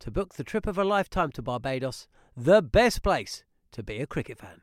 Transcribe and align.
to 0.00 0.10
book 0.10 0.34
the 0.34 0.44
trip 0.44 0.66
of 0.66 0.78
a 0.78 0.84
lifetime 0.84 1.30
to 1.30 1.42
Barbados, 1.42 2.08
the 2.34 2.62
best 2.62 3.02
place 3.02 3.44
to 3.70 3.82
be 3.82 3.98
a 3.98 4.06
cricket 4.06 4.38
fan. 4.38 4.62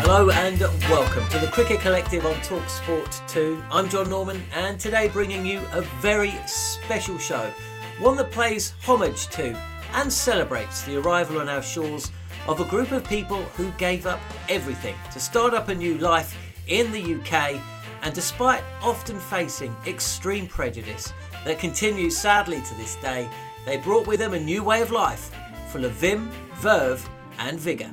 Hello 0.00 0.30
and 0.30 0.58
welcome 0.88 1.28
to 1.28 1.38
the 1.38 1.48
Cricket 1.52 1.80
Collective 1.80 2.24
on 2.24 2.34
Talksport 2.36 3.28
2. 3.28 3.62
I'm 3.70 3.90
John 3.90 4.08
Norman 4.08 4.42
and 4.54 4.80
today 4.80 5.08
bringing 5.08 5.44
you 5.44 5.60
a 5.72 5.82
very 6.00 6.32
special 6.46 7.18
show, 7.18 7.52
one 7.98 8.16
that 8.16 8.32
pays 8.32 8.72
homage 8.82 9.28
to 9.28 9.54
and 9.94 10.12
celebrates 10.12 10.82
the 10.82 10.96
arrival 10.96 11.40
on 11.40 11.48
our 11.48 11.62
shores 11.62 12.10
of 12.46 12.60
a 12.60 12.64
group 12.64 12.92
of 12.92 13.06
people 13.08 13.42
who 13.56 13.70
gave 13.72 14.06
up 14.06 14.20
everything 14.48 14.94
to 15.12 15.20
start 15.20 15.54
up 15.54 15.68
a 15.68 15.74
new 15.74 15.98
life 15.98 16.36
in 16.66 16.90
the 16.92 17.14
UK 17.14 17.60
and 18.02 18.14
despite 18.14 18.62
often 18.82 19.18
facing 19.18 19.74
extreme 19.86 20.46
prejudice 20.46 21.12
that 21.44 21.58
continues 21.58 22.16
sadly 22.16 22.60
to 22.62 22.74
this 22.74 22.96
day, 22.96 23.28
they 23.66 23.76
brought 23.76 24.06
with 24.06 24.20
them 24.20 24.34
a 24.34 24.40
new 24.40 24.62
way 24.62 24.82
of 24.82 24.90
life 24.90 25.30
full 25.68 25.84
of 25.84 25.92
vim, 25.92 26.30
verve 26.54 27.06
and 27.38 27.58
vigour. 27.60 27.90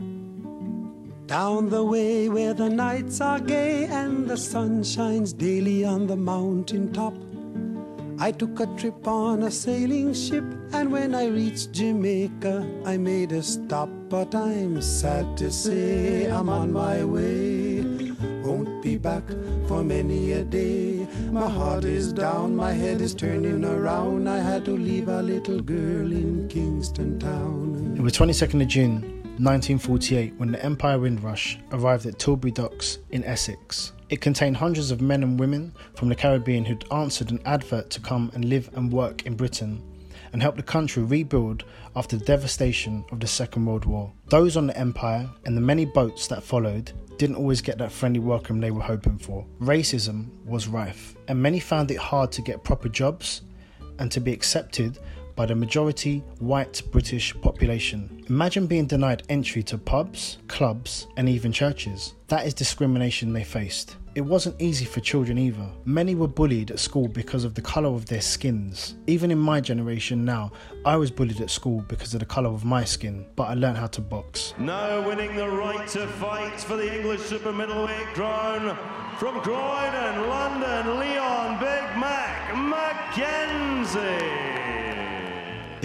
Down 1.27 1.69
the 1.69 1.83
way 1.83 2.29
where 2.29 2.53
the 2.53 2.69
nights 2.69 3.19
are 3.19 3.39
gay 3.39 3.85
and 3.85 4.27
the 4.29 4.37
sun 4.37 4.83
shines 4.83 5.33
daily 5.33 5.83
on 5.83 6.07
the 6.07 6.15
mountain 6.15 6.93
top. 6.93 7.13
I 8.17 8.31
took 8.31 8.61
a 8.61 8.65
trip 8.77 9.07
on 9.07 9.43
a 9.43 9.51
sailing 9.51 10.13
ship, 10.13 10.45
and 10.71 10.89
when 10.91 11.13
I 11.13 11.27
reached 11.27 11.73
Jamaica, 11.73 12.65
I 12.85 12.95
made 12.97 13.33
a 13.33 13.43
stop. 13.43 13.89
But 14.07 14.33
I'm 14.33 14.81
sad 14.81 15.35
to 15.37 15.51
say 15.51 16.31
I'm 16.31 16.47
on 16.47 16.71
my 16.71 17.03
way. 17.03 17.83
Won't 18.41 18.81
be 18.81 18.97
back 18.97 19.27
for 19.67 19.83
many 19.83 20.31
a 20.31 20.43
day. 20.45 21.05
My 21.31 21.49
heart 21.49 21.83
is 21.83 22.13
down, 22.13 22.55
my 22.55 22.71
head 22.71 23.01
is 23.01 23.13
turning 23.13 23.65
around. 23.65 24.29
I 24.29 24.39
had 24.39 24.63
to 24.65 24.71
leave 24.71 25.09
a 25.09 25.21
little 25.21 25.59
girl 25.59 26.11
in 26.11 26.47
Kingston 26.47 27.19
Town. 27.19 27.95
It 27.97 28.01
was 28.01 28.13
22nd 28.13 28.61
of 28.61 28.67
June 28.69 29.01
1948 29.39 30.35
when 30.37 30.51
the 30.53 30.63
Empire 30.63 30.99
Windrush 30.99 31.57
arrived 31.73 32.05
at 32.05 32.17
Tilbury 32.17 32.51
Docks 32.51 32.99
in 33.09 33.25
Essex. 33.25 33.91
It 34.07 34.21
contained 34.21 34.57
hundreds 34.57 34.91
of 34.91 35.01
men 35.01 35.23
and 35.23 35.39
women 35.39 35.73
from 35.95 36.09
the 36.09 36.15
Caribbean 36.15 36.65
who'd 36.65 36.85
answered 36.91 37.31
an 37.31 37.41
advert 37.45 37.89
to 37.91 37.99
come 37.99 38.29
and 38.35 38.45
live 38.45 38.69
and 38.75 38.91
work 38.91 39.25
in 39.25 39.35
Britain 39.35 39.81
and 40.31 40.41
help 40.41 40.55
the 40.57 40.63
country 40.63 41.01
rebuild 41.01 41.63
after 41.95 42.15
the 42.15 42.25
devastation 42.25 43.03
of 43.11 43.19
the 43.19 43.25
Second 43.25 43.65
World 43.65 43.85
War. 43.85 44.13
Those 44.27 44.57
on 44.57 44.67
the 44.67 44.77
Empire 44.77 45.27
and 45.45 45.57
the 45.57 45.61
many 45.61 45.85
boats 45.85 46.27
that 46.27 46.43
followed 46.43 46.91
didn't 47.17 47.37
always 47.37 47.61
get 47.61 47.79
that 47.79 47.91
friendly 47.91 48.19
welcome 48.19 48.59
they 48.59 48.71
were 48.71 48.81
hoping 48.81 49.17
for. 49.17 49.45
Racism 49.59 50.27
was 50.45 50.67
rife, 50.67 51.15
and 51.27 51.41
many 51.41 51.59
found 51.59 51.89
it 51.89 51.97
hard 51.97 52.31
to 52.33 52.41
get 52.41 52.63
proper 52.63 52.89
jobs 52.89 53.41
and 53.97 54.11
to 54.11 54.19
be 54.19 54.33
accepted 54.33 54.99
by 55.35 55.45
the 55.45 55.55
majority 55.55 56.23
white 56.39 56.81
British 56.91 57.35
population. 57.41 58.23
Imagine 58.29 58.67
being 58.67 58.85
denied 58.85 59.23
entry 59.29 59.63
to 59.63 59.77
pubs, 59.77 60.37
clubs, 60.47 61.07
and 61.17 61.27
even 61.29 61.51
churches. 61.51 62.13
That 62.27 62.45
is 62.45 62.53
discrimination 62.53 63.33
they 63.33 63.43
faced. 63.43 63.97
It 64.15 64.21
wasn't 64.21 64.61
easy 64.61 64.85
for 64.85 65.01
children 65.01 65.37
either. 65.37 65.67
Many 65.83 66.15
were 66.15 66.29
bullied 66.29 66.71
at 66.71 66.79
school 66.79 67.09
because 67.09 67.43
of 67.43 67.53
the 67.53 67.61
colour 67.61 67.89
of 67.89 68.05
their 68.05 68.21
skins. 68.21 68.95
Even 69.07 69.29
in 69.29 69.37
my 69.37 69.59
generation 69.59 70.23
now, 70.23 70.53
I 70.85 70.95
was 70.95 71.11
bullied 71.11 71.41
at 71.41 71.49
school 71.49 71.83
because 71.89 72.13
of 72.13 72.21
the 72.21 72.25
colour 72.25 72.49
of 72.49 72.63
my 72.63 72.85
skin, 72.85 73.25
but 73.35 73.49
I 73.49 73.55
learned 73.55 73.77
how 73.77 73.87
to 73.87 73.99
box. 73.99 74.53
Now 74.57 75.05
winning 75.05 75.35
the 75.35 75.49
right 75.49 75.85
to 75.89 76.07
fight 76.07 76.61
for 76.61 76.77
the 76.77 76.95
English 76.95 77.23
super 77.23 77.51
middleweight 77.51 78.13
crown 78.13 78.77
from 79.19 79.41
Croydon, 79.41 80.29
London, 80.29 80.97
Leon 80.97 81.59
Big 81.59 81.83
Mac 81.99 82.53
McKenzie. 83.11 84.54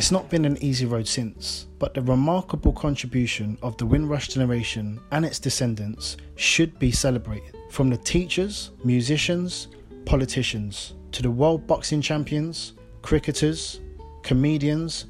It's 0.00 0.10
not 0.10 0.30
been 0.30 0.46
an 0.46 0.56
easy 0.62 0.86
road 0.86 1.06
since, 1.06 1.66
but 1.78 1.92
the 1.92 2.00
remarkable 2.00 2.72
contribution 2.72 3.58
of 3.60 3.76
the 3.76 3.84
Windrush 3.84 4.28
generation 4.28 4.98
and 5.12 5.26
its 5.26 5.38
descendants 5.38 6.16
should 6.36 6.78
be 6.78 6.90
celebrated. 6.90 7.54
From 7.68 7.90
the 7.90 7.98
teachers, 7.98 8.70
musicians, 8.82 9.68
politicians, 10.06 10.94
to 11.12 11.20
the 11.20 11.30
world 11.30 11.66
boxing 11.66 12.00
champions, 12.00 12.72
cricketers, 13.02 13.80
comedians, 14.22 15.04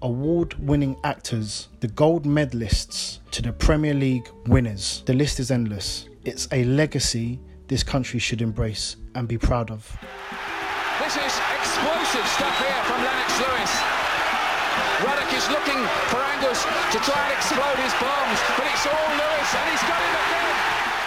award 0.00 0.54
winning 0.66 0.96
actors, 1.04 1.68
the 1.80 1.88
gold 1.88 2.24
medalists, 2.24 3.18
to 3.32 3.42
the 3.42 3.52
Premier 3.52 3.92
League 3.92 4.30
winners. 4.46 5.02
The 5.04 5.12
list 5.12 5.38
is 5.38 5.50
endless. 5.50 6.08
It's 6.24 6.48
a 6.50 6.64
legacy 6.64 7.38
this 7.68 7.82
country 7.82 8.18
should 8.18 8.40
embrace 8.40 8.96
and 9.14 9.28
be 9.28 9.36
proud 9.36 9.70
of. 9.70 9.86
This 10.98 11.14
is 11.16 11.40
explosive 11.58 12.26
stuff 12.26 12.58
here 12.58 12.82
from 12.84 13.04
Lennox 13.04 13.38
Lewis. 13.38 13.99
Ruddock 15.00 15.32
is 15.32 15.48
looking 15.48 15.80
for 16.12 16.20
Angus 16.20 16.60
to 16.92 16.98
try 17.00 17.16
and 17.24 17.32
explode 17.32 17.78
his 17.80 17.94
bombs, 17.96 18.38
but 18.52 18.68
it's 18.68 18.84
all 18.84 19.08
Lewis, 19.16 19.50
and 19.56 19.64
he's 19.72 19.84
got 19.88 19.96
it 19.96 20.12
again. 20.12 20.56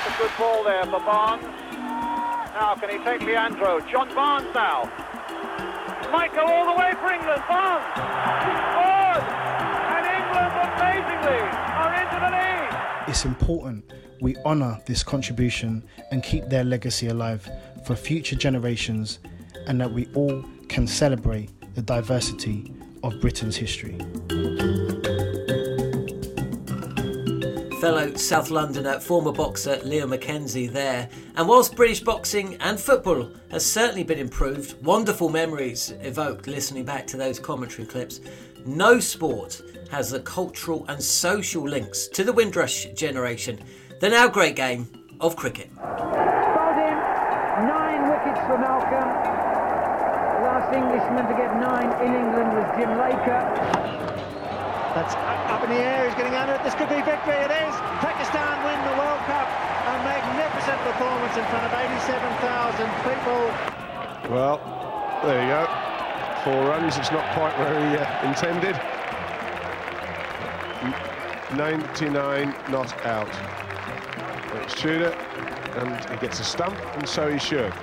A 0.10 0.12
good 0.18 0.34
ball 0.40 0.64
there 0.64 0.84
for 0.86 1.00
Barnes. 1.06 1.44
Now 2.58 2.76
can 2.80 2.90
he 2.90 2.98
take 3.06 3.22
Leandro? 3.22 3.82
John 3.82 4.10
Barnes 4.16 4.50
now. 4.56 4.90
Might 6.12 6.34
go 6.34 6.42
all 6.42 6.74
the 6.74 6.80
way 6.80 6.94
for 7.00 7.14
England. 7.14 7.44
Barnes. 7.48 7.86
Scores! 8.74 9.26
And 9.94 10.06
England 10.10 10.54
amazingly 10.74 11.42
are 11.78 11.94
into 12.02 12.18
the 12.18 12.32
lead. 12.34 13.10
It's 13.10 13.26
important 13.26 13.94
we 14.22 14.36
honour 14.38 14.80
this 14.88 15.04
contribution 15.04 15.84
and 16.12 16.24
keep 16.24 16.50
their 16.50 16.64
legacy 16.64 17.10
alive 17.10 17.48
for 17.86 17.96
future 17.96 18.36
generations, 18.36 19.20
and 19.68 19.80
that 19.80 19.92
we 19.92 20.08
all 20.16 20.44
can 20.68 20.88
celebrate 20.88 21.52
the 21.76 21.82
diversity 21.84 22.74
of 23.04 23.20
Britain's 23.22 23.56
history. 23.56 24.00
fellow 27.84 28.14
South 28.16 28.50
Londoner, 28.50 28.98
former 29.02 29.34
boxer 29.34 29.78
Leo 29.84 30.08
McKenzie 30.08 30.72
there. 30.72 31.10
And 31.36 31.50
whilst 31.50 31.76
British 31.76 32.00
boxing 32.00 32.56
and 32.62 32.80
football 32.80 33.30
has 33.52 33.66
certainly 33.66 34.06
been 34.06 34.20
improved, 34.20 34.82
wonderful 34.86 35.28
memories 35.28 35.94
evoked 36.00 36.48
listening 36.48 36.86
back 36.86 37.06
to 37.08 37.18
those 37.18 37.40
commentary 37.40 37.86
clips, 37.86 38.22
no 38.66 39.02
sport 39.02 39.62
has 39.92 40.10
the 40.10 40.22
cultural 40.22 40.86
and 40.88 41.04
social 41.04 41.68
links 41.68 42.08
to 42.08 42.24
the 42.24 42.32
Windrush 42.32 42.86
generation 42.94 43.60
than 44.00 44.14
our 44.14 44.30
great 44.30 44.56
game 44.56 44.88
of 45.20 45.36
cricket. 45.36 45.70
Bowled 45.76 46.78
nine 47.68 48.10
wickets 48.10 48.40
for 48.48 48.58
Malcolm. 48.58 49.10
The 50.40 50.48
last 50.48 50.74
Englishman 50.74 51.28
to 51.28 51.34
get 51.36 51.54
nine 51.60 51.92
in 52.02 52.16
England 52.16 52.54
was 52.54 52.66
Jim 52.78 52.98
Laker. 52.98 53.04
That's 53.26 55.16
up 55.16 55.64
in 55.64 55.70
the 55.70 55.80
air, 55.80 56.06
he's 56.06 56.16
getting 56.16 56.36
under 56.36 56.54
it. 56.54 56.64
This 56.64 56.76
could 56.76 56.90
be 56.90 57.02
victory, 57.02 57.40
it 57.40 57.52
is. 57.52 57.74
Pakistan 58.04 58.60
win 58.68 58.76
the 58.84 58.98
World 59.00 59.20
Cup. 59.32 59.48
A 59.88 59.96
magnificent 60.04 60.80
performance 60.84 61.36
in 61.38 61.46
front 61.48 61.64
of 61.64 61.74
87,000 61.74 62.84
people. 63.08 63.40
Well, 64.30 64.60
there 65.24 65.42
you 65.42 65.48
go. 65.48 65.68
Four 66.44 66.68
runs, 66.68 66.98
it's 66.98 67.12
not 67.12 67.24
quite 67.34 67.58
where 67.60 67.80
he 67.90 67.96
uh, 67.96 68.28
intended. 68.28 68.76
99 71.56 72.56
not 72.70 73.06
out. 73.06 73.30
It's 74.64 74.76
Tudor, 74.76 75.14
and 75.76 76.10
he 76.10 76.18
gets 76.18 76.40
a 76.40 76.44
stump, 76.44 76.76
and 76.96 77.08
so 77.08 77.32
he 77.32 77.40
should. 77.40 77.74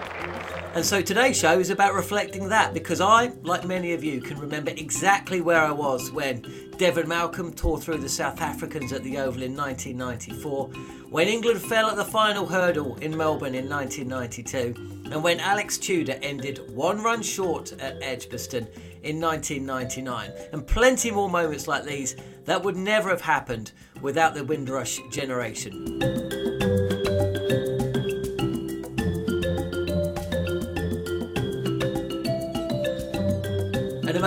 And 0.72 0.86
so 0.86 1.02
today's 1.02 1.36
show 1.36 1.58
is 1.58 1.70
about 1.70 1.94
reflecting 1.94 2.48
that 2.50 2.72
because 2.72 3.00
I, 3.00 3.32
like 3.42 3.64
many 3.64 3.92
of 3.92 4.04
you, 4.04 4.20
can 4.20 4.38
remember 4.38 4.70
exactly 4.70 5.40
where 5.40 5.60
I 5.60 5.72
was 5.72 6.12
when 6.12 6.46
Devon 6.76 7.08
Malcolm 7.08 7.52
tore 7.52 7.80
through 7.80 7.98
the 7.98 8.08
South 8.08 8.40
Africans 8.40 8.92
at 8.92 9.02
the 9.02 9.18
Oval 9.18 9.42
in 9.42 9.56
1994, 9.56 10.68
when 11.10 11.26
England 11.26 11.60
fell 11.60 11.88
at 11.88 11.96
the 11.96 12.04
final 12.04 12.46
hurdle 12.46 12.94
in 12.98 13.16
Melbourne 13.16 13.56
in 13.56 13.68
1992, 13.68 15.10
and 15.10 15.24
when 15.24 15.40
Alex 15.40 15.76
Tudor 15.76 16.20
ended 16.22 16.60
one 16.72 17.02
run 17.02 17.20
short 17.20 17.72
at 17.72 18.00
Edgbaston 18.00 18.68
in 19.02 19.20
1999, 19.20 20.30
and 20.52 20.64
plenty 20.64 21.10
more 21.10 21.28
moments 21.28 21.66
like 21.66 21.82
these 21.82 22.14
that 22.44 22.62
would 22.62 22.76
never 22.76 23.08
have 23.08 23.22
happened 23.22 23.72
without 24.00 24.34
the 24.34 24.44
Windrush 24.44 25.00
generation. 25.10 26.49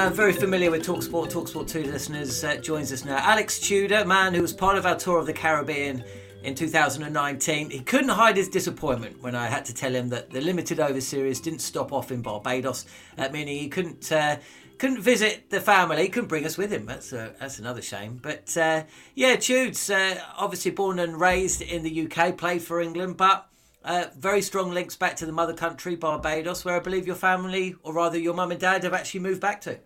Man 0.04 0.14
very 0.14 0.34
familiar 0.34 0.70
with 0.70 0.86
Talksport, 0.86 1.32
Talksport 1.32 1.70
2 1.70 1.84
listeners, 1.84 2.44
uh, 2.44 2.58
joins 2.58 2.92
us 2.92 3.06
now. 3.06 3.16
Alex 3.20 3.58
Tudor, 3.58 4.04
man 4.04 4.34
who 4.34 4.42
was 4.42 4.52
part 4.52 4.78
of 4.78 4.86
our 4.86 4.98
tour 4.98 5.18
of 5.18 5.26
the 5.26 5.32
Caribbean 5.32 6.04
in 6.44 6.56
2019. 6.56 7.70
He 7.70 7.80
couldn't 7.80 8.10
hide 8.10 8.36
his 8.36 8.50
disappointment 8.50 9.22
when 9.22 9.34
I 9.34 9.48
had 9.48 9.64
to 9.64 9.74
tell 9.74 9.96
him 9.96 10.10
that 10.10 10.30
the 10.30 10.42
limited 10.42 10.82
over 10.82 11.00
series 11.00 11.40
didn't 11.40 11.60
stop 11.60 11.94
off 11.94 12.12
in 12.12 12.22
Barbados, 12.22 12.86
uh, 13.18 13.30
meaning 13.30 13.58
he 13.58 13.70
couldn't 13.70 14.12
uh, 14.12 14.40
couldn't 14.78 15.00
visit 15.00 15.50
the 15.50 15.62
family, 15.62 16.10
couldn't 16.10 16.28
bring 16.28 16.46
us 16.46 16.58
with 16.58 16.74
him. 16.74 16.86
That's 16.86 17.14
uh, 17.14 17.32
that's 17.40 17.60
another 17.60 17.82
shame. 17.82 18.20
But 18.22 18.58
uh, 18.58 18.84
yeah, 19.16 19.38
Tudes, 19.38 19.90
uh, 19.90 20.20
obviously 20.36 20.72
born 20.72 21.00
and 21.00 21.18
raised 21.18 21.62
in 21.62 21.82
the 21.82 22.08
UK, 22.08 22.38
played 22.38 22.62
for 22.62 22.82
England, 22.82 23.16
but 23.16 23.48
uh, 23.86 24.08
very 24.18 24.42
strong 24.42 24.72
links 24.72 24.98
back 24.98 25.16
to 25.16 25.26
the 25.26 25.32
mother 25.32 25.54
country, 25.54 25.96
Barbados, 25.96 26.66
where 26.66 26.76
I 26.76 26.80
believe 26.80 27.08
your 27.08 27.16
family, 27.16 27.76
or 27.84 27.94
rather 27.94 28.18
your 28.18 28.34
mum 28.34 28.52
and 28.52 28.60
dad, 28.60 28.84
have 28.84 28.94
actually 28.94 29.22
moved 29.22 29.40
back 29.40 29.62
to. 29.62 29.80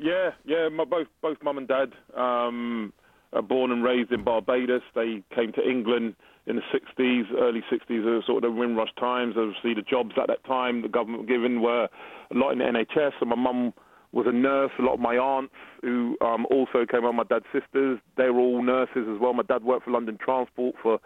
Yeah, 0.00 0.30
yeah, 0.46 0.70
my, 0.70 0.84
both 0.84 1.08
both 1.20 1.36
mum 1.42 1.58
and 1.58 1.68
dad 1.68 1.92
um, 2.16 2.92
are 3.34 3.42
born 3.42 3.70
and 3.70 3.84
raised 3.84 4.10
in 4.12 4.24
Barbados. 4.24 4.80
They 4.94 5.22
came 5.34 5.52
to 5.52 5.68
England 5.68 6.16
in 6.46 6.56
the 6.56 6.62
60s, 6.72 7.24
early 7.38 7.62
60s, 7.70 8.00
uh, 8.06 8.24
sort 8.26 8.42
of 8.42 8.50
the 8.50 8.58
Windrush 8.58 8.88
times. 8.98 9.34
Obviously, 9.36 9.74
the 9.74 9.82
jobs 9.82 10.12
at 10.20 10.28
that 10.28 10.42
time 10.44 10.80
the 10.80 10.88
government 10.88 11.22
were 11.22 11.28
given 11.28 11.60
were 11.60 11.84
a 11.84 12.34
lot 12.34 12.52
in 12.52 12.58
the 12.60 12.64
NHS. 12.64 13.12
And 13.20 13.28
my 13.28 13.36
mum 13.36 13.74
was 14.12 14.26
a 14.26 14.32
nurse. 14.32 14.70
A 14.78 14.82
lot 14.82 14.94
of 14.94 15.00
my 15.00 15.16
aunts, 15.16 15.52
who 15.82 16.16
um, 16.22 16.46
also 16.50 16.86
came 16.90 17.04
on 17.04 17.16
my 17.16 17.24
dad's 17.24 17.44
sisters, 17.52 17.98
they 18.16 18.30
were 18.30 18.40
all 18.40 18.62
nurses 18.62 19.06
as 19.06 19.20
well. 19.20 19.34
My 19.34 19.42
dad 19.42 19.64
worked 19.64 19.84
for 19.84 19.90
London 19.90 20.16
Transport 20.22 20.76
for 20.82 20.98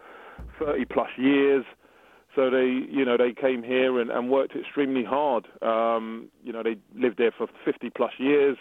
30 0.57 0.85
plus 0.85 1.09
years. 1.17 1.65
So 2.33 2.49
they, 2.49 2.65
you 2.89 3.05
know, 3.05 3.17
they 3.17 3.33
came 3.33 3.61
here 3.61 3.99
and, 3.99 4.09
and 4.09 4.29
worked 4.29 4.55
extremely 4.55 5.03
hard. 5.03 5.47
Um, 5.61 6.29
you 6.43 6.53
know, 6.53 6.63
they 6.63 6.77
lived 6.95 7.17
there 7.17 7.31
for 7.37 7.47
50 7.63 7.89
plus 7.91 8.11
years, 8.17 8.57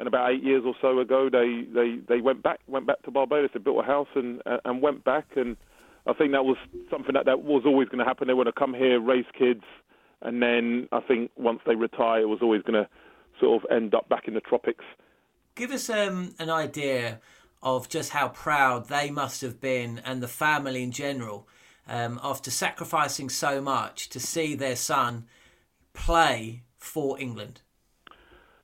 and 0.00 0.08
about 0.08 0.32
eight 0.32 0.42
years 0.42 0.62
or 0.64 0.74
so 0.80 0.98
ago, 0.98 1.28
they, 1.30 1.66
they, 1.74 1.98
they 2.08 2.22
went 2.22 2.42
back 2.42 2.60
went 2.66 2.86
back 2.86 3.02
to 3.02 3.10
Barbados. 3.10 3.50
They 3.52 3.60
built 3.60 3.84
a 3.84 3.86
house 3.86 4.08
and 4.14 4.42
and 4.64 4.80
went 4.80 5.04
back. 5.04 5.26
And 5.36 5.58
I 6.06 6.14
think 6.14 6.32
that 6.32 6.44
was 6.44 6.56
something 6.90 7.12
that, 7.12 7.26
that 7.26 7.42
was 7.42 7.64
always 7.66 7.88
going 7.88 7.98
to 7.98 8.04
happen. 8.06 8.26
They 8.26 8.34
want 8.34 8.48
to 8.48 8.52
come 8.52 8.72
here, 8.72 8.98
raise 8.98 9.26
kids, 9.38 9.62
and 10.22 10.42
then 10.42 10.88
I 10.90 11.00
think 11.00 11.30
once 11.36 11.60
they 11.66 11.74
retire, 11.74 12.22
it 12.22 12.28
was 12.28 12.38
always 12.40 12.62
going 12.62 12.82
to 12.82 12.88
sort 13.38 13.62
of 13.62 13.70
end 13.70 13.94
up 13.94 14.08
back 14.08 14.26
in 14.26 14.32
the 14.32 14.40
tropics. 14.40 14.84
Give 15.54 15.70
us 15.70 15.90
um, 15.90 16.34
an 16.38 16.48
idea 16.48 17.20
of 17.62 17.90
just 17.90 18.10
how 18.10 18.28
proud 18.28 18.88
they 18.88 19.10
must 19.10 19.42
have 19.42 19.60
been 19.60 20.00
and 20.04 20.22
the 20.22 20.28
family 20.28 20.82
in 20.82 20.92
general 20.92 21.46
um, 21.86 22.18
after 22.22 22.50
sacrificing 22.50 23.28
so 23.28 23.60
much 23.60 24.08
to 24.08 24.18
see 24.18 24.54
their 24.54 24.76
son 24.76 25.26
play 25.92 26.62
for 26.78 27.20
England? 27.20 27.60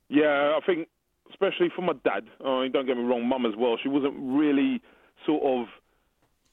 Yeah, 0.08 0.56
I 0.56 0.60
think 0.64 0.88
especially 1.30 1.68
for 1.74 1.82
my 1.82 1.94
dad. 2.04 2.24
Oh, 2.44 2.62
mean, 2.62 2.72
don't 2.72 2.86
get 2.86 2.96
me 2.96 3.04
wrong, 3.04 3.26
mum 3.26 3.46
as 3.46 3.54
well. 3.56 3.76
She 3.82 3.88
wasn't 3.88 4.14
really 4.18 4.80
sort 5.24 5.42
of 5.42 5.66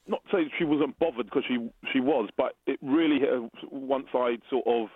not 0.07 0.21
say 0.31 0.51
she 0.57 0.65
wasn't 0.65 0.97
bothered 0.99 1.25
because 1.25 1.43
she 1.47 1.69
she 1.91 1.99
was, 1.99 2.29
but 2.35 2.55
it 2.67 2.77
really 2.81 3.19
hit 3.19 3.29
her 3.29 3.47
once 3.71 4.07
I 4.13 4.37
sort 4.49 4.65
of 4.67 4.87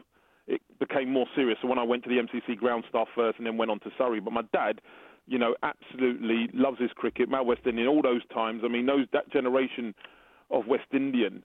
it 0.47 0.61
became 0.79 1.11
more 1.11 1.27
serious. 1.35 1.57
So 1.61 1.67
when 1.67 1.79
I 1.79 1.83
went 1.83 2.03
to 2.03 2.09
the 2.09 2.15
MCC 2.15 2.57
ground 2.57 2.85
staff 2.89 3.07
first, 3.15 3.37
and 3.37 3.47
then 3.47 3.57
went 3.57 3.71
on 3.71 3.79
to 3.81 3.89
Surrey. 3.97 4.19
But 4.19 4.33
my 4.33 4.43
dad, 4.53 4.81
you 5.27 5.37
know, 5.37 5.55
absolutely 5.63 6.49
loves 6.53 6.79
his 6.79 6.91
cricket. 6.91 7.29
Mal 7.29 7.45
West 7.45 7.61
Indian, 7.65 7.87
all 7.87 8.01
those 8.01 8.25
times. 8.33 8.61
I 8.65 8.67
mean, 8.67 8.85
those 8.85 9.07
that 9.13 9.31
generation 9.31 9.93
of 10.49 10.67
West 10.67 10.87
Indian 10.93 11.43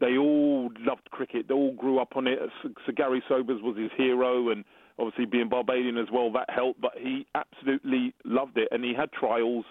they 0.00 0.16
all 0.16 0.70
loved 0.80 1.10
cricket. 1.10 1.46
They 1.48 1.54
all 1.54 1.74
grew 1.74 1.98
up 2.00 2.16
on 2.16 2.26
it. 2.26 2.38
Sir 2.86 2.92
Garry 2.92 3.22
Sobers 3.28 3.60
was 3.62 3.76
his 3.76 3.90
hero, 3.96 4.50
and 4.50 4.64
obviously 4.98 5.24
being 5.24 5.48
Barbadian 5.48 5.98
as 5.98 6.08
well, 6.12 6.30
that 6.32 6.48
helped. 6.50 6.80
But 6.80 6.92
he 6.98 7.26
absolutely 7.34 8.14
loved 8.24 8.56
it, 8.56 8.68
and 8.70 8.84
he 8.84 8.94
had 8.94 9.12
trials 9.12 9.64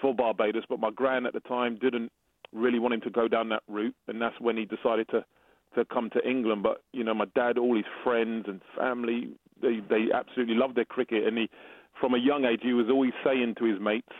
for 0.00 0.14
Barbados. 0.14 0.64
But 0.68 0.80
my 0.80 0.90
gran 0.90 1.26
at 1.26 1.32
the 1.32 1.40
time 1.40 1.78
didn't 1.80 2.10
really 2.52 2.78
want 2.78 2.94
him 2.94 3.00
to 3.02 3.10
go 3.10 3.28
down 3.28 3.48
that 3.50 3.62
route, 3.68 3.94
and 4.08 4.20
that's 4.20 4.40
when 4.40 4.56
he 4.56 4.64
decided 4.64 5.08
to 5.10 5.24
to 5.76 5.84
come 5.84 6.10
to 6.10 6.28
England. 6.28 6.62
But 6.62 6.82
you 6.92 7.04
know, 7.04 7.14
my 7.14 7.26
dad, 7.34 7.58
all 7.58 7.76
his 7.76 7.84
friends 8.02 8.46
and 8.48 8.60
family, 8.76 9.30
they 9.62 9.80
they 9.88 10.06
absolutely 10.12 10.54
loved 10.54 10.76
their 10.76 10.84
cricket, 10.84 11.26
and 11.26 11.38
he, 11.38 11.50
from 12.00 12.14
a 12.14 12.18
young 12.18 12.44
age, 12.44 12.60
he 12.62 12.72
was 12.72 12.86
always 12.90 13.12
saying 13.24 13.54
to 13.58 13.64
his 13.64 13.80
mates. 13.80 14.12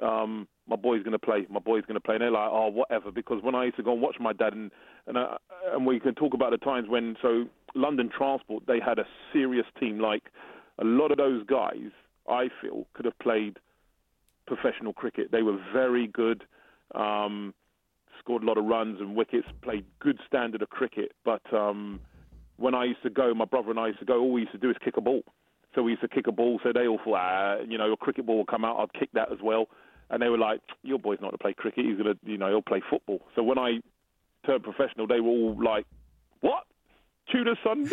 Um, 0.00 0.46
my 0.68 0.76
boy's 0.76 1.02
going 1.02 1.12
to 1.12 1.18
play, 1.18 1.46
my 1.50 1.58
boy's 1.58 1.82
going 1.82 1.94
to 1.94 2.00
play. 2.00 2.14
And 2.14 2.22
they're 2.22 2.30
like, 2.30 2.50
oh, 2.52 2.68
whatever. 2.68 3.10
Because 3.10 3.42
when 3.42 3.54
I 3.54 3.64
used 3.64 3.76
to 3.78 3.82
go 3.82 3.94
and 3.94 4.02
watch 4.02 4.16
my 4.20 4.32
dad, 4.32 4.52
and 4.52 4.70
and, 5.06 5.16
uh, 5.16 5.38
and 5.72 5.86
we 5.86 5.98
can 5.98 6.14
talk 6.14 6.34
about 6.34 6.50
the 6.50 6.58
times 6.58 6.88
when, 6.88 7.16
so 7.22 7.46
London 7.78 8.10
Transport, 8.16 8.64
they 8.66 8.80
had 8.80 8.98
a 8.98 9.04
serious 9.32 9.66
team. 9.78 9.98
Like 9.98 10.24
a 10.78 10.84
lot 10.84 11.10
of 11.10 11.18
those 11.18 11.44
guys, 11.46 11.90
I 12.28 12.48
feel, 12.60 12.86
could 12.94 13.04
have 13.04 13.18
played 13.18 13.58
professional 14.46 14.92
cricket. 14.92 15.30
They 15.30 15.42
were 15.42 15.58
very 15.72 16.06
good, 16.06 16.44
um, 16.94 17.54
scored 18.18 18.42
a 18.42 18.46
lot 18.46 18.58
of 18.58 18.64
runs 18.64 19.00
and 19.00 19.14
wickets, 19.14 19.46
played 19.62 19.84
good 20.00 20.18
standard 20.26 20.62
of 20.62 20.70
cricket. 20.70 21.12
But 21.24 21.42
um, 21.52 22.00
when 22.56 22.74
I 22.74 22.84
used 22.84 23.02
to 23.02 23.10
go, 23.10 23.32
my 23.34 23.44
brother 23.44 23.70
and 23.70 23.78
I 23.78 23.88
used 23.88 24.00
to 24.00 24.04
go, 24.04 24.20
all 24.20 24.32
we 24.32 24.42
used 24.42 24.52
to 24.52 24.58
do 24.58 24.70
is 24.70 24.76
kick 24.84 24.96
a 24.96 25.00
ball. 25.00 25.22
So 25.74 25.82
we 25.82 25.92
used 25.92 26.02
to 26.02 26.08
kick 26.08 26.26
a 26.26 26.32
ball. 26.32 26.60
So 26.64 26.72
they 26.72 26.86
all 26.86 26.98
thought, 27.04 27.18
ah, 27.18 27.56
you 27.68 27.78
know, 27.78 27.92
a 27.92 27.96
cricket 27.96 28.26
ball 28.26 28.38
will 28.38 28.46
come 28.46 28.64
out. 28.64 28.78
I'd 28.78 28.98
kick 28.98 29.10
that 29.12 29.30
as 29.32 29.38
well 29.42 29.68
and 30.10 30.22
they 30.22 30.28
were 30.28 30.38
like, 30.38 30.60
"Your 30.82 30.98
boy's 30.98 31.18
not 31.20 31.28
going 31.28 31.32
to 31.32 31.38
play 31.38 31.54
cricket. 31.54 31.84
He's 31.84 31.96
gonna, 31.96 32.14
you 32.24 32.38
know, 32.38 32.48
he'll 32.48 32.62
play 32.62 32.80
football." 32.88 33.20
So 33.34 33.42
when 33.42 33.58
I 33.58 33.80
turned 34.46 34.64
professional, 34.64 35.06
they 35.06 35.20
were 35.20 35.30
all 35.30 35.62
like, 35.62 35.86
"What?" 36.40 36.64
Tudor's 37.32 37.58
son 37.62 37.86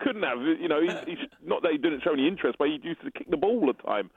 couldn't 0.00 0.22
have, 0.22 0.40
you 0.40 0.68
know, 0.68 0.80
he, 0.80 1.10
he's 1.10 1.28
not 1.44 1.62
that 1.62 1.72
he 1.72 1.78
didn't 1.78 2.02
show 2.02 2.12
any 2.12 2.26
interest, 2.26 2.56
but 2.58 2.68
he 2.68 2.78
used 2.82 3.02
to 3.02 3.10
kick 3.10 3.30
the 3.30 3.36
ball 3.36 3.60
all 3.60 3.66
the 3.66 3.82
time. 3.82 4.10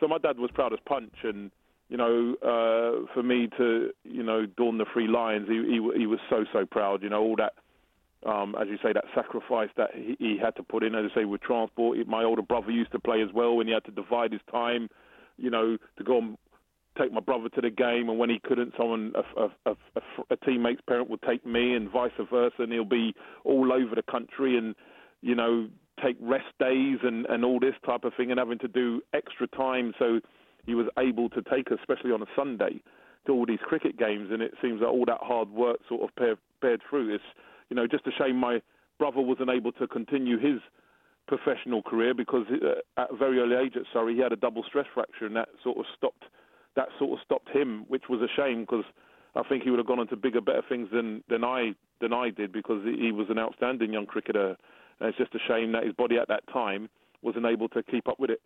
So 0.00 0.08
my 0.08 0.18
dad 0.18 0.38
was 0.38 0.50
proud 0.52 0.72
as 0.72 0.78
punch, 0.86 1.14
and 1.22 1.50
you 1.88 1.96
know, 1.96 2.34
uh, 2.42 3.06
for 3.12 3.22
me 3.22 3.48
to, 3.58 3.90
you 4.04 4.22
know, 4.22 4.46
don 4.46 4.78
the 4.78 4.86
three 4.92 5.06
lions, 5.06 5.48
he, 5.48 5.56
he 5.56 6.00
he 6.00 6.06
was 6.06 6.18
so 6.30 6.44
so 6.52 6.66
proud. 6.66 7.02
You 7.02 7.10
know, 7.10 7.22
all 7.22 7.36
that 7.36 7.54
um, 8.26 8.54
as 8.60 8.68
you 8.68 8.78
say, 8.82 8.92
that 8.92 9.04
sacrifice 9.14 9.68
that 9.76 9.90
he, 9.94 10.16
he 10.18 10.38
had 10.42 10.56
to 10.56 10.62
put 10.62 10.82
in. 10.82 10.94
As 10.94 11.10
I 11.12 11.20
say, 11.20 11.24
with 11.24 11.42
transport, 11.42 11.98
my 12.06 12.24
older 12.24 12.42
brother 12.42 12.70
used 12.70 12.92
to 12.92 12.98
play 12.98 13.22
as 13.22 13.32
well, 13.34 13.60
and 13.60 13.68
he 13.68 13.74
had 13.74 13.84
to 13.84 13.90
divide 13.90 14.32
his 14.32 14.40
time, 14.50 14.88
you 15.36 15.50
know, 15.50 15.76
to 15.98 16.04
go 16.04 16.18
and 16.18 16.38
take 16.98 17.12
my 17.12 17.20
brother 17.20 17.48
to 17.50 17.60
the 17.60 17.70
game, 17.70 18.08
and 18.08 18.18
when 18.18 18.30
he 18.30 18.40
couldn't, 18.44 18.74
someone 18.76 19.12
a, 19.14 19.42
a, 19.70 19.76
a, 19.96 20.00
a 20.30 20.36
teammate's 20.44 20.80
parent 20.88 21.10
would 21.10 21.22
take 21.22 21.44
me, 21.44 21.74
and 21.74 21.90
vice 21.90 22.12
versa, 22.30 22.54
and 22.58 22.72
he'll 22.72 22.84
be 22.84 23.14
all 23.44 23.72
over 23.72 23.94
the 23.94 24.02
country, 24.02 24.56
and 24.56 24.74
you 25.20 25.34
know, 25.34 25.68
take 26.02 26.16
rest 26.20 26.46
days 26.58 26.98
and 27.02 27.26
and 27.26 27.44
all 27.44 27.58
this 27.58 27.74
type 27.84 28.04
of 28.04 28.12
thing, 28.16 28.30
and 28.30 28.38
having 28.38 28.58
to 28.58 28.68
do 28.68 29.00
extra 29.12 29.46
time, 29.48 29.92
so 29.98 30.20
he 30.66 30.74
was 30.74 30.86
able 30.98 31.28
to 31.30 31.42
take, 31.42 31.70
especially 31.70 32.10
on 32.10 32.22
a 32.22 32.26
Sunday, 32.36 32.80
to 33.26 33.32
all 33.32 33.46
these 33.46 33.58
cricket 33.62 33.98
games, 33.98 34.28
and 34.30 34.42
it 34.42 34.54
seems 34.62 34.80
that 34.80 34.86
all 34.86 35.04
that 35.06 35.20
hard 35.20 35.50
work 35.50 35.78
sort 35.88 36.02
of 36.02 36.14
bear, 36.16 36.36
bared 36.60 36.80
fruit. 36.88 37.14
It's 37.14 37.24
you 37.70 37.76
know 37.76 37.86
just 37.86 38.06
a 38.06 38.12
shame 38.12 38.36
my 38.36 38.60
brother 38.98 39.20
wasn't 39.20 39.50
able 39.50 39.72
to 39.72 39.86
continue 39.86 40.38
his 40.38 40.60
professional 41.26 41.82
career 41.82 42.14
because 42.14 42.44
uh, 42.50 43.00
at 43.00 43.10
a 43.10 43.16
very 43.16 43.40
early 43.40 43.56
age 43.56 43.72
at 43.76 43.82
Surrey 43.92 44.14
he 44.14 44.20
had 44.20 44.32
a 44.32 44.36
double 44.36 44.62
stress 44.62 44.86
fracture, 44.92 45.26
and 45.26 45.36
that 45.36 45.48
sort 45.62 45.78
of 45.78 45.84
stopped 45.96 46.24
that 46.76 46.88
sort 46.98 47.18
of 47.18 47.24
stopped 47.24 47.50
him, 47.50 47.84
which 47.88 48.04
was 48.08 48.20
a 48.20 48.28
shame 48.34 48.62
because 48.62 48.84
I 49.36 49.42
think 49.42 49.62
he 49.64 49.70
would 49.70 49.78
have 49.78 49.86
gone 49.86 50.00
on 50.00 50.08
to 50.08 50.16
bigger, 50.16 50.40
better 50.40 50.62
things 50.68 50.88
than 50.92 51.22
than 51.28 51.44
I 51.44 51.74
than 52.00 52.12
I 52.12 52.30
did 52.30 52.52
because 52.52 52.84
he 52.84 53.12
was 53.12 53.28
an 53.30 53.38
outstanding 53.38 53.92
young 53.92 54.06
cricketer. 54.06 54.56
And 55.00 55.08
it's 55.08 55.18
just 55.18 55.34
a 55.34 55.38
shame 55.48 55.72
that 55.72 55.84
his 55.84 55.92
body 55.92 56.16
at 56.18 56.28
that 56.28 56.46
time 56.52 56.88
wasn't 57.22 57.46
able 57.46 57.68
to 57.70 57.82
keep 57.82 58.08
up 58.08 58.20
with 58.20 58.30
it. 58.30 58.40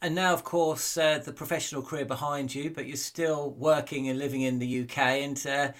And 0.00 0.14
now, 0.14 0.32
of 0.32 0.44
course, 0.44 0.96
uh, 0.96 1.18
the 1.18 1.32
professional 1.32 1.82
career 1.82 2.04
behind 2.04 2.54
you, 2.54 2.70
but 2.70 2.86
you're 2.86 2.96
still 2.96 3.50
working 3.50 4.08
and 4.08 4.18
living 4.18 4.42
in 4.42 4.58
the 4.58 4.82
UK. 4.82 4.98
And 4.98 5.46
uh, 5.46 5.72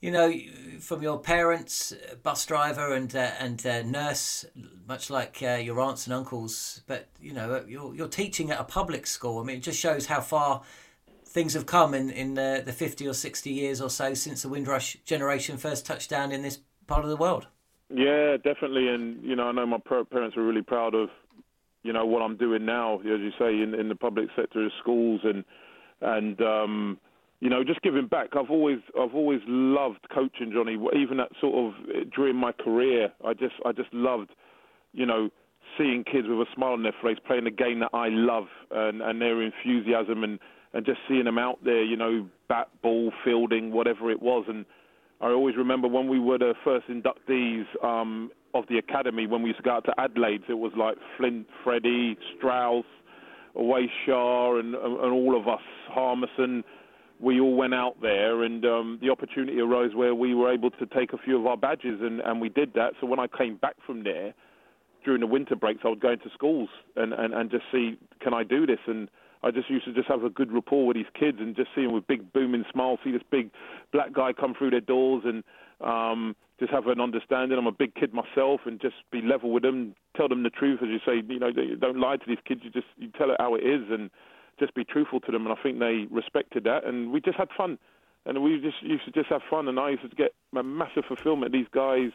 you 0.00 0.10
know, 0.10 0.32
from 0.80 1.02
your 1.02 1.18
parents, 1.18 1.92
bus 2.22 2.44
driver 2.46 2.94
and 2.94 3.14
uh, 3.14 3.30
and 3.38 3.64
uh, 3.66 3.82
nurse, 3.82 4.44
much 4.86 5.10
like 5.10 5.38
uh, 5.42 5.54
your 5.54 5.80
aunts 5.80 6.06
and 6.06 6.14
uncles. 6.14 6.82
But 6.86 7.08
you 7.20 7.32
know, 7.32 7.64
you're 7.66 7.94
you're 7.94 8.08
teaching 8.08 8.50
at 8.50 8.60
a 8.60 8.64
public 8.64 9.06
school. 9.06 9.40
I 9.40 9.44
mean, 9.44 9.56
it 9.56 9.62
just 9.62 9.80
shows 9.80 10.06
how 10.06 10.20
far 10.20 10.62
things 11.36 11.52
have 11.52 11.66
come 11.66 11.92
in 11.92 12.08
in 12.08 12.32
the, 12.32 12.62
the 12.64 12.72
50 12.72 13.06
or 13.06 13.12
60 13.12 13.50
years 13.50 13.82
or 13.82 13.90
so 13.90 14.14
since 14.14 14.40
the 14.40 14.48
Windrush 14.48 14.96
generation 15.04 15.58
first 15.58 15.84
touched 15.84 16.08
down 16.08 16.32
in 16.32 16.40
this 16.40 16.60
part 16.86 17.04
of 17.04 17.10
the 17.10 17.16
world. 17.16 17.46
Yeah, 17.90 18.38
definitely. 18.38 18.88
And, 18.88 19.22
you 19.22 19.36
know, 19.36 19.44
I 19.44 19.52
know 19.52 19.66
my 19.66 19.78
parents 20.10 20.34
were 20.34 20.46
really 20.46 20.62
proud 20.62 20.94
of, 20.94 21.10
you 21.82 21.92
know, 21.92 22.06
what 22.06 22.22
I'm 22.22 22.38
doing 22.38 22.64
now, 22.64 23.00
as 23.00 23.04
you 23.20 23.32
say, 23.38 23.60
in, 23.62 23.74
in 23.74 23.90
the 23.90 23.94
public 23.94 24.28
sector, 24.34 24.64
of 24.64 24.72
schools 24.80 25.20
and, 25.24 25.44
and, 26.00 26.40
um, 26.40 26.98
you 27.40 27.50
know, 27.50 27.62
just 27.62 27.82
giving 27.82 28.06
back. 28.06 28.30
I've 28.32 28.50
always, 28.50 28.78
I've 28.98 29.14
always 29.14 29.40
loved 29.46 30.06
coaching, 30.12 30.52
Johnny. 30.52 30.78
Even 30.98 31.20
at 31.20 31.28
sort 31.40 31.54
of 31.54 32.10
during 32.12 32.36
my 32.36 32.52
career, 32.52 33.12
I 33.24 33.34
just, 33.34 33.54
I 33.64 33.72
just 33.72 33.92
loved, 33.92 34.30
you 34.92 35.04
know, 35.04 35.28
seeing 35.76 36.04
kids 36.04 36.26
with 36.28 36.38
a 36.38 36.46
smile 36.54 36.72
on 36.72 36.82
their 36.82 36.94
face 37.02 37.18
playing 37.26 37.46
a 37.46 37.50
game 37.50 37.80
that 37.80 37.90
I 37.92 38.08
love 38.08 38.46
and, 38.70 39.02
and 39.02 39.20
their 39.20 39.42
enthusiasm 39.42 40.24
and, 40.24 40.38
and 40.72 40.86
just 40.86 40.98
seeing 41.08 41.24
them 41.24 41.38
out 41.38 41.62
there, 41.64 41.82
you 41.82 41.96
know, 41.96 42.26
bat, 42.48 42.68
ball, 42.82 43.12
fielding, 43.24 43.72
whatever 43.72 44.10
it 44.10 44.22
was. 44.22 44.44
And 44.48 44.64
I 45.20 45.26
always 45.26 45.56
remember 45.56 45.88
when 45.88 46.08
we 46.08 46.18
were 46.18 46.38
the 46.38 46.54
first 46.64 46.86
inductees 46.88 47.64
um, 47.84 48.30
of 48.54 48.64
the 48.68 48.78
academy, 48.78 49.26
when 49.26 49.42
we 49.42 49.48
used 49.48 49.58
to 49.58 49.62
go 49.62 49.72
out 49.72 49.84
to 49.84 49.94
Adelaide, 49.98 50.42
it 50.48 50.54
was 50.54 50.72
like 50.76 50.96
Flint, 51.16 51.46
Freddie, 51.62 52.16
Strauss, 52.36 52.84
Owais 53.56 53.88
Shah, 54.04 54.58
and, 54.58 54.74
and 54.74 55.12
all 55.12 55.38
of 55.38 55.48
us, 55.48 55.60
Harmison. 55.88 56.64
We 57.18 57.40
all 57.40 57.54
went 57.54 57.74
out 57.74 58.00
there, 58.02 58.42
and 58.42 58.64
um, 58.64 58.98
the 59.00 59.10
opportunity 59.10 59.58
arose 59.60 59.94
where 59.94 60.14
we 60.14 60.34
were 60.34 60.52
able 60.52 60.70
to 60.72 60.86
take 60.86 61.12
a 61.12 61.18
few 61.18 61.38
of 61.38 61.46
our 61.46 61.56
badges, 61.56 62.00
and, 62.02 62.20
and 62.20 62.40
we 62.40 62.48
did 62.48 62.74
that. 62.74 62.92
So 63.00 63.06
when 63.06 63.18
I 63.18 63.26
came 63.26 63.56
back 63.56 63.76
from 63.86 64.04
there 64.04 64.34
during 65.04 65.20
the 65.20 65.26
winter 65.26 65.56
breaks, 65.56 65.80
I 65.84 65.88
would 65.88 66.00
go 66.00 66.12
into 66.12 66.28
schools 66.34 66.68
and, 66.96 67.12
and, 67.14 67.32
and 67.32 67.50
just 67.50 67.64
see, 67.72 67.96
can 68.20 68.34
I 68.34 68.42
do 68.42 68.66
this? 68.66 68.80
And 68.86 69.08
I 69.42 69.50
just 69.50 69.70
used 69.70 69.84
to 69.84 69.94
just 69.94 70.08
have 70.08 70.24
a 70.24 70.30
good 70.30 70.52
rapport 70.52 70.86
with 70.86 70.96
these 70.96 71.06
kids 71.18 71.38
and 71.40 71.54
just 71.54 71.68
see 71.74 71.82
them 71.82 71.92
with 71.92 72.06
big 72.06 72.32
booming 72.32 72.64
smiles, 72.72 72.98
see 73.04 73.12
this 73.12 73.22
big 73.30 73.50
black 73.92 74.12
guy 74.12 74.32
come 74.32 74.54
through 74.58 74.70
their 74.70 74.80
doors 74.80 75.22
and 75.24 75.44
um, 75.80 76.34
just 76.58 76.72
have 76.72 76.86
an 76.88 77.00
understanding. 77.00 77.56
I'm 77.56 77.66
a 77.66 77.72
big 77.72 77.94
kid 77.94 78.12
myself 78.12 78.62
and 78.66 78.80
just 78.80 78.96
be 79.12 79.22
level 79.22 79.52
with 79.52 79.62
them, 79.62 79.94
tell 80.16 80.28
them 80.28 80.42
the 80.42 80.50
truth, 80.50 80.80
as 80.82 80.88
you 80.88 80.98
say. 81.06 81.22
You 81.26 81.38
know, 81.38 81.50
don't 81.80 82.00
lie 82.00 82.16
to 82.16 82.24
these 82.26 82.38
kids. 82.46 82.62
You 82.64 82.70
just 82.70 82.88
you 82.96 83.08
tell 83.16 83.30
it 83.30 83.36
how 83.38 83.54
it 83.54 83.64
is 83.64 83.82
and 83.90 84.10
just 84.58 84.74
be 84.74 84.84
truthful 84.84 85.20
to 85.20 85.32
them. 85.32 85.46
And 85.46 85.56
I 85.56 85.62
think 85.62 85.78
they 85.78 86.06
respected 86.10 86.64
that, 86.64 86.84
and 86.84 87.12
we 87.12 87.20
just 87.20 87.36
had 87.36 87.48
fun. 87.56 87.78
And 88.24 88.42
we 88.42 88.60
just 88.60 88.82
used 88.82 89.04
to 89.04 89.12
just 89.12 89.28
have 89.28 89.42
fun, 89.48 89.68
and 89.68 89.78
I 89.78 89.90
used 89.90 90.02
to 90.02 90.08
get 90.08 90.34
a 90.56 90.62
massive 90.62 91.04
fulfillment. 91.06 91.52
These 91.52 91.68
guys 91.70 92.10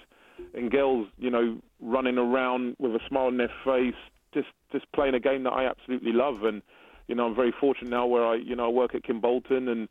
and 0.53 0.69
girls, 0.69 1.07
you 1.17 1.29
know, 1.29 1.61
running 1.79 2.17
around 2.17 2.75
with 2.79 2.91
a 2.91 2.99
smile 3.07 3.27
on 3.27 3.37
their 3.37 3.51
face, 3.63 3.95
just 4.33 4.49
just 4.71 4.91
playing 4.91 5.13
a 5.13 5.19
game 5.19 5.43
that 5.43 5.51
I 5.51 5.65
absolutely 5.65 6.11
love, 6.11 6.43
and 6.43 6.61
you 7.07 7.15
know, 7.15 7.27
I'm 7.27 7.35
very 7.35 7.53
fortunate 7.57 7.89
now 7.89 8.05
where 8.05 8.25
I, 8.25 8.35
you 8.35 8.55
know, 8.55 8.65
I 8.65 8.69
work 8.69 8.95
at 8.95 9.03
Kimbolton 9.03 9.69
and 9.69 9.87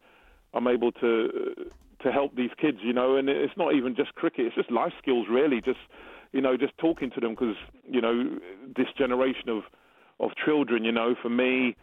I'm 0.55 0.67
able 0.67 0.93
to 0.93 1.71
to 2.03 2.11
help 2.11 2.35
these 2.35 2.51
kids, 2.59 2.79
you 2.83 2.95
know, 2.95 3.17
and 3.17 3.29
it's 3.29 3.57
not 3.57 3.75
even 3.75 3.95
just 3.95 4.15
cricket; 4.15 4.47
it's 4.47 4.55
just 4.55 4.71
life 4.71 4.93
skills, 5.01 5.27
really. 5.31 5.61
Just, 5.61 5.81
you 6.33 6.41
know, 6.41 6.57
just 6.57 6.77
talking 6.79 7.11
to 7.11 7.21
them 7.21 7.31
because, 7.31 7.57
you 7.89 8.01
know, 8.01 8.39
this 8.77 8.87
generation 8.97 9.49
of 9.49 9.65
of 10.19 10.31
children, 10.45 10.85
you 10.85 10.93
know, 10.93 11.15
for 11.21 11.29
me, 11.31 11.77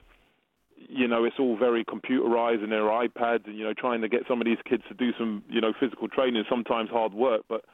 you 0.77 1.07
know, 1.07 1.25
it's 1.25 1.38
all 1.39 1.57
very 1.57 1.84
computerized 1.84 2.63
and 2.63 2.72
their 2.72 2.84
iPads, 2.84 3.46
and 3.48 3.57
you 3.57 3.63
know, 3.63 3.74
trying 3.74 4.01
to 4.01 4.10
get 4.10 4.22
some 4.27 4.41
of 4.41 4.46
these 4.46 4.57
kids 4.67 4.84
to 4.89 4.93
do 4.93 5.12
some, 5.17 5.43
you 5.50 5.62
know, 5.62 5.74
physical 5.79 6.07
training, 6.07 6.43
sometimes 6.50 6.89
hard 6.89 7.13
work, 7.13 7.41
but 7.50 7.65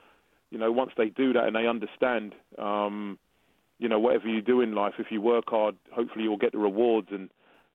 you 0.49 0.57
know, 0.59 0.71
once 0.71 0.91
they 0.97 1.09
do 1.09 1.33
that 1.33 1.45
and 1.45 1.55
they 1.55 1.65
understand, 1.67 2.35
um, 2.59 3.17
you 3.79 3.89
know, 3.89 3.99
whatever 3.99 4.27
you 4.27 4.41
do 4.41 4.61
in 4.61 4.75
life, 4.75 4.93
if 4.99 5.07
you 5.09 5.19
work 5.19 5.45
hard, 5.47 5.75
hopefully 5.91 6.23
you'll 6.23 6.37
get 6.37 6.51
the 6.51 6.59
rewards 6.59 7.07
and 7.11 7.29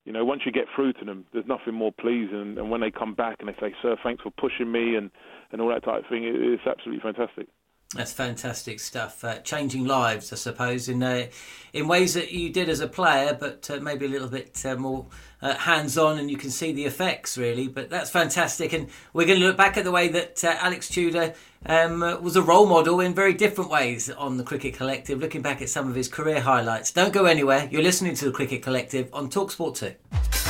you 0.05 0.13
know, 0.13 0.25
once 0.25 0.41
you 0.45 0.51
get 0.51 0.65
through 0.75 0.93
to 0.93 1.05
them, 1.05 1.25
there's 1.33 1.45
nothing 1.45 1.73
more 1.73 1.91
pleasing. 1.91 2.55
And 2.57 2.71
when 2.71 2.81
they 2.81 2.89
come 2.89 3.13
back 3.13 3.37
and 3.41 3.49
they 3.49 3.53
say, 3.59 3.75
"Sir, 3.81 3.95
thanks 4.01 4.23
for 4.23 4.31
pushing 4.31 4.71
me," 4.71 4.95
and 4.95 5.11
and 5.51 5.61
all 5.61 5.69
that 5.69 5.83
type 5.83 6.03
of 6.03 6.09
thing, 6.09 6.23
it's 6.23 6.65
absolutely 6.65 7.01
fantastic. 7.01 7.47
That's 7.95 8.13
fantastic 8.13 8.79
stuff. 8.79 9.23
Uh, 9.23 9.39
changing 9.39 9.85
lives, 9.85 10.31
I 10.31 10.35
suppose, 10.35 10.89
in 10.89 11.01
uh, 11.01 11.25
in 11.73 11.87
ways 11.87 12.13
that 12.13 12.31
you 12.31 12.51
did 12.51 12.69
as 12.69 12.81
a 12.81 12.87
player, 12.87 13.35
but 13.39 13.67
uh, 13.71 13.79
maybe 13.79 14.05
a 14.05 14.09
little 14.09 14.27
bit 14.27 14.63
uh, 14.63 14.75
more 14.75 15.07
uh, 15.41 15.55
hands 15.55 15.97
on, 15.97 16.19
and 16.19 16.29
you 16.29 16.37
can 16.37 16.51
see 16.51 16.71
the 16.71 16.85
effects 16.85 17.35
really. 17.35 17.67
But 17.67 17.89
that's 17.89 18.11
fantastic, 18.11 18.73
and 18.73 18.89
we're 19.11 19.25
going 19.25 19.39
to 19.39 19.47
look 19.47 19.57
back 19.57 19.75
at 19.75 19.85
the 19.85 19.91
way 19.91 20.07
that 20.09 20.43
uh, 20.43 20.55
Alex 20.59 20.87
Tudor 20.87 21.33
um, 21.65 22.01
was 22.21 22.35
a 22.35 22.43
role 22.43 22.67
model 22.67 22.99
in 22.99 23.15
very 23.15 23.33
different 23.33 23.71
ways 23.71 24.07
on 24.11 24.37
the 24.37 24.43
Cricket 24.43 24.75
Collective. 24.75 25.19
Looking 25.19 25.41
back 25.41 25.59
at 25.59 25.69
some 25.69 25.89
of 25.89 25.95
his 25.95 26.07
career 26.07 26.41
highlights. 26.41 26.91
Don't 26.91 27.11
go 27.11 27.25
anywhere. 27.25 27.67
You're 27.71 27.81
listening 27.81 28.13
to 28.17 28.25
the 28.25 28.31
Cricket 28.31 28.61
Collective 28.61 29.09
on 29.13 29.31
Talksport 29.31 29.77
Two. 29.77 30.48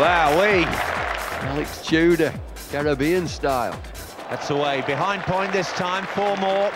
Wowee! 0.00 0.64
Alex 1.42 1.82
Tudor, 1.86 2.32
Caribbean 2.70 3.28
style. 3.28 3.78
That's 4.30 4.48
away. 4.48 4.82
Behind 4.86 5.20
point 5.24 5.52
this 5.52 5.70
time, 5.72 6.06
four 6.06 6.38
more. 6.38 6.72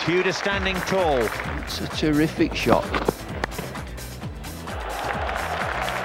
Tudor 0.00 0.32
standing 0.32 0.74
tall. 0.86 1.18
It's 1.58 1.82
a 1.82 1.88
terrific 1.88 2.54
shot. 2.54 2.86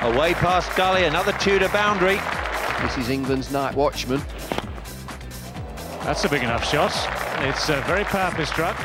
Away 0.01 0.33
past 0.33 0.75
Gully, 0.75 1.05
another 1.05 1.31
Tudor 1.31 1.69
boundary. 1.69 2.19
This 2.81 2.97
is 2.97 3.09
England's 3.09 3.53
night 3.53 3.73
watchman. 3.73 4.21
That's 6.03 6.25
a 6.25 6.29
big 6.29 6.43
enough 6.43 6.65
shot. 6.65 6.91
It's 7.47 7.69
uh, 7.69 7.81
very 7.87 8.03
powerfully 8.03 8.45
struck. 8.45 8.77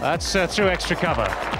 That's 0.00 0.34
uh, 0.34 0.48
through 0.48 0.70
extra 0.70 0.96
cover. 0.96 1.59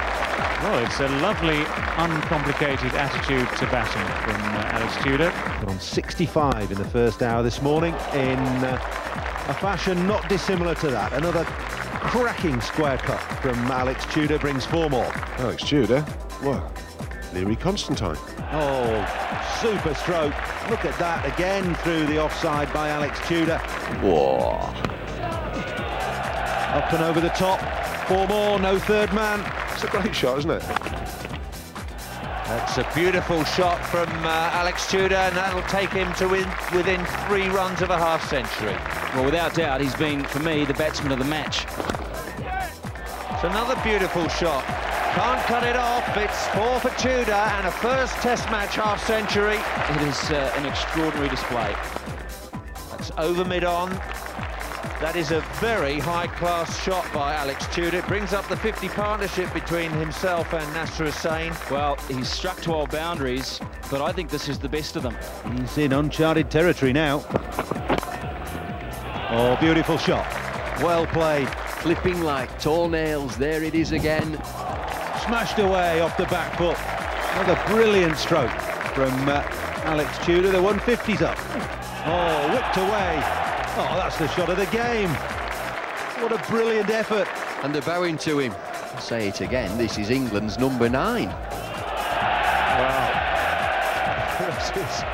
Well, 0.62 0.84
it's 0.84 1.00
a 1.00 1.08
lovely, 1.22 1.64
uncomplicated 1.96 2.92
attitude 2.92 3.48
to 3.56 3.66
batting 3.68 4.04
from 4.22 4.42
uh, 4.42 4.68
Alex 4.72 5.02
Tudor. 5.02 5.32
But 5.58 5.70
on 5.70 5.80
65 5.80 6.70
in 6.70 6.76
the 6.76 6.84
first 6.84 7.22
hour 7.22 7.42
this 7.42 7.62
morning 7.62 7.94
in 8.12 8.38
uh, 8.38 8.78
a 9.48 9.54
fashion 9.54 10.06
not 10.06 10.28
dissimilar 10.28 10.74
to 10.74 10.88
that. 10.88 11.14
Another 11.14 11.44
cracking 11.44 12.60
square 12.60 12.98
cut 12.98 13.20
from 13.40 13.56
Alex 13.70 14.04
Tudor 14.12 14.38
brings 14.38 14.66
four 14.66 14.90
more. 14.90 15.10
Alex 15.38 15.62
Tudor? 15.62 16.04
Well, 16.42 16.70
Learie 17.32 17.58
Constantine. 17.58 18.18
Oh, 18.52 19.56
super 19.62 19.94
stroke. 19.94 20.34
Look 20.68 20.84
at 20.84 20.98
that 20.98 21.24
again 21.24 21.74
through 21.76 22.04
the 22.04 22.22
offside 22.22 22.70
by 22.70 22.90
Alex 22.90 23.18
Tudor. 23.26 23.56
Whoa. 24.02 24.58
Up 26.76 26.92
and 26.92 27.02
over 27.02 27.22
the 27.22 27.30
top. 27.30 27.60
Four 28.06 28.28
more, 28.28 28.58
no 28.58 28.78
third 28.78 29.10
man. 29.14 29.40
It's 29.82 29.88
a 29.94 29.98
great 29.98 30.14
shot, 30.14 30.36
isn't 30.40 30.50
it? 30.50 30.60
That's 32.44 32.76
a 32.76 32.86
beautiful 32.94 33.42
shot 33.44 33.82
from 33.86 34.10
uh, 34.26 34.50
Alex 34.52 34.90
Tudor, 34.90 35.14
and 35.14 35.34
that'll 35.34 35.62
take 35.70 35.88
him 35.88 36.12
to 36.16 36.28
win 36.28 36.46
within 36.74 37.02
three 37.26 37.48
runs 37.48 37.80
of 37.80 37.88
a 37.88 37.96
half 37.96 38.28
century. 38.28 38.76
Well, 39.14 39.24
without 39.24 39.54
doubt, 39.54 39.80
he's 39.80 39.94
been, 39.94 40.22
for 40.22 40.40
me, 40.40 40.66
the 40.66 40.74
batsman 40.74 41.12
of 41.12 41.18
the 41.18 41.24
match. 41.24 41.64
It's 43.32 43.44
another 43.44 43.80
beautiful 43.82 44.28
shot. 44.28 44.66
Can't 44.66 45.42
cut 45.46 45.62
it 45.62 45.76
off. 45.76 46.14
It's 46.14 46.46
four 46.48 46.78
for 46.80 46.90
Tudor 47.00 47.32
and 47.32 47.66
a 47.66 47.72
first 47.72 48.12
Test 48.16 48.50
match 48.50 48.74
half 48.74 49.02
century. 49.06 49.56
It 49.56 50.08
is 50.08 50.30
uh, 50.30 50.52
an 50.58 50.66
extraordinary 50.66 51.30
display. 51.30 51.74
That's 52.90 53.10
over 53.16 53.46
mid 53.46 53.64
on. 53.64 53.98
That 55.00 55.16
is 55.16 55.30
a 55.30 55.40
very 55.60 55.98
high-class 55.98 56.82
shot 56.82 57.10
by 57.12 57.34
Alex 57.34 57.66
Tudor. 57.74 57.98
It 57.98 58.06
brings 58.06 58.32
up 58.32 58.46
the 58.48 58.56
50 58.56 58.88
partnership 58.90 59.52
between 59.54 59.90
himself 59.90 60.52
and 60.52 60.72
Nasser 60.74 61.04
Hussain. 61.04 61.54
Well, 61.70 61.96
he's 62.08 62.28
struck 62.28 62.60
12 62.60 62.90
boundaries, 62.90 63.60
but 63.90 64.02
I 64.02 64.12
think 64.12 64.28
this 64.28 64.48
is 64.48 64.58
the 64.58 64.68
best 64.68 64.96
of 64.96 65.02
them. 65.02 65.16
He's 65.56 65.78
in 65.78 65.92
uncharted 65.92 66.50
territory 66.50 66.92
now. 66.92 67.24
Oh, 69.30 69.56
beautiful 69.60 69.96
shot. 69.96 70.26
Well 70.82 71.06
played. 71.06 71.48
Flipping 71.80 72.20
like 72.22 72.60
tall 72.60 72.88
nails. 72.88 73.36
There 73.36 73.62
it 73.62 73.74
is 73.74 73.92
again. 73.92 74.34
smashed 75.24 75.58
away 75.58 76.00
off 76.00 76.16
the 76.16 76.26
back 76.26 76.58
foot. 76.58 76.76
Another 77.36 77.60
brilliant 77.72 78.18
stroke 78.18 78.50
from 78.94 79.28
uh, 79.28 79.42
Alex 79.84 80.18
Tudor. 80.26 80.50
The 80.50 80.58
150's 80.58 81.22
up. 81.22 81.38
Oh, 82.06 82.52
whipped 82.52 82.76
away. 82.76 83.49
Oh, 83.76 83.94
that's 83.96 84.18
the 84.18 84.26
shot 84.28 84.50
of 84.50 84.56
the 84.56 84.66
game. 84.66 85.10
What 86.22 86.32
a 86.32 86.50
brilliant 86.50 86.90
effort. 86.90 87.28
And 87.62 87.74
they're 87.74 87.82
bowing 87.82 88.18
to 88.18 88.38
him. 88.40 88.52
I'll 88.94 89.00
say 89.00 89.28
it 89.28 89.40
again, 89.40 89.78
this 89.78 89.96
is 89.96 90.10
England's 90.10 90.58
number 90.58 90.88
nine. 90.88 91.28
Wow. 92.78 93.16
This 94.40 94.70
is 94.70 95.04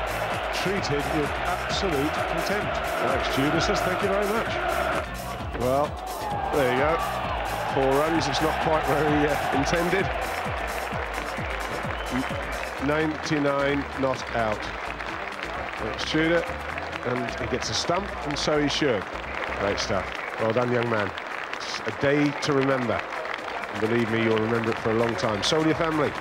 treated 0.61 1.03
with 1.15 1.29
absolute 1.45 2.13
contempt. 2.13 2.75
Alex 3.03 3.65
says 3.65 3.79
thank 3.81 4.01
you 4.01 4.07
very 4.07 4.25
much. 4.27 4.55
Well, 5.59 5.87
there 6.53 6.71
you 6.73 6.79
go. 6.79 6.97
Four 7.73 7.91
runs, 7.99 8.27
it's 8.27 8.41
not 8.41 8.59
quite 8.63 8.87
where 8.87 9.19
he 9.19 9.27
uh, 9.27 9.57
intended. 9.57 10.05
99 12.85 13.85
not 13.99 14.35
out. 14.35 14.59
It's 15.93 16.05
Tudor, 16.09 16.43
and 17.07 17.39
he 17.39 17.47
gets 17.47 17.69
a 17.69 17.73
stump, 17.73 18.07
and 18.27 18.37
so 18.37 18.61
he 18.61 18.69
should. 18.69 19.03
Great 19.59 19.79
stuff. 19.79 20.05
Well 20.39 20.53
done, 20.53 20.71
young 20.71 20.89
man. 20.89 21.11
It's 21.55 21.79
a 21.79 22.01
day 22.01 22.29
to 22.41 22.53
remember. 22.53 23.01
And 23.73 23.81
believe 23.81 24.11
me, 24.11 24.23
you'll 24.23 24.37
remember 24.37 24.71
it 24.71 24.77
for 24.79 24.91
a 24.91 24.95
long 24.95 25.15
time. 25.15 25.41
So 25.43 25.57
will 25.57 25.65
your 25.65 25.75
family. 25.75 26.11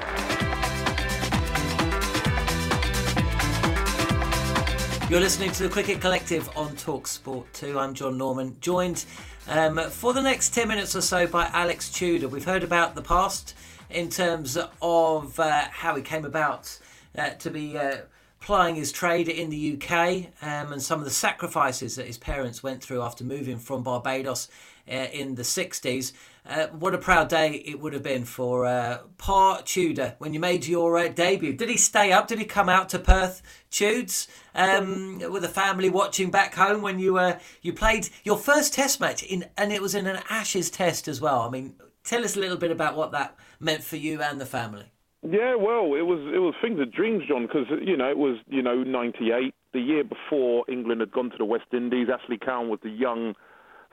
You're 5.09 5.21
listening 5.21 5.53
to 5.53 5.63
the 5.63 5.69
Cricket 5.69 6.01
Collective 6.01 6.51
on 6.57 6.75
Talk 6.77 7.07
Sport 7.07 7.47
2. 7.53 7.79
I'm 7.79 7.95
John 7.95 8.19
Norman, 8.19 8.57
joined 8.61 9.05
um, 9.49 9.79
for 9.91 10.13
the 10.13 10.21
next 10.21 10.51
10 10.51 10.67
minutes 10.67 10.97
or 10.97 11.01
so 11.01 11.27
by 11.27 11.49
Alex 11.53 11.91
Tudor. 11.91 12.29
We've 12.29 12.45
heard 12.45 12.65
about 12.65 12.97
the 12.97 13.03
past 13.03 13.55
in 13.89 14.09
terms 14.09 14.59
of 14.83 15.39
uh, 15.39 15.67
how 15.71 15.95
he 15.95 16.03
came 16.03 16.25
about 16.25 16.77
uh, 17.17 17.31
to 17.31 17.51
be 17.51 17.79
uh, 17.79 17.99
plying 18.47 18.77
his 18.77 18.93
trade 18.93 19.29
in 19.29 19.51
the 19.51 19.75
UK 19.75 20.27
um, 20.41 20.73
and 20.73 20.81
some 20.81 21.01
of 21.01 21.05
the 21.05 21.11
sacrifices 21.11 21.97
that 21.97 22.07
his 22.07 22.17
parents 22.17 22.63
went 22.63 22.81
through 22.81 23.03
after 23.03 23.25
moving 23.25 23.59
from 23.59 23.83
Barbados 23.83 24.49
uh, 24.89 25.09
in 25.13 25.35
the 25.35 25.43
60s. 25.43 26.13
Uh, 26.49 26.69
what 26.69 26.95
a 26.95 26.99
proud 26.99 27.29
day 27.29 27.55
it 27.67 27.81
would 27.81 27.93
have 27.93 28.05
been 28.05 28.25
for 28.25 28.65
uh, 28.65 28.99
Pa 29.19 29.63
Tudor 29.65 30.15
when 30.19 30.33
you 30.33 30.39
made 30.39 30.65
your 30.65 30.97
uh, 30.97 31.09
debut. 31.09 31.55
Did 31.55 31.69
he 31.69 31.77
stay 31.77 32.13
up? 32.13 32.29
Did 32.29 32.39
he 32.39 32.45
come 32.45 32.69
out 32.69 32.89
to 32.91 33.01
Perth, 33.01 33.43
Tudes, 33.69 34.29
um, 34.55 35.19
with 35.29 35.43
the 35.43 35.49
family 35.49 35.91
watching 35.91 36.31
back 36.31 36.55
home 36.55 36.83
when 36.83 37.01
you 37.01 37.19
uh, 37.19 37.41
you 37.63 37.73
played 37.73 38.11
your 38.23 38.39
first 38.39 38.75
Test 38.75 39.01
match 39.01 39.25
in, 39.25 39.47
and 39.57 39.73
it 39.73 39.83
was 39.83 39.97
in 39.97 40.07
an 40.07 40.23
Ashes 40.31 40.71
Test 40.71 41.09
as 41.09 41.21
well. 41.21 41.41
I 41.41 41.51
mean, 41.51 41.75
tell 42.05 42.25
us 42.25 42.37
a 42.37 42.41
little 42.41 42.59
bit 42.59 42.71
about 42.71 42.95
what 42.95 43.11
that 43.11 43.37
meant 43.59 43.83
for 43.83 43.97
you 43.97 44.23
and 44.23 44.41
the 44.41 44.47
family. 44.47 44.93
Yeah, 45.29 45.57
well, 45.57 45.95
it 45.95 46.07
was 46.07 46.21
it 46.33 46.39
was 46.39 46.55
things 46.63 46.81
of 46.81 46.93
dreams, 46.93 47.25
John, 47.29 47.47
because 47.47 47.67
you 47.83 47.97
know 47.97 48.09
it 48.09 48.19
was 48.19 48.39
you 48.49 48.63
know 48.63 48.83
'98, 48.85 49.55
the 49.73 49.81
year 49.81 50.05
before 50.05 50.65
England 50.69 51.01
had 51.01 51.11
gone 51.11 51.31
to 51.31 51.37
the 51.37 51.45
West 51.45 51.67
Indies. 51.73 52.09
Ashley 52.13 52.39
Cowan 52.39 52.69
was 52.69 52.79
the 52.83 52.91
young 52.91 53.35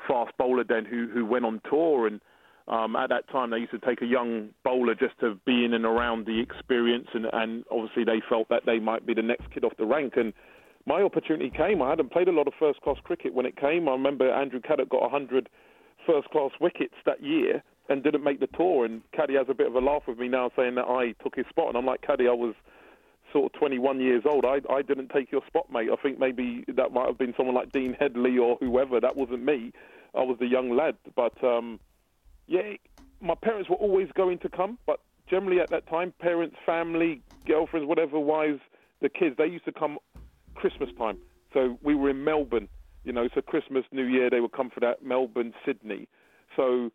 fast 0.07 0.31
bowler 0.37 0.63
then 0.63 0.85
who 0.85 1.07
who 1.11 1.25
went 1.25 1.45
on 1.45 1.61
tour 1.69 2.07
and 2.07 2.19
um, 2.67 2.95
at 2.95 3.09
that 3.09 3.29
time, 3.29 3.49
they 3.49 3.57
used 3.57 3.71
to 3.71 3.79
take 3.79 4.01
a 4.01 4.05
young 4.05 4.49
bowler 4.63 4.95
just 4.95 5.19
to 5.19 5.35
be 5.45 5.65
in 5.65 5.73
and 5.73 5.85
around 5.85 6.25
the 6.25 6.39
experience, 6.39 7.07
and, 7.13 7.25
and 7.33 7.65
obviously 7.69 8.05
they 8.05 8.21
felt 8.29 8.47
that 8.49 8.63
they 8.65 8.79
might 8.79 9.05
be 9.05 9.13
the 9.13 9.21
next 9.21 9.51
kid 9.53 9.65
off 9.65 9.73
the 9.77 9.85
rank. 9.85 10.13
And 10.15 10.31
my 10.85 11.01
opportunity 11.01 11.49
came. 11.49 11.81
I 11.81 11.89
hadn't 11.89 12.11
played 12.11 12.29
a 12.29 12.31
lot 12.31 12.47
of 12.47 12.53
first 12.57 12.79
class 12.81 12.97
cricket 13.03 13.33
when 13.33 13.45
it 13.45 13.57
came. 13.57 13.89
I 13.89 13.91
remember 13.91 14.31
Andrew 14.31 14.61
Caddick 14.61 14.89
got 14.89 15.01
100 15.01 15.49
first 16.07 16.29
class 16.29 16.51
wickets 16.61 16.95
that 17.05 17.21
year 17.21 17.63
and 17.89 18.03
didn't 18.03 18.23
make 18.23 18.39
the 18.39 18.47
tour. 18.47 18.85
And 18.85 19.01
Caddy 19.11 19.35
has 19.35 19.47
a 19.49 19.53
bit 19.53 19.67
of 19.67 19.75
a 19.75 19.79
laugh 19.79 20.03
with 20.07 20.17
me 20.17 20.27
now, 20.27 20.51
saying 20.55 20.75
that 20.75 20.87
I 20.87 21.13
took 21.23 21.35
his 21.35 21.45
spot. 21.49 21.67
And 21.69 21.77
I'm 21.77 21.85
like, 21.85 22.01
Caddy, 22.01 22.27
I 22.27 22.33
was 22.33 22.55
sort 23.31 23.53
of 23.53 23.59
21 23.59 23.99
years 23.99 24.23
old. 24.25 24.45
I 24.45 24.61
I 24.71 24.81
didn't 24.81 25.09
take 25.09 25.31
your 25.31 25.41
spot, 25.47 25.71
mate. 25.71 25.89
I 25.91 26.01
think 26.01 26.19
maybe 26.19 26.63
that 26.67 26.93
might 26.93 27.07
have 27.07 27.17
been 27.17 27.33
someone 27.35 27.55
like 27.55 27.71
Dean 27.71 27.95
Headley 27.99 28.37
or 28.37 28.57
whoever. 28.59 28.99
That 28.99 29.15
wasn't 29.15 29.43
me. 29.43 29.73
I 30.15 30.21
was 30.21 30.37
the 30.39 30.47
young 30.47 30.75
lad, 30.75 30.95
but. 31.15 31.43
um 31.43 31.79
yeah, 32.47 32.73
my 33.21 33.35
parents 33.35 33.69
were 33.69 33.75
always 33.77 34.09
going 34.15 34.39
to 34.39 34.49
come, 34.49 34.77
but 34.85 34.99
generally 35.29 35.59
at 35.59 35.69
that 35.69 35.87
time, 35.87 36.13
parents, 36.19 36.55
family, 36.65 37.21
girlfriends, 37.45 37.87
whatever 37.87 38.19
wise, 38.19 38.59
the 39.01 39.09
kids, 39.09 39.35
they 39.37 39.45
used 39.47 39.65
to 39.65 39.71
come 39.71 39.97
Christmas 40.55 40.89
time. 40.97 41.17
So 41.53 41.77
we 41.81 41.95
were 41.95 42.09
in 42.09 42.23
Melbourne, 42.23 42.67
you 43.03 43.13
know, 43.13 43.27
so 43.33 43.41
Christmas, 43.41 43.85
New 43.91 44.05
Year, 44.05 44.29
they 44.29 44.39
would 44.39 44.51
come 44.51 44.69
for 44.69 44.79
that, 44.81 45.03
Melbourne, 45.05 45.53
Sydney. 45.65 46.07
So 46.55 46.91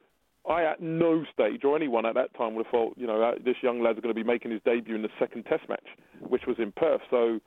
I, 0.49 0.65
at 0.65 0.81
no 0.81 1.25
stage, 1.33 1.63
or 1.65 1.77
anyone 1.77 2.07
at 2.07 2.15
that 2.15 2.35
time, 2.35 2.55
would 2.55 2.67
have 2.67 2.71
thought, 2.71 2.95
you 2.97 3.07
know, 3.07 3.35
this 3.45 3.57
young 3.63 3.83
lad's 3.83 4.01
going 4.01 4.15
to 4.15 4.19
be 4.19 4.27
making 4.27 4.51
his 4.51 4.61
debut 4.65 4.95
in 4.95 5.03
the 5.03 5.11
second 5.19 5.45
Test 5.45 5.69
match, 5.69 5.87
which 6.21 6.43
was 6.47 6.57
in 6.59 6.73
Perth. 6.73 7.03
So 7.11 7.41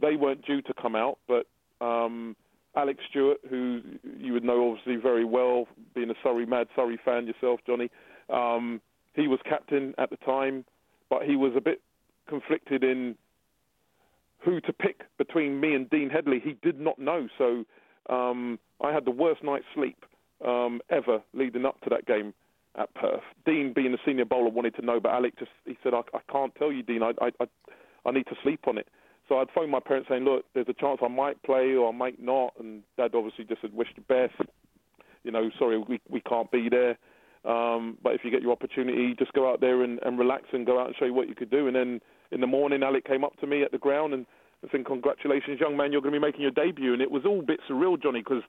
they 0.00 0.16
weren't 0.16 0.44
due 0.44 0.62
to 0.62 0.74
come 0.74 0.96
out, 0.96 1.18
but 1.28 1.46
um, 1.84 2.36
Alex 2.76 3.00
Stewart, 3.10 3.38
who 3.48 3.80
you 4.18 4.32
would 4.32 4.44
know 4.44 4.70
obviously 4.70 4.96
very 4.96 5.24
well, 5.24 5.66
being 5.94 6.10
a 6.10 6.14
Surrey 6.22 6.46
mad 6.46 6.68
Surrey 6.74 6.98
fan 7.04 7.26
yourself, 7.26 7.60
Johnny. 7.66 7.90
Um, 8.28 8.80
he 9.14 9.28
was 9.28 9.38
captain 9.48 9.94
at 9.98 10.10
the 10.10 10.16
time, 10.16 10.64
but 11.10 11.22
he 11.22 11.36
was 11.36 11.52
a 11.56 11.60
bit 11.60 11.80
conflicted 12.28 12.82
in 12.82 13.14
who 14.38 14.60
to 14.62 14.72
pick 14.72 15.02
between 15.18 15.60
me 15.60 15.74
and 15.74 15.88
Dean 15.90 16.10
Headley. 16.10 16.40
He 16.42 16.56
did 16.62 16.80
not 16.80 16.98
know, 16.98 17.28
so 17.38 17.64
um, 18.12 18.58
I 18.80 18.92
had 18.92 19.04
the 19.04 19.10
worst 19.10 19.44
night's 19.44 19.66
sleep 19.74 20.04
um, 20.46 20.80
ever 20.90 21.22
leading 21.34 21.64
up 21.64 21.80
to 21.82 21.90
that 21.90 22.06
game 22.06 22.34
at 22.76 22.92
Perth. 22.94 23.22
Dean, 23.44 23.72
being 23.74 23.92
a 23.92 23.98
senior 24.04 24.24
bowler, 24.24 24.50
wanted 24.50 24.74
to 24.76 24.82
know, 24.82 24.98
but 25.00 25.12
Alex 25.12 25.36
just 25.38 25.50
he 25.66 25.76
said, 25.82 25.94
"I, 25.94 26.00
I 26.14 26.20
can't 26.30 26.54
tell 26.54 26.72
you, 26.72 26.82
Dean. 26.82 27.02
I, 27.02 27.12
I, 27.20 27.30
I, 27.40 27.46
I 28.06 28.12
need 28.12 28.26
to 28.26 28.36
sleep 28.42 28.66
on 28.66 28.78
it." 28.78 28.88
So 29.28 29.38
I'd 29.38 29.50
phone 29.54 29.70
my 29.70 29.80
parents 29.80 30.08
saying, 30.10 30.24
look, 30.24 30.44
there's 30.54 30.68
a 30.68 30.74
chance 30.74 30.98
I 31.02 31.08
might 31.08 31.42
play 31.42 31.74
or 31.74 31.88
I 31.88 31.92
might 31.92 32.20
not. 32.22 32.54
And 32.58 32.82
Dad 32.96 33.12
obviously 33.14 33.44
just 33.44 33.62
said, 33.62 33.72
wish 33.72 33.88
the 33.94 34.02
best. 34.02 34.34
You 35.24 35.30
know, 35.30 35.50
sorry, 35.58 35.78
we, 35.78 36.00
we 36.10 36.20
can't 36.20 36.50
be 36.50 36.68
there. 36.68 36.98
Um, 37.44 37.98
but 38.02 38.14
if 38.14 38.22
you 38.24 38.30
get 38.30 38.42
your 38.42 38.52
opportunity, 38.52 39.14
just 39.18 39.32
go 39.32 39.50
out 39.50 39.60
there 39.60 39.82
and, 39.82 39.98
and 40.04 40.18
relax 40.18 40.44
and 40.52 40.66
go 40.66 40.78
out 40.80 40.88
and 40.88 40.96
show 40.96 41.06
you 41.06 41.14
what 41.14 41.28
you 41.28 41.34
could 41.34 41.50
do. 41.50 41.66
And 41.66 41.74
then 41.74 42.00
in 42.30 42.40
the 42.40 42.46
morning, 42.46 42.82
Alec 42.82 43.04
came 43.04 43.24
up 43.24 43.38
to 43.40 43.46
me 43.46 43.62
at 43.62 43.72
the 43.72 43.78
ground 43.78 44.12
and 44.12 44.26
said, 44.70 44.84
congratulations, 44.84 45.60
young 45.60 45.76
man, 45.76 45.92
you're 45.92 46.02
going 46.02 46.14
to 46.14 46.20
be 46.20 46.24
making 46.24 46.42
your 46.42 46.50
debut. 46.50 46.92
And 46.92 47.02
it 47.02 47.10
was 47.10 47.22
all 47.24 47.40
a 47.40 47.42
bit 47.42 47.60
surreal, 47.68 48.00
Johnny, 48.00 48.20
because 48.20 48.42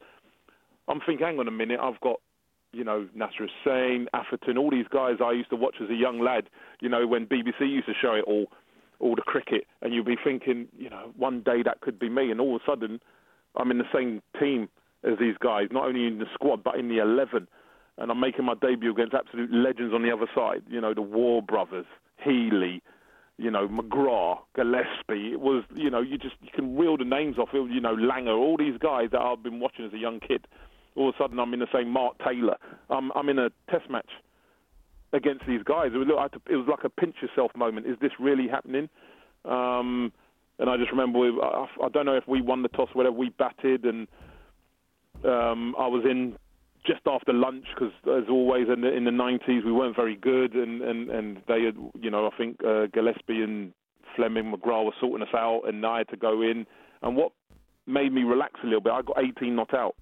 I'm 0.87 0.99
thinking, 1.05 1.25
hang 1.25 1.39
on 1.39 1.47
a 1.47 1.51
minute, 1.51 1.79
I've 1.81 1.99
got 2.01 2.19
you 2.73 2.83
know, 2.83 3.07
Nasser 3.13 3.47
Hussain, 3.47 4.07
Atherton, 4.13 4.57
all 4.57 4.71
these 4.71 4.87
guys 4.91 5.17
I 5.23 5.31
used 5.31 5.51
to 5.51 5.55
watch 5.55 5.75
as 5.81 5.89
a 5.89 5.93
young 5.93 6.19
lad, 6.19 6.49
you 6.81 6.89
know, 6.89 7.05
when 7.05 7.27
BBC 7.27 7.61
used 7.61 7.85
to 7.85 7.93
show 8.01 8.13
it 8.13 8.25
all 8.25 8.47
all 8.99 9.15
the 9.15 9.21
cricket, 9.21 9.65
and 9.81 9.93
you'd 9.93 10.05
be 10.05 10.15
thinking, 10.23 10.67
you 10.77 10.89
know, 10.89 11.11
one 11.17 11.41
day 11.41 11.61
that 11.63 11.81
could 11.81 11.99
be 11.99 12.09
me, 12.09 12.31
and 12.31 12.39
all 12.39 12.55
of 12.55 12.61
a 12.61 12.71
sudden, 12.71 13.01
I'm 13.57 13.69
in 13.69 13.77
the 13.77 13.89
same 13.93 14.21
team 14.39 14.69
as 15.03 15.19
these 15.19 15.35
guys, 15.39 15.67
not 15.71 15.85
only 15.85 16.07
in 16.07 16.19
the 16.19 16.25
squad 16.33 16.63
but 16.63 16.75
in 16.75 16.87
the 16.87 16.99
11, 16.99 17.47
and 17.97 18.11
I'm 18.11 18.19
making 18.19 18.45
my 18.45 18.53
debut 18.59 18.91
against 18.91 19.13
absolute 19.13 19.51
legends 19.51 19.93
on 19.93 20.03
the 20.03 20.11
other 20.11 20.27
side. 20.33 20.63
You 20.69 20.79
know, 20.79 20.93
the 20.93 21.01
Waugh 21.01 21.41
brothers, 21.41 21.85
Healy, 22.23 22.81
you 23.37 23.51
know, 23.51 23.67
McGrath, 23.67 24.39
Gillespie. 24.55 25.33
It 25.33 25.41
was, 25.41 25.63
you 25.75 25.89
know, 25.89 26.01
you 26.01 26.17
just 26.17 26.35
you 26.41 26.49
can 26.55 26.77
reel 26.77 26.97
the 26.97 27.03
names 27.03 27.37
off. 27.37 27.49
You 27.53 27.81
know, 27.81 27.95
Langer, 27.95 28.37
all 28.37 28.57
these 28.57 28.77
guys 28.79 29.09
that 29.11 29.19
I've 29.19 29.43
been 29.43 29.59
watching 29.59 29.85
as 29.85 29.93
a 29.93 29.97
young 29.97 30.19
kid. 30.19 30.47
All 30.95 31.09
of 31.09 31.15
a 31.15 31.17
sudden, 31.17 31.39
I'm 31.39 31.53
in 31.53 31.59
the 31.59 31.67
same 31.73 31.89
Mark 31.89 32.15
Taylor. 32.23 32.57
I'm 32.89 33.11
I'm 33.13 33.29
in 33.29 33.39
a 33.39 33.49
Test 33.69 33.89
match 33.89 34.09
against 35.13 35.45
these 35.47 35.61
guys. 35.63 35.91
It 35.93 35.97
was, 35.97 36.07
it 36.49 36.55
was 36.55 36.67
like 36.67 36.83
a 36.83 36.89
pinch 36.89 37.15
yourself 37.21 37.51
moment. 37.55 37.87
Is 37.87 37.97
this 38.01 38.11
really 38.19 38.47
happening? 38.47 38.89
Um, 39.45 40.11
and 40.59 40.69
I 40.69 40.77
just 40.77 40.91
remember, 40.91 41.19
we, 41.19 41.29
I, 41.41 41.67
I 41.83 41.89
don't 41.89 42.05
know 42.05 42.15
if 42.15 42.27
we 42.27 42.41
won 42.41 42.63
the 42.63 42.69
toss, 42.69 42.89
whatever. 42.93 43.15
We 43.15 43.29
batted, 43.29 43.85
and 43.85 44.07
um, 45.23 45.75
I 45.79 45.87
was 45.87 46.03
in 46.09 46.35
just 46.85 47.01
after 47.05 47.31
lunch 47.31 47.65
because, 47.73 47.93
as 48.07 48.29
always, 48.29 48.67
in 48.73 48.81
the, 48.81 48.93
in 48.93 49.05
the 49.05 49.11
90s, 49.11 49.63
we 49.63 49.71
weren't 49.71 49.95
very 49.95 50.15
good, 50.15 50.53
and, 50.53 50.81
and, 50.81 51.09
and 51.09 51.37
they 51.47 51.63
had, 51.63 51.75
you 51.99 52.09
know, 52.09 52.27
I 52.27 52.37
think 52.37 52.59
uh, 52.63 52.87
Gillespie 52.93 53.41
and 53.41 53.71
Fleming 54.15 54.51
McGrath 54.51 54.85
were 54.85 54.91
sorting 54.99 55.25
us 55.25 55.33
out, 55.33 55.61
and 55.67 55.85
I 55.85 55.99
had 55.99 56.09
to 56.09 56.17
go 56.17 56.41
in. 56.41 56.65
And 57.01 57.15
what 57.15 57.31
made 57.85 58.11
me 58.13 58.23
relax 58.23 58.59
a 58.63 58.65
little 58.65 58.81
bit, 58.81 58.93
I 58.93 59.01
got 59.01 59.17
18 59.23 59.55
not 59.55 59.73
out. 59.73 59.95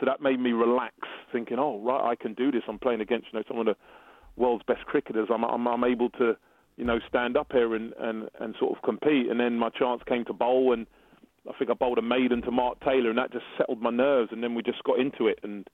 So 0.00 0.06
that 0.06 0.20
made 0.20 0.40
me 0.40 0.52
relax, 0.52 0.94
thinking, 1.32 1.58
oh, 1.58 1.80
right, 1.80 2.10
I 2.10 2.14
can 2.16 2.34
do 2.34 2.50
this. 2.50 2.62
I'm 2.68 2.78
playing 2.78 3.00
against, 3.00 3.28
you 3.32 3.38
know, 3.38 3.44
some 3.46 3.58
of 3.58 3.66
the 3.66 3.76
world's 4.36 4.64
best 4.66 4.84
cricketers. 4.86 5.28
I'm, 5.32 5.44
I'm, 5.44 5.66
I'm 5.68 5.84
able 5.84 6.10
to, 6.10 6.36
you 6.76 6.84
know, 6.84 6.98
stand 7.08 7.36
up 7.36 7.52
here 7.52 7.74
and, 7.74 7.92
and, 7.98 8.28
and 8.40 8.54
sort 8.58 8.76
of 8.76 8.82
compete. 8.82 9.30
And 9.30 9.38
then 9.38 9.56
my 9.56 9.70
chance 9.70 10.02
came 10.08 10.24
to 10.24 10.32
bowl, 10.32 10.72
and 10.72 10.86
I 11.48 11.52
think 11.58 11.70
I 11.70 11.74
bowled 11.74 11.98
a 11.98 12.02
maiden 12.02 12.42
to 12.42 12.50
Mark 12.50 12.80
Taylor, 12.80 13.10
and 13.10 13.18
that 13.18 13.32
just 13.32 13.44
settled 13.56 13.80
my 13.80 13.90
nerves. 13.90 14.30
And 14.32 14.42
then 14.42 14.54
we 14.54 14.62
just 14.62 14.82
got 14.82 14.98
into 14.98 15.28
it, 15.28 15.38
and 15.42 15.68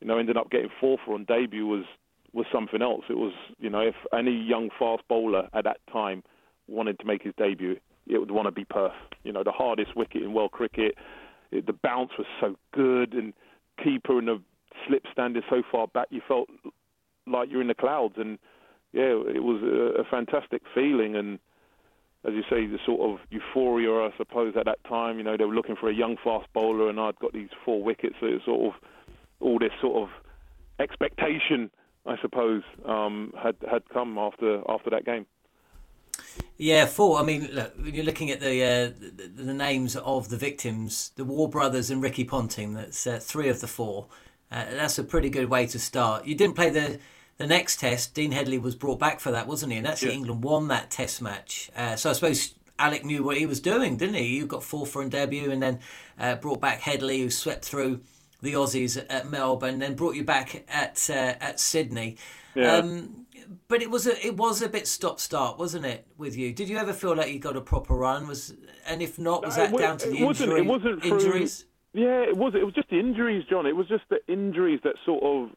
you 0.00 0.08
know, 0.08 0.18
ended 0.18 0.36
up 0.36 0.50
getting 0.50 0.68
fourth 0.80 1.00
on 1.08 1.24
debut 1.24 1.66
was 1.66 1.84
was 2.32 2.46
something 2.52 2.80
else. 2.82 3.04
It 3.10 3.18
was, 3.18 3.32
you 3.58 3.68
know, 3.68 3.80
if 3.80 3.94
any 4.16 4.32
young 4.32 4.70
fast 4.78 5.02
bowler 5.08 5.48
at 5.52 5.64
that 5.64 5.78
time 5.92 6.22
wanted 6.66 6.98
to 6.98 7.04
make 7.04 7.22
his 7.22 7.34
debut, 7.36 7.76
it 8.06 8.18
would 8.18 8.30
want 8.30 8.46
to 8.46 8.52
be 8.52 8.64
Perth. 8.64 8.92
You 9.22 9.32
know, 9.32 9.44
the 9.44 9.52
hardest 9.52 9.94
wicket 9.94 10.22
in 10.22 10.32
world 10.32 10.52
cricket. 10.52 10.96
It, 11.50 11.66
the 11.66 11.74
bounce 11.74 12.10
was 12.18 12.26
so 12.40 12.56
good, 12.74 13.12
and 13.12 13.32
keeper 13.82 14.18
and 14.18 14.28
the 14.28 14.42
slip 14.86 15.04
standing 15.12 15.42
so 15.48 15.62
far 15.70 15.86
back, 15.86 16.08
you 16.10 16.20
felt 16.26 16.48
like 17.26 17.50
you're 17.50 17.60
in 17.60 17.68
the 17.68 17.74
clouds. 17.74 18.14
And 18.16 18.38
yeah, 18.92 19.22
it 19.34 19.42
was 19.42 19.62
a, 19.62 20.00
a 20.00 20.04
fantastic 20.04 20.62
feeling 20.74 21.16
and 21.16 21.38
as 22.24 22.34
you 22.34 22.42
say, 22.48 22.66
the 22.66 22.78
sort 22.86 23.00
of 23.00 23.26
euphoria, 23.30 23.90
I 23.90 24.10
suppose, 24.16 24.54
at 24.56 24.66
that 24.66 24.82
time. 24.84 25.18
You 25.18 25.24
know, 25.24 25.36
they 25.36 25.44
were 25.44 25.54
looking 25.54 25.76
for 25.76 25.90
a 25.90 25.94
young 25.94 26.16
fast 26.22 26.46
bowler, 26.52 26.88
and 26.88 27.00
I'd 27.00 27.18
got 27.18 27.32
these 27.32 27.48
four 27.64 27.82
wickets. 27.82 28.14
So 28.20 28.26
it 28.26 28.42
sort 28.44 28.74
of 28.74 28.80
all 29.40 29.58
this 29.58 29.72
sort 29.80 30.08
of 30.08 30.08
expectation, 30.78 31.70
I 32.06 32.16
suppose, 32.20 32.62
um, 32.86 33.32
had 33.42 33.56
had 33.68 33.88
come 33.88 34.18
after 34.18 34.62
after 34.68 34.90
that 34.90 35.04
game. 35.04 35.26
Yeah, 36.58 36.86
four. 36.86 37.18
I 37.18 37.22
mean, 37.22 37.48
look, 37.52 37.74
when 37.76 37.94
you're 37.94 38.04
looking 38.04 38.30
at 38.30 38.40
the, 38.40 38.62
uh, 38.62 38.92
the, 39.16 39.42
the 39.42 39.54
names 39.54 39.96
of 39.96 40.28
the 40.28 40.36
victims, 40.36 41.10
the 41.16 41.24
Waugh 41.24 41.48
Brothers 41.48 41.90
and 41.90 42.02
Ricky 42.02 42.24
Ponting. 42.24 42.74
That's 42.74 43.06
uh, 43.06 43.18
three 43.20 43.48
of 43.48 43.60
the 43.60 43.66
four. 43.66 44.06
Uh, 44.50 44.66
that's 44.70 44.98
a 44.98 45.04
pretty 45.04 45.30
good 45.30 45.48
way 45.48 45.66
to 45.66 45.78
start. 45.78 46.26
You 46.26 46.34
didn't 46.34 46.56
play 46.56 46.70
the 46.70 46.98
the 47.38 47.46
next 47.46 47.80
test. 47.80 48.14
Dean 48.14 48.32
Headley 48.32 48.58
was 48.58 48.76
brought 48.76 48.98
back 48.98 49.18
for 49.18 49.32
that, 49.32 49.48
wasn't 49.48 49.72
he? 49.72 49.78
And 49.78 49.86
actually, 49.86 50.10
yeah. 50.10 50.18
England 50.18 50.44
won 50.44 50.68
that 50.68 50.90
test 50.90 51.22
match. 51.22 51.70
Uh, 51.74 51.96
so 51.96 52.10
I 52.10 52.12
suppose 52.12 52.54
Alec 52.78 53.04
knew 53.04 53.24
what 53.24 53.38
he 53.38 53.46
was 53.46 53.60
doing, 53.60 53.96
didn't 53.96 54.16
he? 54.16 54.36
You 54.36 54.46
got 54.46 54.62
four 54.62 54.86
for 54.86 55.02
a 55.02 55.08
debut, 55.08 55.50
and 55.50 55.62
then 55.62 55.80
uh, 56.18 56.36
brought 56.36 56.60
back 56.60 56.80
Headley, 56.80 57.22
who 57.22 57.30
swept 57.30 57.64
through 57.64 58.00
the 58.42 58.52
Aussies 58.52 59.02
at 59.08 59.30
Melbourne, 59.30 59.78
then 59.78 59.94
brought 59.94 60.16
you 60.16 60.24
back 60.24 60.64
at 60.68 61.08
uh, 61.10 61.34
at 61.40 61.58
Sydney. 61.58 62.18
Yeah. 62.54 62.76
Um, 62.76 63.21
but 63.68 63.82
it 63.82 63.90
was 63.90 64.06
a 64.06 64.26
it 64.26 64.36
was 64.36 64.62
a 64.62 64.68
bit 64.68 64.86
stop 64.86 65.20
start, 65.20 65.58
wasn't 65.58 65.84
it, 65.84 66.06
with 66.16 66.36
you? 66.36 66.52
Did 66.52 66.68
you 66.68 66.78
ever 66.78 66.92
feel 66.92 67.16
like 67.16 67.32
you 67.32 67.38
got 67.38 67.56
a 67.56 67.60
proper 67.60 67.94
run? 67.94 68.26
Was 68.26 68.54
and 68.86 69.02
if 69.02 69.18
not, 69.18 69.44
was 69.44 69.56
uh, 69.56 69.66
that 69.66 69.78
down 69.78 69.98
to 69.98 70.10
the 70.10 70.16
injury, 70.16 70.60
it 70.60 70.66
wasn't 70.66 71.04
injuries? 71.04 71.66
yeah, 71.92 72.22
it 72.22 72.36
was. 72.36 72.54
It 72.54 72.64
was 72.64 72.74
just 72.74 72.90
the 72.90 72.98
injuries, 72.98 73.44
John. 73.48 73.66
It 73.66 73.76
was 73.76 73.88
just 73.88 74.04
the 74.08 74.18
injuries 74.32 74.80
that 74.84 74.94
sort 75.04 75.22
of, 75.22 75.56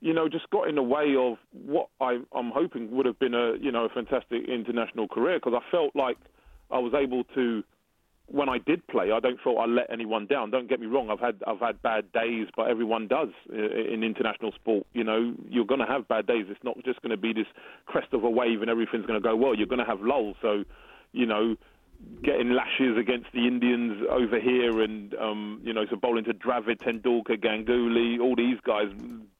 you 0.00 0.12
know, 0.12 0.28
just 0.28 0.48
got 0.50 0.68
in 0.68 0.74
the 0.74 0.82
way 0.82 1.14
of 1.18 1.38
what 1.52 1.88
I, 2.00 2.18
I'm 2.34 2.50
hoping 2.50 2.90
would 2.90 3.06
have 3.06 3.18
been 3.18 3.34
a 3.34 3.54
you 3.60 3.72
know 3.72 3.84
a 3.84 3.88
fantastic 3.88 4.48
international 4.48 5.08
career 5.08 5.38
because 5.38 5.54
I 5.56 5.70
felt 5.70 5.96
like 5.96 6.18
I 6.70 6.78
was 6.78 6.92
able 6.94 7.24
to 7.34 7.62
when 8.32 8.48
I 8.48 8.58
did 8.58 8.86
play, 8.86 9.12
I 9.12 9.20
don't 9.20 9.38
feel 9.42 9.58
I 9.58 9.66
let 9.66 9.92
anyone 9.92 10.26
down. 10.26 10.50
Don't 10.50 10.68
get 10.68 10.80
me 10.80 10.86
wrong. 10.86 11.10
I've 11.10 11.20
had 11.20 11.42
I've 11.46 11.60
had 11.60 11.82
bad 11.82 12.10
days, 12.12 12.48
but 12.56 12.68
everyone 12.68 13.06
does 13.06 13.28
in 13.50 14.02
international 14.02 14.52
sport. 14.52 14.86
You 14.94 15.04
know, 15.04 15.34
you're 15.48 15.66
going 15.66 15.80
to 15.80 15.86
have 15.86 16.08
bad 16.08 16.26
days. 16.26 16.46
It's 16.48 16.64
not 16.64 16.76
just 16.84 17.02
going 17.02 17.10
to 17.10 17.18
be 17.18 17.34
this 17.34 17.46
crest 17.84 18.08
of 18.12 18.24
a 18.24 18.30
wave 18.30 18.62
and 18.62 18.70
everything's 18.70 19.04
going 19.04 19.20
to 19.20 19.28
go 19.28 19.36
well. 19.36 19.54
You're 19.54 19.66
going 19.66 19.80
to 19.80 19.84
have 19.84 20.00
lulls. 20.00 20.36
So, 20.40 20.64
you 21.12 21.26
know, 21.26 21.56
getting 22.22 22.52
lashes 22.52 22.96
against 22.98 23.26
the 23.34 23.46
Indians 23.46 24.02
over 24.10 24.40
here, 24.40 24.80
and 24.80 25.14
um, 25.16 25.60
you 25.62 25.74
know, 25.74 25.84
so 25.90 25.96
bowling 25.96 26.24
to 26.24 26.34
Dravid, 26.34 26.78
Tendulkar, 26.78 27.36
Ganguly, 27.36 28.18
all 28.18 28.34
these 28.34 28.58
guys. 28.64 28.88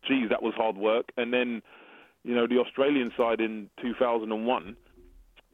Geez, 0.07 0.29
that 0.29 0.43
was 0.43 0.53
hard 0.55 0.77
work. 0.77 1.13
And 1.17 1.33
then, 1.33 1.63
you 2.25 2.35
know, 2.35 2.47
the 2.47 2.59
Australian 2.59 3.11
side 3.17 3.41
in 3.41 3.71
2001 3.81 4.77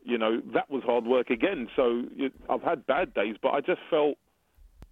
you 0.04 0.18
know, 0.18 0.40
that 0.54 0.70
was 0.70 0.82
hard 0.84 1.04
work 1.04 1.30
again. 1.30 1.68
So 1.76 2.04
I've 2.48 2.62
had 2.62 2.86
bad 2.86 3.14
days, 3.14 3.36
but 3.42 3.50
I 3.50 3.60
just 3.60 3.80
felt 3.90 4.16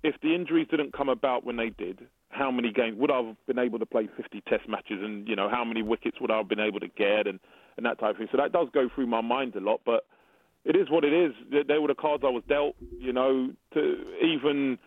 if 0.02 0.14
the 0.22 0.34
injuries 0.34 0.68
didn't 0.70 0.92
come 0.92 1.08
about 1.08 1.44
when 1.44 1.56
they 1.56 1.70
did, 1.70 2.06
how 2.28 2.50
many 2.50 2.72
games 2.72 2.96
would 2.98 3.10
I 3.10 3.22
have 3.22 3.36
been 3.46 3.58
able 3.58 3.78
to 3.78 3.86
play 3.86 4.08
50 4.16 4.42
test 4.48 4.68
matches 4.68 4.98
and, 5.02 5.26
you 5.26 5.36
know, 5.36 5.48
how 5.48 5.64
many 5.64 5.82
wickets 5.82 6.20
would 6.20 6.30
I 6.30 6.38
have 6.38 6.48
been 6.48 6.60
able 6.60 6.80
to 6.80 6.88
get 6.88 7.26
and, 7.26 7.40
and 7.76 7.86
that 7.86 7.98
type 7.98 8.12
of 8.12 8.16
thing. 8.18 8.28
So 8.30 8.38
that 8.38 8.52
does 8.52 8.68
go 8.72 8.88
through 8.94 9.06
my 9.06 9.20
mind 9.20 9.54
a 9.56 9.60
lot, 9.60 9.80
but 9.84 10.06
it 10.64 10.76
is 10.76 10.90
what 10.90 11.04
it 11.04 11.12
is. 11.12 11.32
They 11.50 11.78
were 11.78 11.88
the 11.88 11.94
cards 11.94 12.24
I 12.26 12.30
was 12.30 12.42
dealt, 12.48 12.74
you 12.98 13.12
know, 13.12 13.52
to 13.74 13.96
even 14.22 14.78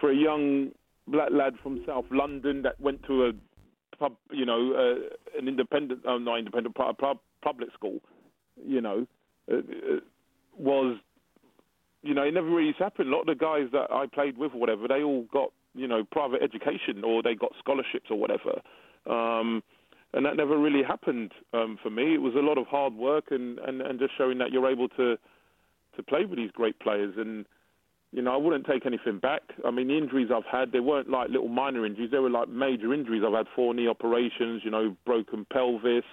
for 0.00 0.10
a 0.10 0.16
young 0.16 0.70
black 1.08 1.30
lad 1.32 1.54
from 1.62 1.82
South 1.86 2.06
London 2.10 2.62
that 2.62 2.80
went 2.80 3.02
to 3.04 3.26
a 3.26 3.32
pub, 3.98 4.14
you 4.30 4.46
know, 4.46 4.72
uh, 4.72 5.38
an 5.38 5.48
independent, 5.48 6.04
uh, 6.06 6.18
not 6.18 6.38
independent, 6.38 6.74
pub 6.74 7.18
public 7.42 7.72
school, 7.74 8.00
you 8.64 8.80
know, 8.80 9.06
was, 10.58 10.98
you 12.02 12.14
know, 12.14 12.22
it 12.22 12.34
never 12.34 12.48
really 12.48 12.74
happened. 12.78 13.08
A 13.08 13.12
lot 13.12 13.22
of 13.22 13.26
the 13.26 13.34
guys 13.34 13.68
that 13.72 13.90
I 13.90 14.06
played 14.06 14.38
with 14.38 14.52
or 14.54 14.60
whatever, 14.60 14.88
they 14.88 15.02
all 15.02 15.26
got, 15.32 15.52
you 15.74 15.86
know, 15.86 16.04
private 16.04 16.42
education 16.42 17.04
or 17.04 17.22
they 17.22 17.34
got 17.34 17.52
scholarships 17.58 18.06
or 18.10 18.18
whatever. 18.18 18.60
Um, 19.08 19.62
and 20.12 20.24
that 20.24 20.36
never 20.36 20.58
really 20.58 20.82
happened 20.82 21.32
um, 21.52 21.78
for 21.82 21.90
me. 21.90 22.14
It 22.14 22.22
was 22.22 22.34
a 22.34 22.38
lot 22.40 22.58
of 22.58 22.66
hard 22.66 22.94
work 22.94 23.26
and, 23.30 23.58
and, 23.58 23.82
and 23.82 23.98
just 23.98 24.12
showing 24.16 24.38
that 24.38 24.50
you're 24.50 24.70
able 24.70 24.88
to 24.90 25.16
to 25.96 26.02
play 26.02 26.26
with 26.26 26.38
these 26.38 26.50
great 26.52 26.78
players. 26.78 27.14
And 27.16 27.46
you 28.12 28.22
know, 28.22 28.32
I 28.32 28.36
wouldn't 28.36 28.66
take 28.66 28.86
anything 28.86 29.18
back. 29.18 29.42
I 29.64 29.70
mean, 29.70 29.88
the 29.88 29.98
injuries 29.98 30.28
I've 30.34 30.44
had, 30.44 30.72
they 30.72 30.80
weren't 30.80 31.10
like 31.10 31.28
little 31.28 31.48
minor 31.48 31.84
injuries. 31.84 32.10
They 32.10 32.18
were 32.18 32.30
like 32.30 32.48
major 32.48 32.94
injuries. 32.94 33.22
I've 33.26 33.34
had 33.34 33.46
four 33.54 33.74
knee 33.74 33.88
operations. 33.88 34.62
You 34.64 34.70
know, 34.70 34.96
broken 35.04 35.46
pelvis, 35.52 36.04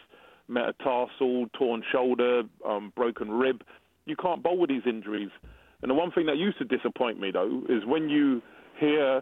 metatarsal, 0.47 1.47
torn 1.57 1.83
shoulder, 1.91 2.43
um, 2.67 2.91
broken 2.95 3.31
rib. 3.31 3.63
You 4.05 4.15
can't 4.15 4.43
bowl 4.43 4.57
with 4.57 4.69
these 4.69 4.83
injuries. 4.85 5.29
And 5.81 5.89
the 5.89 5.95
one 5.95 6.11
thing 6.11 6.25
that 6.27 6.37
used 6.37 6.57
to 6.59 6.65
disappoint 6.65 7.19
me, 7.19 7.31
though, 7.31 7.63
is 7.69 7.85
when 7.85 8.09
you 8.09 8.41
hear, 8.79 9.21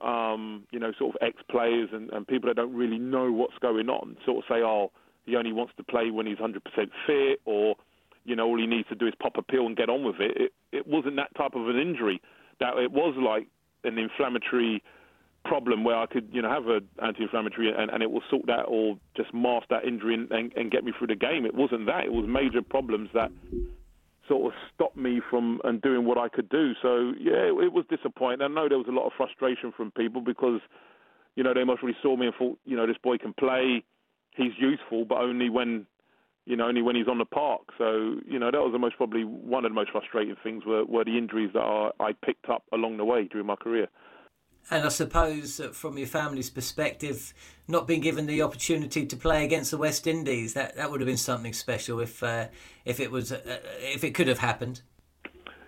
um, 0.00 0.64
you 0.70 0.78
know, 0.78 0.92
sort 0.98 1.14
of 1.14 1.26
ex-players 1.26 1.90
and, 1.92 2.10
and 2.10 2.26
people 2.26 2.48
that 2.48 2.56
don't 2.56 2.74
really 2.74 2.98
know 2.98 3.30
what's 3.30 3.58
going 3.60 3.88
on 3.88 4.16
sort 4.24 4.38
of 4.38 4.44
say, 4.48 4.62
oh, 4.62 4.90
he 5.24 5.36
only 5.36 5.52
wants 5.52 5.72
to 5.76 5.84
play 5.84 6.10
when 6.10 6.26
he's 6.26 6.38
100% 6.38 6.60
fit, 7.06 7.40
or, 7.44 7.76
you 8.24 8.34
know, 8.34 8.46
all 8.46 8.58
he 8.58 8.66
needs 8.66 8.88
to 8.88 8.96
do 8.96 9.06
is 9.06 9.14
pop 9.20 9.36
a 9.36 9.42
pill 9.42 9.66
and 9.66 9.76
get 9.76 9.88
on 9.88 10.04
with 10.04 10.16
it. 10.18 10.36
It, 10.36 10.52
it 10.72 10.86
wasn't 10.86 11.16
that 11.16 11.34
type 11.36 11.54
of 11.54 11.68
an 11.68 11.78
injury. 11.78 12.20
That 12.58 12.76
it 12.78 12.90
was 12.90 13.14
like 13.16 13.46
an 13.84 13.98
inflammatory 13.98 14.82
problem 15.44 15.84
where 15.84 15.96
I 15.96 16.06
could, 16.06 16.28
you 16.32 16.42
know, 16.42 16.50
have 16.50 16.66
an 16.68 16.88
anti-inflammatory 17.02 17.72
and, 17.76 17.90
and 17.90 18.02
it 18.02 18.10
will 18.10 18.22
sort 18.30 18.46
that 18.46 18.62
or 18.62 18.98
just 19.16 19.32
mask 19.34 19.68
that 19.70 19.84
injury 19.84 20.14
and, 20.14 20.30
and, 20.30 20.52
and 20.54 20.70
get 20.70 20.84
me 20.84 20.92
through 20.96 21.08
the 21.08 21.16
game. 21.16 21.44
It 21.44 21.54
wasn't 21.54 21.86
that. 21.86 22.04
It 22.04 22.12
was 22.12 22.26
major 22.28 22.62
problems 22.62 23.10
that 23.14 23.30
sort 24.28 24.52
of 24.52 24.58
stopped 24.74 24.96
me 24.96 25.20
from 25.28 25.60
and 25.64 25.82
doing 25.82 26.04
what 26.04 26.18
I 26.18 26.28
could 26.28 26.48
do. 26.48 26.72
So 26.80 27.12
yeah, 27.18 27.50
it, 27.50 27.64
it 27.64 27.72
was 27.72 27.84
disappointing. 27.90 28.42
I 28.42 28.48
know 28.48 28.68
there 28.68 28.78
was 28.78 28.88
a 28.88 28.92
lot 28.92 29.06
of 29.06 29.12
frustration 29.16 29.72
from 29.76 29.90
people 29.90 30.20
because, 30.20 30.60
you 31.36 31.42
know, 31.42 31.54
they 31.54 31.64
must 31.64 31.82
really 31.82 31.96
saw 32.02 32.16
me 32.16 32.26
and 32.26 32.34
thought, 32.36 32.58
you 32.64 32.76
know, 32.76 32.86
this 32.86 32.98
boy 33.02 33.18
can 33.18 33.32
play. 33.34 33.84
He's 34.34 34.52
useful, 34.58 35.04
but 35.04 35.18
only 35.18 35.50
when, 35.50 35.86
you 36.46 36.56
know, 36.56 36.66
only 36.66 36.82
when 36.82 36.96
he's 36.96 37.08
on 37.08 37.18
the 37.18 37.24
park. 37.24 37.62
So 37.78 38.16
you 38.26 38.38
know, 38.38 38.50
that 38.50 38.58
was 38.58 38.72
the 38.72 38.78
most 38.78 38.96
probably 38.96 39.24
one 39.24 39.64
of 39.64 39.70
the 39.70 39.74
most 39.74 39.90
frustrating 39.90 40.36
things 40.42 40.64
were, 40.64 40.84
were 40.84 41.04
the 41.04 41.18
injuries 41.18 41.50
that 41.54 41.60
I, 41.60 41.90
I 42.00 42.12
picked 42.24 42.48
up 42.48 42.64
along 42.72 42.96
the 42.96 43.04
way 43.04 43.24
during 43.24 43.46
my 43.46 43.56
career. 43.56 43.88
And 44.70 44.84
I 44.84 44.88
suppose 44.88 45.60
from 45.72 45.98
your 45.98 46.06
family's 46.06 46.48
perspective, 46.48 47.34
not 47.68 47.86
being 47.86 48.00
given 48.00 48.26
the 48.26 48.42
opportunity 48.42 49.04
to 49.04 49.16
play 49.16 49.44
against 49.44 49.70
the 49.70 49.78
West 49.78 50.06
Indies, 50.06 50.54
that, 50.54 50.76
that 50.76 50.90
would 50.90 51.00
have 51.00 51.06
been 51.06 51.16
something 51.16 51.52
special 51.52 52.00
if 52.00 52.22
uh, 52.22 52.46
if 52.84 53.00
it 53.00 53.10
was 53.10 53.32
uh, 53.32 53.40
if 53.80 54.04
it 54.04 54.14
could 54.14 54.28
have 54.28 54.38
happened. 54.38 54.82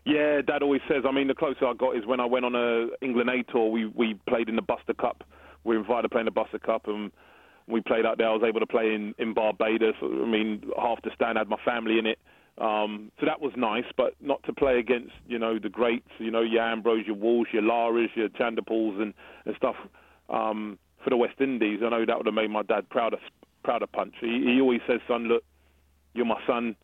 Yeah, 0.04 0.42
Dad 0.42 0.62
always 0.62 0.82
says. 0.88 1.04
I 1.08 1.12
mean, 1.12 1.28
the 1.28 1.34
closer 1.34 1.66
I 1.66 1.72
got 1.74 1.96
is 1.96 2.04
when 2.06 2.20
I 2.20 2.26
went 2.26 2.44
on 2.44 2.54
a 2.54 2.88
England 3.04 3.30
A 3.30 3.42
tour. 3.50 3.70
We 3.70 3.86
we 3.86 4.14
played 4.28 4.48
in 4.48 4.56
the 4.56 4.62
Busta 4.62 4.96
Cup. 4.96 5.24
We 5.64 5.76
were 5.76 5.80
invited 5.80 6.02
to 6.02 6.08
play 6.10 6.20
in 6.20 6.26
the 6.26 6.32
Busta 6.32 6.60
Cup, 6.60 6.86
and 6.86 7.10
we 7.66 7.80
played 7.80 8.04
out 8.04 8.18
there. 8.18 8.28
I 8.28 8.32
was 8.32 8.42
able 8.46 8.60
to 8.60 8.66
play 8.66 8.94
in 8.94 9.14
in 9.18 9.34
Barbados. 9.34 9.94
I 10.02 10.26
mean, 10.26 10.70
half 10.78 11.00
the 11.02 11.10
stand 11.14 11.38
had 11.38 11.48
my 11.48 11.58
family 11.64 11.98
in 11.98 12.06
it. 12.06 12.18
Um, 12.58 13.10
so 13.18 13.26
that 13.26 13.40
was 13.40 13.52
nice, 13.56 13.84
but 13.96 14.14
not 14.20 14.42
to 14.44 14.52
play 14.52 14.78
against, 14.78 15.12
you 15.26 15.38
know, 15.38 15.58
the 15.58 15.68
greats, 15.68 16.08
you 16.18 16.30
know, 16.30 16.42
your 16.42 16.62
Ambrose, 16.62 17.04
your 17.06 17.16
Walsh, 17.16 17.48
your 17.52 17.62
Laras, 17.62 18.14
your 18.14 18.28
Chanderpauls 18.28 19.00
and, 19.02 19.12
and 19.44 19.56
stuff 19.56 19.74
um, 20.28 20.78
for 21.02 21.10
the 21.10 21.16
West 21.16 21.40
Indies. 21.40 21.80
I 21.84 21.88
know 21.88 22.04
that 22.06 22.16
would 22.16 22.26
have 22.26 22.34
made 22.34 22.50
my 22.50 22.62
dad 22.62 22.88
proud 22.88 23.12
of, 23.12 23.18
proud 23.64 23.82
of 23.82 23.90
Punch. 23.90 24.14
He, 24.20 24.44
he 24.44 24.60
always 24.60 24.80
says, 24.86 25.00
son, 25.08 25.24
look, 25.24 25.42
you're 26.14 26.26
my 26.26 26.40
son. 26.46 26.76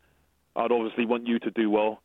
I'd 0.56 0.72
obviously 0.72 1.06
want 1.06 1.28
you 1.28 1.38
to 1.38 1.50
do 1.52 1.70
well, 1.70 2.02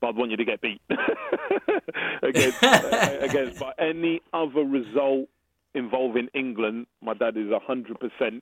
but 0.00 0.08
I'd 0.08 0.16
want 0.16 0.30
you 0.30 0.36
to 0.36 0.44
get 0.44 0.60
beat 0.60 0.80
against, 2.22 2.58
against 2.62 3.58
but 3.58 3.74
any 3.80 4.22
other 4.32 4.62
result 4.62 5.28
involving 5.74 6.28
England, 6.34 6.86
my 7.02 7.14
dad 7.14 7.36
is 7.36 7.46
100% 7.46 8.40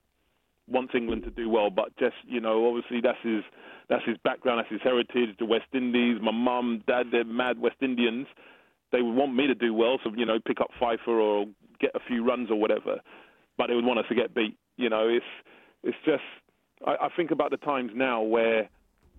wants 0.69 0.95
England 0.95 1.25
to 1.25 1.31
do 1.31 1.49
well, 1.49 1.71
but 1.71 1.97
just, 1.97 2.17
you 2.27 2.41
know, 2.41 2.67
obviously 2.69 3.01
that's 3.01 3.19
his– 3.23 3.43
that's 3.89 4.05
his 4.05 4.17
background, 4.25 4.59
that's 4.59 4.71
his 4.71 4.83
heritage. 4.83 5.37
The 5.39 5.45
West 5.45 5.67
Indies, 5.73 6.19
my 6.21 6.33
mum, 6.33 6.83
dad, 6.87 7.07
they're 7.13 7.25
mad 7.25 7.61
West 7.61 7.77
Indians. 7.81 8.27
They 8.93 9.03
would 9.03 9.15
want 9.15 9.35
me 9.35 9.47
to 9.47 9.55
do 9.55 9.75
well, 9.75 9.99
so 10.03 10.11
you 10.17 10.27
know, 10.27 10.39
pick 10.45 10.61
up 10.61 10.71
fifer 10.79 11.21
or 11.21 11.47
get 11.81 11.91
a 11.95 12.01
few 12.07 12.25
runs 12.25 12.51
or 12.51 12.57
whatever. 12.57 13.01
But 13.57 13.69
they 13.69 13.75
would 13.75 13.85
want 13.85 13.99
us 13.99 14.07
to 14.09 14.15
get 14.15 14.35
beat. 14.35 14.57
You 14.77 14.91
know, 14.91 15.09
it's 15.09 15.25
it's 15.83 15.97
just. 16.05 16.23
I, 16.87 17.07
I 17.07 17.09
think 17.17 17.31
about 17.31 17.51
the 17.51 17.57
times 17.57 17.93
now 17.95 18.21
where, 18.21 18.69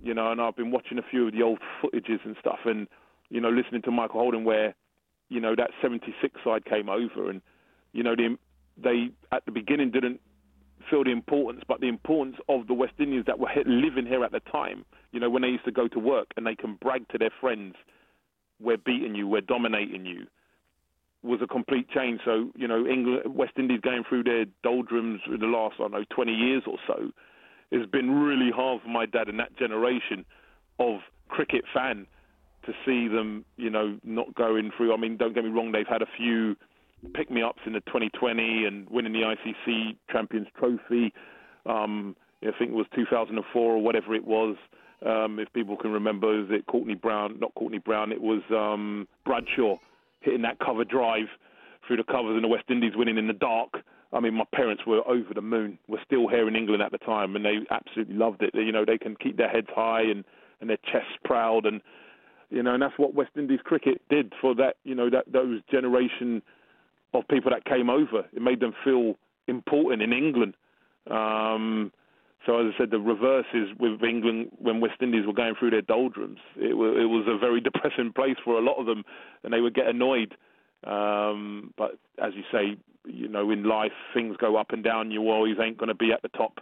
you 0.04 0.14
know, 0.14 0.32
and 0.32 0.40
I've 0.40 0.56
been 0.56 0.72
watching 0.72 1.00
a 1.00 1.04
few 1.10 1.28
of 1.28 1.34
the 1.34 1.42
old 1.42 1.60
footages 1.82 2.20
and 2.26 2.36
stuff, 2.40 2.60
and 2.66 2.88
you 3.30 3.42
know, 3.42 3.50
listening 3.50 3.82
to 3.84 3.92
Michael 3.92 4.20
Holding 4.20 4.44
where, 4.44 4.76
you 5.30 5.40
know, 5.40 5.56
that 5.56 5.72
'76 5.82 6.40
side 6.44 6.66
came 6.66 6.90
over, 6.90 7.30
and 7.30 7.42
you 7.94 8.04
know, 8.04 8.16
they 8.16 8.36
they 8.82 9.10
at 9.32 9.46
the 9.46 9.52
beginning 9.52 9.92
didn't 9.92 10.22
feel 10.90 11.04
the 11.04 11.12
importance, 11.12 11.64
but 11.68 11.82
the 11.82 11.88
importance 11.88 12.38
of 12.50 12.68
the 12.68 12.74
West 12.74 12.94
Indians 13.00 13.26
that 13.26 13.40
were 13.40 13.50
living 13.66 14.06
here 14.06 14.24
at 14.24 14.32
the 14.32 14.40
time, 14.40 14.86
you 15.12 15.20
know, 15.20 15.30
when 15.30 15.42
they 15.42 15.50
used 15.50 15.66
to 15.66 15.72
go 15.72 15.88
to 15.88 16.00
work 16.00 16.28
and 16.38 16.46
they 16.46 16.56
can 16.56 16.76
brag 16.76 17.08
to 17.10 17.18
their 17.18 17.32
friends, 17.42 17.76
we're 18.60 18.78
beating 18.78 19.16
you, 19.16 19.28
we're 19.28 19.42
dominating 19.42 20.06
you, 20.06 20.28
was 21.24 21.40
a 21.42 21.48
complete 21.48 21.90
change. 21.90 22.22
So, 22.26 22.50
you 22.56 22.68
know, 22.68 22.86
England, 22.86 23.36
West 23.36 23.54
Indies 23.58 23.82
going 23.82 24.04
through 24.08 24.24
their 24.24 24.46
doldrums 24.64 25.22
in 25.28 25.40
the 25.40 25.48
last, 25.48 25.76
I 25.80 25.84
don't 25.84 25.92
know, 25.92 26.06
20 26.10 26.32
years 26.32 26.64
or 26.68 26.78
so, 26.88 27.12
it's 27.72 27.90
been 27.92 28.12
really 28.12 28.52
hard 28.52 28.82
for 28.82 28.90
my 28.90 29.06
dad 29.06 29.28
and 29.28 29.40
that 29.40 29.58
generation 29.58 30.26
of 30.80 31.00
cricket 31.28 31.66
fan 31.74 32.08
to 32.66 32.74
see 32.86 33.08
them, 33.08 33.46
you 33.58 33.70
know, 33.70 33.98
not 34.04 34.34
going 34.36 34.72
through. 34.76 34.94
I 34.94 34.98
mean, 34.98 35.18
don't 35.18 35.34
get 35.34 35.44
me 35.44 35.50
wrong, 35.50 35.72
they've 35.72 35.88
had 35.88 36.02
a 36.02 36.08
few 36.18 36.56
pick 37.14 37.30
me 37.30 37.42
ups 37.42 37.62
in 37.66 37.74
the 37.74 37.82
2020 37.82 38.66
and 38.66 38.90
winning 38.90 39.14
the 39.14 39.22
ICC 39.22 39.96
Champions 40.12 40.48
Trophy. 40.58 41.14
Um, 41.66 42.16
I 42.42 42.52
think 42.58 42.72
it 42.72 42.76
was 42.76 42.86
2004 42.96 43.62
or 43.62 43.78
whatever 43.82 44.14
it 44.14 44.26
was. 44.26 44.56
Um, 45.06 45.40
if 45.40 45.52
people 45.54 45.78
can 45.78 45.92
remember, 45.92 46.44
is 46.44 46.48
it 46.50 46.66
Courtney 46.66 46.96
Browne? 46.96 47.40
Not 47.40 47.54
Courtney 47.56 47.80
Browne. 47.80 48.12
It 48.12 48.22
was 48.22 48.42
um, 48.50 49.08
Bradshaw 49.26 49.78
hitting 50.22 50.42
that 50.42 50.60
cover 50.60 50.84
drive 50.84 51.28
through 51.86 51.98
the 51.98 52.04
covers 52.04 52.36
in 52.36 52.42
the 52.42 52.48
West 52.48 52.66
Indies, 52.70 52.94
winning 52.96 53.18
in 53.18 53.28
the 53.28 53.34
dark. 53.34 53.76
I 54.12 54.20
mean, 54.20 54.34
my 54.34 54.46
parents 54.54 54.84
were 54.88 55.08
over 55.08 55.34
the 55.34 55.42
moon. 55.42 55.78
We're 55.88 56.04
still 56.04 56.28
here 56.28 56.48
in 56.48 56.56
England 56.56 56.82
at 56.82 56.92
the 56.92 56.98
time, 56.98 57.36
and 57.36 57.46
they 57.46 57.60
absolutely 57.70 58.16
loved 58.16 58.42
it. 58.42 58.52
You 58.54 58.72
know, 58.72 58.86
they 58.86 58.98
can 58.98 59.16
keep 59.16 59.38
their 59.38 59.50
heads 59.50 59.68
high 59.74 60.02
and 60.02 60.24
and 60.60 60.70
their 60.72 60.78
chests 60.92 61.12
proud, 61.24 61.66
and 61.66 61.82
you 62.50 62.64
know, 62.64 62.74
and 62.74 62.82
that's 62.82 62.98
what 62.98 63.14
West 63.14 63.32
Indies 63.36 63.60
cricket 63.64 64.02
did 64.10 64.34
for 64.42 64.56
that. 64.56 64.78
You 64.84 64.96
know, 64.96 65.10
that 65.10 65.32
those 65.32 65.62
generation 65.70 66.42
of 67.20 67.28
people 67.28 67.52
that 67.52 67.66
came 67.66 67.90
over. 67.90 68.26
It 68.34 68.42
made 68.42 68.60
them 68.60 68.74
feel 68.84 69.16
important 69.48 70.02
in 70.02 70.14
England. 70.14 70.56
Um, 71.10 71.92
so 72.46 72.60
as 72.60 72.74
I 72.74 72.78
said, 72.78 72.92
the 72.92 73.00
reverse 73.00 73.46
is 73.54 73.70
with 73.80 74.04
England 74.04 74.52
when 74.60 74.80
West 74.80 75.02
Indies 75.02 75.26
were 75.26 75.34
going 75.34 75.56
through 75.60 75.72
their 75.72 75.82
doldrums. 75.82 76.40
It, 76.56 76.70
w- 76.70 77.00
it 77.00 77.06
was 77.06 77.26
a 77.28 77.38
very 77.38 77.62
depressing 77.70 78.14
place 78.14 78.38
for 78.44 78.58
a 78.58 78.62
lot 78.62 78.80
of 78.80 78.86
them, 78.86 79.04
and 79.44 79.52
they 79.52 79.62
would 79.62 79.74
get 79.74 79.88
annoyed. 79.88 80.36
Um, 80.86 81.74
but 81.78 81.98
as 82.24 82.34
you 82.36 82.44
say, 82.52 82.78
you 83.08 83.28
know, 83.28 83.50
in 83.52 83.64
life 83.64 83.92
things 84.14 84.36
go 84.38 84.58
up 84.58 84.72
and 84.72 84.84
down. 84.84 85.12
You 85.12 85.30
always 85.30 85.56
ain't 85.62 85.78
going 85.78 85.88
to 85.88 85.96
be 85.96 86.12
at 86.12 86.22
the 86.22 86.30
top. 86.30 86.60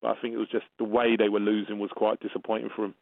But 0.00 0.16
I 0.16 0.20
think 0.20 0.34
it 0.34 0.38
was 0.38 0.48
just 0.50 0.64
the 0.78 0.84
way 0.84 1.16
they 1.16 1.28
were 1.28 1.40
losing 1.40 1.78
was 1.78 1.90
quite 1.94 2.20
disappointing 2.20 2.70
for 2.74 2.82
them. 2.82 2.94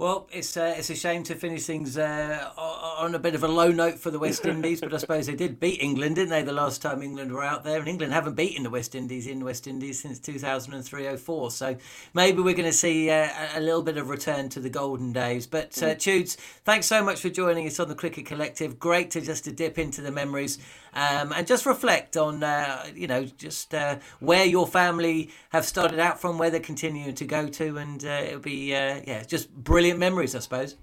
Well, 0.00 0.26
it's 0.32 0.56
uh, 0.56 0.76
it's 0.78 0.88
a 0.88 0.94
shame 0.94 1.24
to 1.24 1.34
finish 1.34 1.66
things 1.66 1.98
uh, 1.98 2.48
on 2.56 3.14
a 3.14 3.18
bit 3.18 3.34
of 3.34 3.44
a 3.44 3.48
low 3.48 3.70
note 3.70 3.98
for 3.98 4.10
the 4.10 4.18
West 4.18 4.46
Indies, 4.46 4.80
but 4.80 4.94
I 4.94 4.96
suppose 4.96 5.26
they 5.26 5.34
did 5.34 5.60
beat 5.60 5.82
England, 5.82 6.14
didn't 6.14 6.30
they? 6.30 6.40
The 6.40 6.54
last 6.54 6.80
time 6.80 7.02
England 7.02 7.30
were 7.32 7.44
out 7.44 7.64
there, 7.64 7.80
and 7.80 7.86
England 7.86 8.14
haven't 8.14 8.32
beaten 8.32 8.62
the 8.62 8.70
West 8.70 8.94
Indies 8.94 9.26
in 9.26 9.44
West 9.44 9.66
Indies 9.66 10.00
since 10.00 10.18
2003-04. 10.18 11.52
So 11.52 11.76
maybe 12.14 12.40
we're 12.40 12.54
going 12.54 12.64
to 12.64 12.72
see 12.72 13.10
uh, 13.10 13.28
a 13.54 13.60
little 13.60 13.82
bit 13.82 13.98
of 13.98 14.08
return 14.08 14.48
to 14.48 14.60
the 14.60 14.70
golden 14.70 15.12
days. 15.12 15.46
But 15.46 15.82
uh, 15.82 15.94
Tudes, 15.96 16.36
thanks 16.64 16.86
so 16.86 17.04
much 17.04 17.20
for 17.20 17.28
joining 17.28 17.66
us 17.66 17.78
on 17.78 17.88
the 17.88 17.94
Cricket 17.94 18.24
Collective. 18.24 18.78
Great 18.78 19.10
to 19.10 19.20
just 19.20 19.44
to 19.44 19.52
dip 19.52 19.78
into 19.78 20.00
the 20.00 20.10
memories 20.10 20.56
um, 20.94 21.32
and 21.32 21.46
just 21.46 21.66
reflect 21.66 22.16
on 22.16 22.42
uh, 22.42 22.86
you 22.94 23.06
know 23.06 23.24
just 23.24 23.74
uh, 23.74 23.98
where 24.20 24.44
your 24.44 24.66
family 24.66 25.30
have 25.50 25.64
started 25.64 25.98
out 25.98 26.20
from, 26.20 26.38
where 26.38 26.50
they're 26.50 26.60
continuing 26.60 27.14
to 27.14 27.24
go 27.24 27.48
to, 27.48 27.76
and 27.78 28.04
uh, 28.04 28.22
it'll 28.24 28.40
be 28.40 28.74
uh, 28.74 29.00
yeah 29.06 29.22
just 29.22 29.54
brilliant 29.54 29.98
memories, 29.98 30.34
I 30.34 30.40
suppose. 30.40 30.76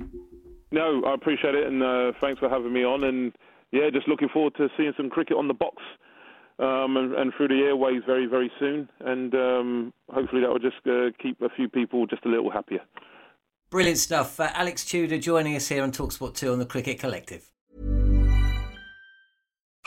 No, 0.71 1.01
I 1.05 1.13
appreciate 1.13 1.55
it, 1.55 1.65
and 1.67 1.81
uh, 1.81 2.11
thanks 2.19 2.39
for 2.39 2.49
having 2.49 2.73
me 2.73 2.83
on. 2.83 3.03
And 3.03 3.33
yeah, 3.71 3.89
just 3.91 4.07
looking 4.07 4.29
forward 4.29 4.55
to 4.55 4.69
seeing 4.77 4.93
some 4.97 5.09
cricket 5.09 5.37
on 5.37 5.47
the 5.47 5.53
box 5.53 5.81
um, 6.59 6.97
and, 6.97 7.13
and, 7.13 7.33
through 7.35 7.49
the 7.49 7.61
airways 7.65 8.01
very, 8.05 8.25
very 8.25 8.51
soon. 8.59 8.89
And 8.99 9.33
um, 9.35 9.93
hopefully 10.09 10.41
that 10.41 10.49
will 10.49 10.59
just 10.59 10.85
uh, 10.87 11.15
keep 11.21 11.41
a 11.41 11.49
few 11.49 11.69
people 11.69 12.05
just 12.07 12.25
a 12.25 12.29
little 12.29 12.51
happier. 12.51 12.81
Brilliant 13.69 13.97
stuff. 13.97 14.39
Uh, 14.39 14.49
Alex 14.53 14.85
Tudor 14.85 15.19
joining 15.19 15.55
us 15.55 15.67
here 15.67 15.83
on 15.83 15.91
Talksport 15.91 16.35
2 16.35 16.51
on 16.51 16.59
the 16.59 16.65
Cricket 16.65 16.99
Collective. 16.99 17.51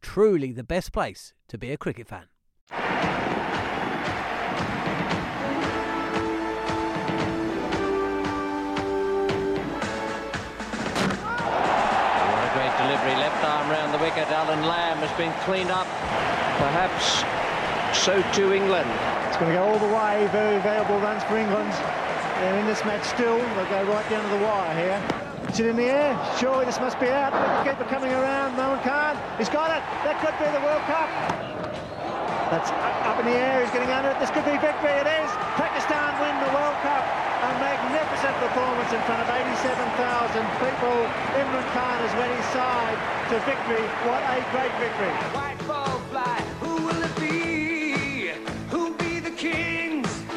truly 0.00 0.52
the 0.52 0.64
best 0.64 0.92
place 0.92 1.34
to 1.48 1.58
be 1.58 1.70
a 1.70 1.76
cricket 1.76 2.06
fan. 2.06 2.26
What 2.68 2.78
a 12.44 12.52
great 12.54 12.74
delivery, 12.78 13.16
left 13.20 13.44
arm 13.44 13.70
round 13.70 13.92
the 13.94 13.98
wicket. 13.98 14.28
Alan 14.28 14.62
Lamb 14.66 14.98
has 14.98 15.12
been 15.18 15.32
cleaned 15.44 15.70
up. 15.70 15.86
Perhaps 16.58 17.24
so 17.96 18.22
too 18.32 18.52
England. 18.52 18.90
It's 19.28 19.36
going 19.36 19.52
to 19.52 19.58
go 19.58 19.64
all 19.64 19.78
the 19.78 19.94
way. 19.94 20.26
Very 20.32 20.60
valuable 20.60 20.98
runs 21.00 21.22
for 21.24 21.36
England. 21.36 21.72
They're 21.72 22.58
in 22.58 22.66
this 22.66 22.84
match 22.84 23.04
still. 23.04 23.38
They'll 23.38 23.68
go 23.68 23.92
right 23.92 24.08
down 24.10 24.22
to 24.24 24.30
the 24.36 24.44
wire 24.44 24.74
here. 24.74 25.19
It 25.50 25.66
in 25.66 25.74
the 25.74 25.90
air. 25.90 26.14
Surely 26.38 26.62
this 26.62 26.78
must 26.78 26.94
be 27.02 27.10
out. 27.10 27.34
Keeper 27.66 27.82
coming 27.90 28.14
around. 28.14 28.54
Moin 28.54 28.78
Khan. 28.86 29.18
He's 29.34 29.50
got 29.50 29.74
it. 29.74 29.82
That 30.06 30.14
could 30.22 30.30
be 30.38 30.46
the 30.46 30.62
World 30.62 30.78
Cup. 30.86 31.10
That's 32.54 32.70
up 32.70 33.18
in 33.18 33.26
the 33.26 33.34
air. 33.34 33.58
He's 33.58 33.74
getting 33.74 33.90
under 33.90 34.14
it. 34.14 34.18
This 34.22 34.30
could 34.30 34.46
be 34.46 34.54
victory. 34.62 34.94
It 34.94 35.10
is. 35.10 35.30
Pakistan 35.58 36.14
win 36.22 36.38
the 36.38 36.54
World 36.54 36.78
Cup. 36.86 37.02
A 37.02 37.50
magnificent 37.58 38.34
performance 38.38 38.94
in 38.94 39.02
front 39.10 39.26
of 39.26 39.28
87,000 39.34 40.38
people. 40.62 40.96
Imran 41.34 41.66
Khan 41.74 41.98
has 41.98 42.14
led 42.14 42.30
his 42.30 42.46
side 42.54 42.98
to 43.34 43.42
victory. 43.42 43.82
What 44.06 44.22
a 44.30 44.38
great 44.54 44.70
victory. 44.78 45.69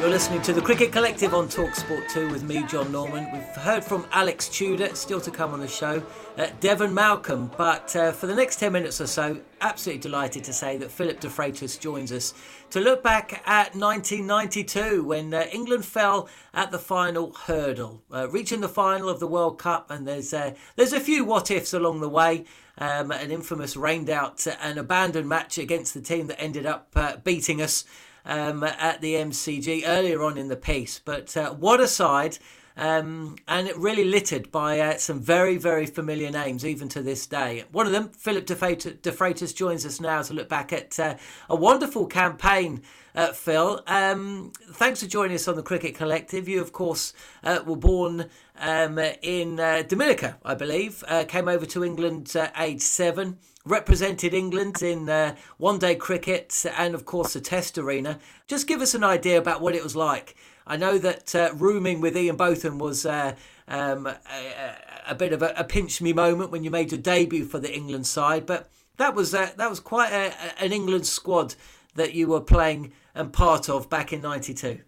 You're 0.04 0.12
listening 0.12 0.42
to 0.42 0.52
the 0.52 0.60
Cricket 0.60 0.92
Collective 0.92 1.32
on 1.32 1.48
Talksport 1.48 2.10
2 2.10 2.28
with 2.30 2.42
me, 2.42 2.62
John 2.64 2.92
Norman. 2.92 3.26
We've 3.32 3.42
heard 3.42 3.82
from 3.82 4.06
Alex 4.12 4.50
Tudor, 4.50 4.94
still 4.94 5.18
to 5.22 5.30
come 5.30 5.54
on 5.54 5.60
the 5.60 5.66
show, 5.66 6.02
uh, 6.36 6.48
Devon 6.60 6.92
Malcolm. 6.92 7.50
But 7.56 7.96
uh, 7.96 8.12
for 8.12 8.26
the 8.26 8.34
next 8.34 8.56
10 8.56 8.70
minutes 8.70 9.00
or 9.00 9.06
so, 9.06 9.40
absolutely 9.62 10.02
delighted 10.02 10.44
to 10.44 10.52
say 10.52 10.76
that 10.76 10.90
Phillip 10.90 11.22
DeFreitas 11.22 11.80
joins 11.80 12.12
us 12.12 12.34
to 12.68 12.80
look 12.80 13.02
back 13.02 13.42
at 13.46 13.74
1992 13.74 15.04
when 15.04 15.32
uh, 15.32 15.46
England 15.50 15.86
fell 15.86 16.28
at 16.52 16.70
the 16.70 16.78
final 16.78 17.32
hurdle, 17.32 18.02
uh, 18.12 18.28
reaching 18.28 18.60
the 18.60 18.68
final 18.68 19.08
of 19.08 19.20
the 19.20 19.26
World 19.26 19.58
Cup. 19.58 19.90
And 19.90 20.06
there's 20.06 20.34
uh, 20.34 20.52
there's 20.76 20.92
a 20.92 21.00
few 21.00 21.24
what 21.24 21.50
ifs 21.50 21.72
along 21.72 22.02
the 22.02 22.10
way. 22.10 22.44
Um, 22.76 23.10
an 23.10 23.30
infamous 23.30 23.74
rained 23.74 24.10
out 24.10 24.46
and 24.60 24.78
abandoned 24.78 25.28
match 25.30 25.56
against 25.56 25.94
the 25.94 26.02
team 26.02 26.26
that 26.26 26.38
ended 26.38 26.66
up 26.66 26.88
uh, 26.94 27.16
beating 27.16 27.62
us 27.62 27.86
um, 28.24 28.64
at 28.64 29.00
the 29.00 29.14
MCG 29.14 29.82
earlier 29.86 30.22
on 30.22 30.38
in 30.38 30.48
the 30.48 30.56
piece. 30.56 30.98
But 30.98 31.36
uh, 31.36 31.54
what 31.54 31.80
a 31.80 31.88
side! 31.88 32.38
Um, 32.76 33.36
and 33.46 33.68
it 33.68 33.76
really 33.76 34.04
littered 34.04 34.50
by 34.50 34.80
uh, 34.80 34.96
some 34.96 35.20
very, 35.20 35.56
very 35.56 35.86
familiar 35.86 36.30
names, 36.30 36.64
even 36.66 36.88
to 36.90 37.02
this 37.02 37.26
day. 37.26 37.64
One 37.70 37.86
of 37.86 37.92
them, 37.92 38.08
Phillip 38.08 38.46
DeFreitas, 38.46 39.54
joins 39.54 39.86
us 39.86 40.00
now 40.00 40.22
to 40.22 40.34
look 40.34 40.48
back 40.48 40.72
at 40.72 40.98
uh, 40.98 41.14
a 41.48 41.54
wonderful 41.54 42.06
campaign, 42.06 42.82
uh, 43.14 43.32
Phil. 43.32 43.80
Um, 43.86 44.52
thanks 44.72 45.00
for 45.02 45.08
joining 45.08 45.36
us 45.36 45.46
on 45.46 45.54
the 45.54 45.62
Cricket 45.62 45.94
Collective. 45.94 46.48
You, 46.48 46.60
of 46.60 46.72
course, 46.72 47.12
uh, 47.44 47.60
were 47.64 47.76
born 47.76 48.28
um, 48.58 48.98
in 48.98 49.60
uh, 49.60 49.82
Dominica, 49.86 50.38
I 50.44 50.54
believe, 50.54 51.04
uh, 51.06 51.24
came 51.24 51.48
over 51.48 51.66
to 51.66 51.84
England 51.84 52.34
at 52.34 52.52
age 52.58 52.80
seven 52.82 53.38
represented 53.64 54.34
England 54.34 54.82
in 54.82 55.08
uh, 55.08 55.34
one 55.56 55.78
day 55.78 55.94
cricket 55.94 56.64
and, 56.76 56.94
of 56.94 57.04
course, 57.04 57.32
the 57.32 57.40
Test 57.40 57.78
arena. 57.78 58.18
Just 58.46 58.66
give 58.66 58.80
us 58.80 58.94
an 58.94 59.04
idea 59.04 59.38
about 59.38 59.60
what 59.60 59.74
it 59.74 59.82
was 59.82 59.96
like 59.96 60.36
I 60.66 60.76
know 60.76 60.98
that 60.98 61.34
uh, 61.34 61.50
rooming 61.54 62.00
with 62.00 62.16
Ian 62.16 62.36
Botham 62.36 62.78
was 62.78 63.04
uh, 63.04 63.34
um, 63.68 64.06
a, 64.06 64.76
a, 65.08 65.14
bit 65.14 65.32
of 65.32 65.42
a, 65.42 65.52
a, 65.56 65.64
pinch 65.64 66.00
me 66.00 66.12
moment 66.12 66.50
when 66.50 66.64
you 66.64 66.70
made 66.70 66.90
your 66.90 67.00
debut 67.00 67.44
for 67.44 67.58
the 67.58 67.74
England 67.74 68.06
side, 68.06 68.46
but 68.46 68.70
that 68.96 69.14
was 69.14 69.34
uh, 69.34 69.50
that 69.56 69.68
was 69.68 69.80
quite 69.80 70.12
a, 70.12 70.62
an 70.62 70.72
England 70.72 71.06
squad 71.06 71.54
that 71.96 72.14
you 72.14 72.28
were 72.28 72.40
playing 72.40 72.92
and 73.14 73.32
part 73.32 73.68
of 73.68 73.90
back 73.90 74.12
in 74.12 74.22
'92. 74.22 74.80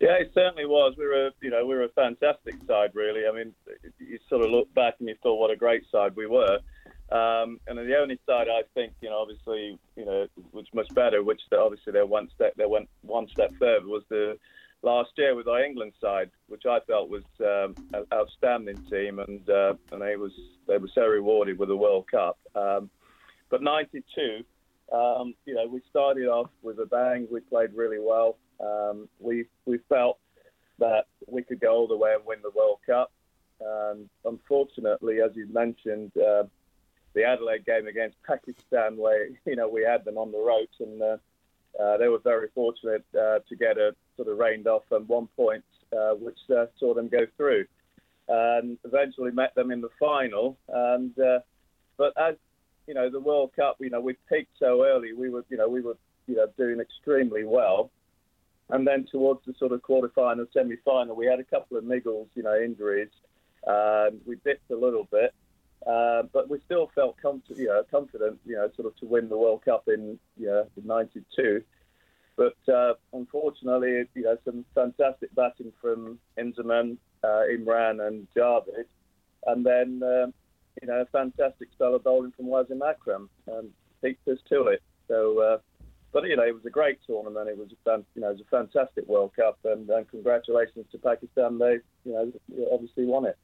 Yeah, 0.00 0.14
it 0.20 0.30
certainly 0.32 0.64
was. 0.64 0.94
We 0.96 1.06
were, 1.06 1.30
you 1.42 1.50
know, 1.50 1.66
we 1.66 1.74
were 1.74 1.82
a 1.82 1.88
fantastic 1.88 2.54
side, 2.68 2.90
really. 2.94 3.26
I 3.26 3.32
mean, 3.32 3.52
you 3.98 4.18
sort 4.28 4.44
of 4.44 4.50
look 4.50 4.72
back 4.72 4.94
and 5.00 5.08
you 5.08 5.16
thought 5.22 5.40
what 5.40 5.50
a 5.50 5.56
great 5.56 5.82
side 5.90 6.14
we 6.14 6.26
were. 6.26 6.60
Um, 7.10 7.58
and 7.66 7.78
the 7.78 7.96
only 7.96 8.18
side 8.26 8.48
I 8.48 8.62
think, 8.74 8.92
you 9.00 9.08
know, 9.08 9.18
obviously, 9.18 9.78
you 9.96 10.04
know, 10.04 10.26
was 10.52 10.66
much 10.74 10.88
better, 10.94 11.22
which 11.22 11.40
obviously 11.56 11.92
they 11.92 12.02
one 12.02 12.28
step, 12.34 12.54
they 12.56 12.66
went 12.66 12.88
one 13.00 13.28
step 13.28 13.50
further, 13.58 13.86
was 13.86 14.02
the 14.10 14.38
last 14.82 15.10
year 15.16 15.34
with 15.34 15.48
our 15.48 15.62
England 15.62 15.92
side, 16.00 16.30
which 16.48 16.64
I 16.66 16.80
felt 16.80 17.08
was 17.08 17.24
um, 17.40 17.74
an 17.94 18.04
outstanding 18.12 18.76
team, 18.90 19.18
and 19.20 19.48
uh, 19.48 19.74
and 19.92 20.02
they 20.02 20.16
was 20.16 20.32
they 20.66 20.78
were 20.78 20.90
so 20.94 21.06
rewarded 21.06 21.58
with 21.58 21.68
the 21.68 21.76
World 21.76 22.06
Cup. 22.10 22.38
Um, 22.54 22.90
but 23.50 23.62
'92, 23.62 24.44
um, 24.92 25.34
you 25.46 25.54
know, 25.54 25.66
we 25.66 25.80
started 25.88 26.28
off 26.28 26.50
with 26.62 26.78
a 26.78 26.86
bang. 26.86 27.26
We 27.30 27.40
played 27.40 27.72
really 27.74 28.00
well. 28.00 28.36
Um, 28.60 29.08
we 29.18 29.46
we 29.64 29.78
felt 29.88 30.18
that 30.78 31.06
we 31.26 31.42
could 31.42 31.60
go 31.60 31.74
all 31.74 31.88
the 31.88 31.96
way 31.96 32.14
and 32.14 32.24
win 32.24 32.38
the 32.42 32.50
World 32.50 32.78
Cup. 32.86 33.12
And 33.60 34.08
unfortunately, 34.24 35.20
as 35.20 35.32
you 35.34 35.48
mentioned, 35.52 36.12
uh, 36.16 36.44
the 37.18 37.24
Adelaide 37.24 37.66
game 37.66 37.86
against 37.88 38.16
Pakistan, 38.22 38.96
where 38.96 39.28
you 39.44 39.56
know 39.56 39.68
we 39.68 39.82
had 39.82 40.04
them 40.04 40.18
on 40.18 40.32
the 40.32 40.38
ropes 40.38 40.78
and. 40.80 41.02
Uh, 41.02 41.16
uh, 41.78 41.96
they 41.96 42.08
were 42.08 42.18
very 42.18 42.48
fortunate 42.54 43.04
uh, 43.14 43.38
to 43.48 43.54
get 43.54 43.78
a 43.78 43.94
sort 44.16 44.26
of 44.26 44.36
rained 44.36 44.66
off 44.66 44.82
at 44.90 45.06
one 45.06 45.28
point, 45.36 45.62
uh, 45.96 46.14
which 46.14 46.38
uh, 46.50 46.66
saw 46.80 46.92
them 46.92 47.06
go 47.08 47.24
through, 47.36 47.64
and 48.26 48.76
eventually 48.84 49.30
met 49.30 49.54
them 49.54 49.70
in 49.70 49.80
the 49.80 49.90
final. 50.00 50.56
And 50.68 51.16
uh, 51.20 51.38
but 51.96 52.14
as 52.18 52.34
you 52.88 52.94
know, 52.94 53.10
the 53.10 53.20
World 53.20 53.52
Cup, 53.54 53.76
you 53.80 53.90
know, 53.90 54.00
we 54.00 54.16
peaked 54.28 54.58
so 54.58 54.82
early. 54.84 55.12
We 55.12 55.28
were, 55.28 55.44
you 55.50 55.58
know, 55.58 55.68
we 55.68 55.82
were, 55.82 55.98
you 56.26 56.36
know, 56.36 56.46
doing 56.56 56.80
extremely 56.80 57.44
well. 57.44 57.90
And 58.70 58.86
then 58.86 59.06
towards 59.10 59.40
the 59.46 59.54
sort 59.58 59.72
of 59.72 59.82
quarter-final, 59.82 60.46
semi-final, 60.52 61.14
we 61.14 61.26
had 61.26 61.38
a 61.38 61.44
couple 61.44 61.76
of 61.76 61.84
niggles, 61.84 62.26
you 62.34 62.42
know, 62.42 62.56
injuries. 62.58 63.10
Um, 63.66 64.20
we 64.26 64.36
dipped 64.36 64.70
a 64.70 64.76
little 64.76 65.06
bit, 65.10 65.34
uh, 65.86 66.22
but 66.32 66.48
we 66.48 66.58
still 66.64 66.90
felt 66.94 67.16
you 67.22 67.66
know, 67.66 67.82
confident, 67.90 68.38
you 68.44 68.56
know, 68.56 68.70
sort 68.76 68.86
of 68.88 68.96
to 68.96 69.06
win 69.06 69.28
the 69.28 69.36
World 69.36 69.64
Cup 69.64 69.84
in, 69.88 70.18
you 70.36 70.46
know, 70.46 70.66
in 70.76 70.86
'92. 70.86 71.62
But 72.36 72.72
uh, 72.72 72.94
unfortunately, 73.12 74.04
you 74.14 74.22
know, 74.22 74.36
some 74.44 74.64
fantastic 74.74 75.34
batting 75.34 75.72
from 75.80 76.18
Inzamam, 76.38 76.96
uh, 77.24 77.42
Imran, 77.50 78.06
and 78.06 78.28
Javed, 78.36 78.84
and 79.46 79.64
then 79.66 80.02
um, 80.04 80.34
you 80.80 80.88
know, 80.88 81.00
a 81.00 81.06
fantastic 81.06 81.68
spell 81.72 81.94
of 81.94 82.04
bowling 82.04 82.32
from 82.36 82.46
Wasim 82.46 82.80
Akram, 82.88 83.28
and 83.46 83.70
beat 84.02 84.18
us 84.30 84.38
to 84.48 84.64
it. 84.68 84.82
So, 85.08 85.40
uh, 85.40 85.58
but 86.12 86.24
you 86.28 86.36
know, 86.36 86.44
it 86.44 86.54
was 86.54 86.64
a 86.66 86.70
great 86.70 86.98
tournament. 87.06 87.48
It 87.48 87.58
was 87.58 87.68
a 87.72 87.90
fan, 87.90 88.04
you 88.14 88.22
know, 88.22 88.30
it 88.30 88.38
was 88.38 88.40
a 88.40 88.56
fantastic 88.56 89.06
World 89.08 89.32
Cup, 89.34 89.58
and, 89.64 89.88
and 89.90 90.08
congratulations 90.08 90.86
to 90.92 90.98
Pakistan. 90.98 91.58
They, 91.58 91.78
you 92.04 92.12
know, 92.12 92.32
obviously 92.72 93.04
won 93.04 93.26
it. 93.26 93.38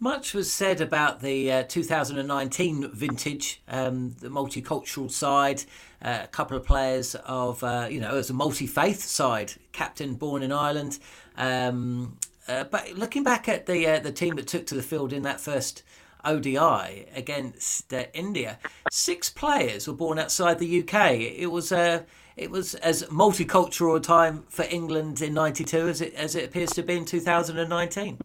Much 0.00 0.34
was 0.34 0.52
said 0.52 0.80
about 0.80 1.20
the 1.20 1.50
uh, 1.50 1.62
2019 1.62 2.90
vintage, 2.92 3.62
um, 3.68 4.14
the 4.20 4.28
multicultural 4.28 5.10
side. 5.10 5.62
Uh, 6.02 6.20
a 6.24 6.26
couple 6.26 6.56
of 6.56 6.64
players 6.64 7.14
of, 7.26 7.62
uh, 7.62 7.86
you 7.90 8.00
know, 8.00 8.16
as 8.16 8.28
a 8.28 8.34
multi 8.34 8.66
faith 8.66 9.02
side, 9.02 9.52
captain 9.72 10.14
born 10.14 10.42
in 10.42 10.52
Ireland. 10.52 10.98
Um, 11.36 12.18
uh, 12.48 12.64
but 12.64 12.92
looking 12.92 13.22
back 13.22 13.48
at 13.48 13.66
the 13.66 13.86
uh, 13.86 14.00
the 14.00 14.12
team 14.12 14.34
that 14.36 14.46
took 14.46 14.66
to 14.66 14.74
the 14.74 14.82
field 14.82 15.12
in 15.12 15.22
that 15.22 15.40
first 15.40 15.82
ODI 16.24 17.06
against 17.14 17.94
uh, 17.94 18.04
India, 18.12 18.58
six 18.90 19.30
players 19.30 19.86
were 19.86 19.94
born 19.94 20.18
outside 20.18 20.58
the 20.58 20.82
UK. 20.82 21.12
It 21.12 21.50
was 21.50 21.72
a 21.72 22.04
it 22.36 22.50
was 22.50 22.74
as 22.76 23.04
multicultural 23.04 23.96
a 23.96 24.00
time 24.00 24.44
for 24.48 24.66
England 24.68 25.22
in 25.22 25.32
'92 25.32 25.88
as 25.88 26.00
it 26.00 26.14
as 26.14 26.34
it 26.34 26.44
appears 26.44 26.70
to 26.70 26.82
be 26.82 26.96
in 26.96 27.04
2019. 27.04 28.18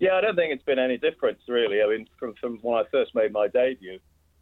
Yeah, 0.00 0.14
I 0.14 0.22
don't 0.22 0.34
think 0.34 0.52
it's 0.52 0.64
been 0.64 0.78
any 0.78 0.96
difference 0.96 1.40
really. 1.46 1.82
I 1.82 1.86
mean, 1.86 2.08
from 2.18 2.34
from 2.40 2.58
when 2.62 2.78
I 2.78 2.84
first 2.90 3.14
made 3.14 3.32
my 3.32 3.48
debut, 3.48 3.98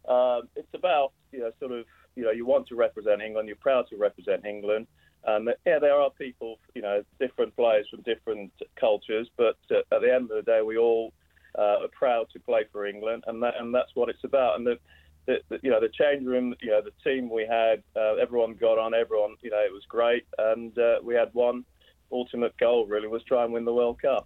um, 0.07 0.43
it's 0.55 0.73
about 0.73 1.11
you 1.33 1.39
know 1.39 1.51
sort 1.59 1.73
of 1.73 1.85
you 2.15 2.23
know 2.23 2.31
you 2.31 2.45
want 2.45 2.67
to 2.67 2.75
represent 2.75 3.21
England, 3.21 3.49
you're 3.49 3.57
proud 3.57 3.85
to 3.89 3.97
represent 3.97 4.45
England, 4.45 4.87
and 5.25 5.49
yeah, 5.65 5.77
there 5.79 5.95
are 5.95 6.09
people 6.11 6.59
you 6.75 6.81
know 6.81 7.03
different 7.19 7.53
players 7.57 7.87
from 7.91 8.01
different 8.03 8.53
cultures, 8.79 9.29
but 9.37 9.57
uh, 9.69 9.79
at 9.93 10.01
the 10.01 10.13
end 10.13 10.31
of 10.31 10.37
the 10.37 10.49
day, 10.49 10.61
we 10.61 10.77
all 10.77 11.11
uh, 11.57 11.83
are 11.83 11.89
proud 11.91 12.27
to 12.31 12.39
play 12.39 12.63
for 12.71 12.85
England, 12.85 13.25
and 13.27 13.43
that 13.43 13.55
and 13.59 13.75
that's 13.75 13.91
what 13.95 14.07
it's 14.07 14.23
about. 14.23 14.57
And 14.57 14.65
the, 14.65 14.79
the, 15.25 15.39
the 15.49 15.59
you 15.61 15.71
know 15.71 15.81
the 15.81 15.89
change 15.89 16.25
room, 16.25 16.55
you 16.61 16.71
know 16.71 16.81
the 16.81 16.93
team 17.03 17.29
we 17.29 17.45
had, 17.45 17.83
uh, 17.97 18.15
everyone 18.15 18.53
got 18.53 18.79
on, 18.79 18.93
everyone 18.93 19.35
you 19.41 19.49
know 19.49 19.59
it 19.59 19.73
was 19.73 19.83
great, 19.89 20.25
and 20.37 20.77
uh, 20.79 20.99
we 21.03 21.15
had 21.15 21.33
one 21.33 21.65
ultimate 22.13 22.57
goal 22.57 22.87
really 22.87 23.09
was 23.09 23.23
try 23.23 23.43
and 23.43 23.51
win 23.51 23.65
the 23.65 23.73
World 23.73 24.01
Cup. 24.01 24.25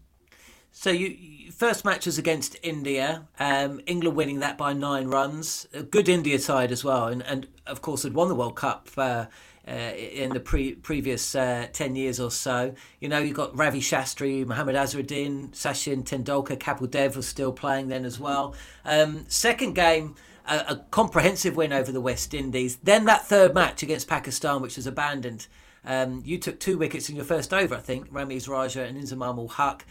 So 0.75 0.89
you 0.89 1.51
first 1.51 1.86
match 1.86 2.07
was 2.07 2.17
against 2.17 2.57
India, 2.63 3.27
um, 3.39 3.79
England 3.86 4.17
winning 4.17 4.39
that 4.39 4.57
by 4.57 4.73
nine 4.73 5.07
runs. 5.07 5.67
A 5.71 5.83
good 5.83 6.09
India 6.09 6.39
side 6.39 6.71
as 6.71 6.83
well, 6.83 7.07
and, 7.07 7.21
and 7.21 7.47
of 7.67 7.83
course 7.83 8.01
had 8.01 8.15
won 8.15 8.27
the 8.27 8.33
World 8.33 8.55
Cup 8.55 8.89
uh, 8.97 9.25
uh, 9.67 9.71
in 9.71 10.31
the 10.31 10.39
pre- 10.39 10.73
previous 10.73 11.36
uh, 11.36 11.67
ten 11.71 11.95
years 11.95 12.19
or 12.19 12.31
so. 12.31 12.73
You 12.99 13.07
know 13.07 13.19
you've 13.19 13.38
got 13.38 13.55
Ravi 13.55 13.81
Shastri, 13.81 14.47
Mohammad 14.47 14.75
Azharuddin, 14.75 15.51
Sachin 15.51 16.03
Tendulkar, 16.03 16.57
Kapil 16.57 16.89
Dev 16.89 17.15
was 17.15 17.27
still 17.27 17.53
playing 17.53 17.89
then 17.89 18.03
as 18.03 18.19
well. 18.19 18.55
Um, 18.83 19.25
second 19.29 19.75
game. 19.75 20.15
A, 20.45 20.57
a 20.67 20.75
comprehensive 20.91 21.55
win 21.55 21.71
over 21.71 21.89
the 21.93 22.01
West 22.01 22.33
Indies. 22.33 22.75
Then 22.83 23.05
that 23.05 23.25
third 23.25 23.53
match 23.53 23.81
against 23.81 24.09
Pakistan, 24.09 24.62
which 24.62 24.75
was 24.75 24.86
abandoned. 24.86 25.47
Um, 25.86 26.21
you 26.25 26.38
took 26.38 26.59
two 26.59 26.77
wickets 26.77 27.09
in 27.09 27.15
your 27.15 27.23
first 27.23 27.53
over, 27.53 27.75
I 27.75 27.79
think, 27.79 28.12
Ramiz 28.12 28.49
Raja 28.49 28.83
and 28.83 29.01
Inzamam 29.01 29.38
ul 29.38 29.47
Haq. 29.47 29.86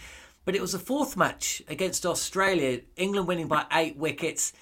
But 0.44 0.54
it 0.54 0.60
was 0.60 0.74
a 0.74 0.78
fourth 0.78 1.16
match 1.16 1.62
against 1.68 2.04
Australia, 2.04 2.80
England 2.96 3.28
winning 3.28 3.48
by 3.48 3.66
eight 3.72 3.96
wickets. 3.96 4.52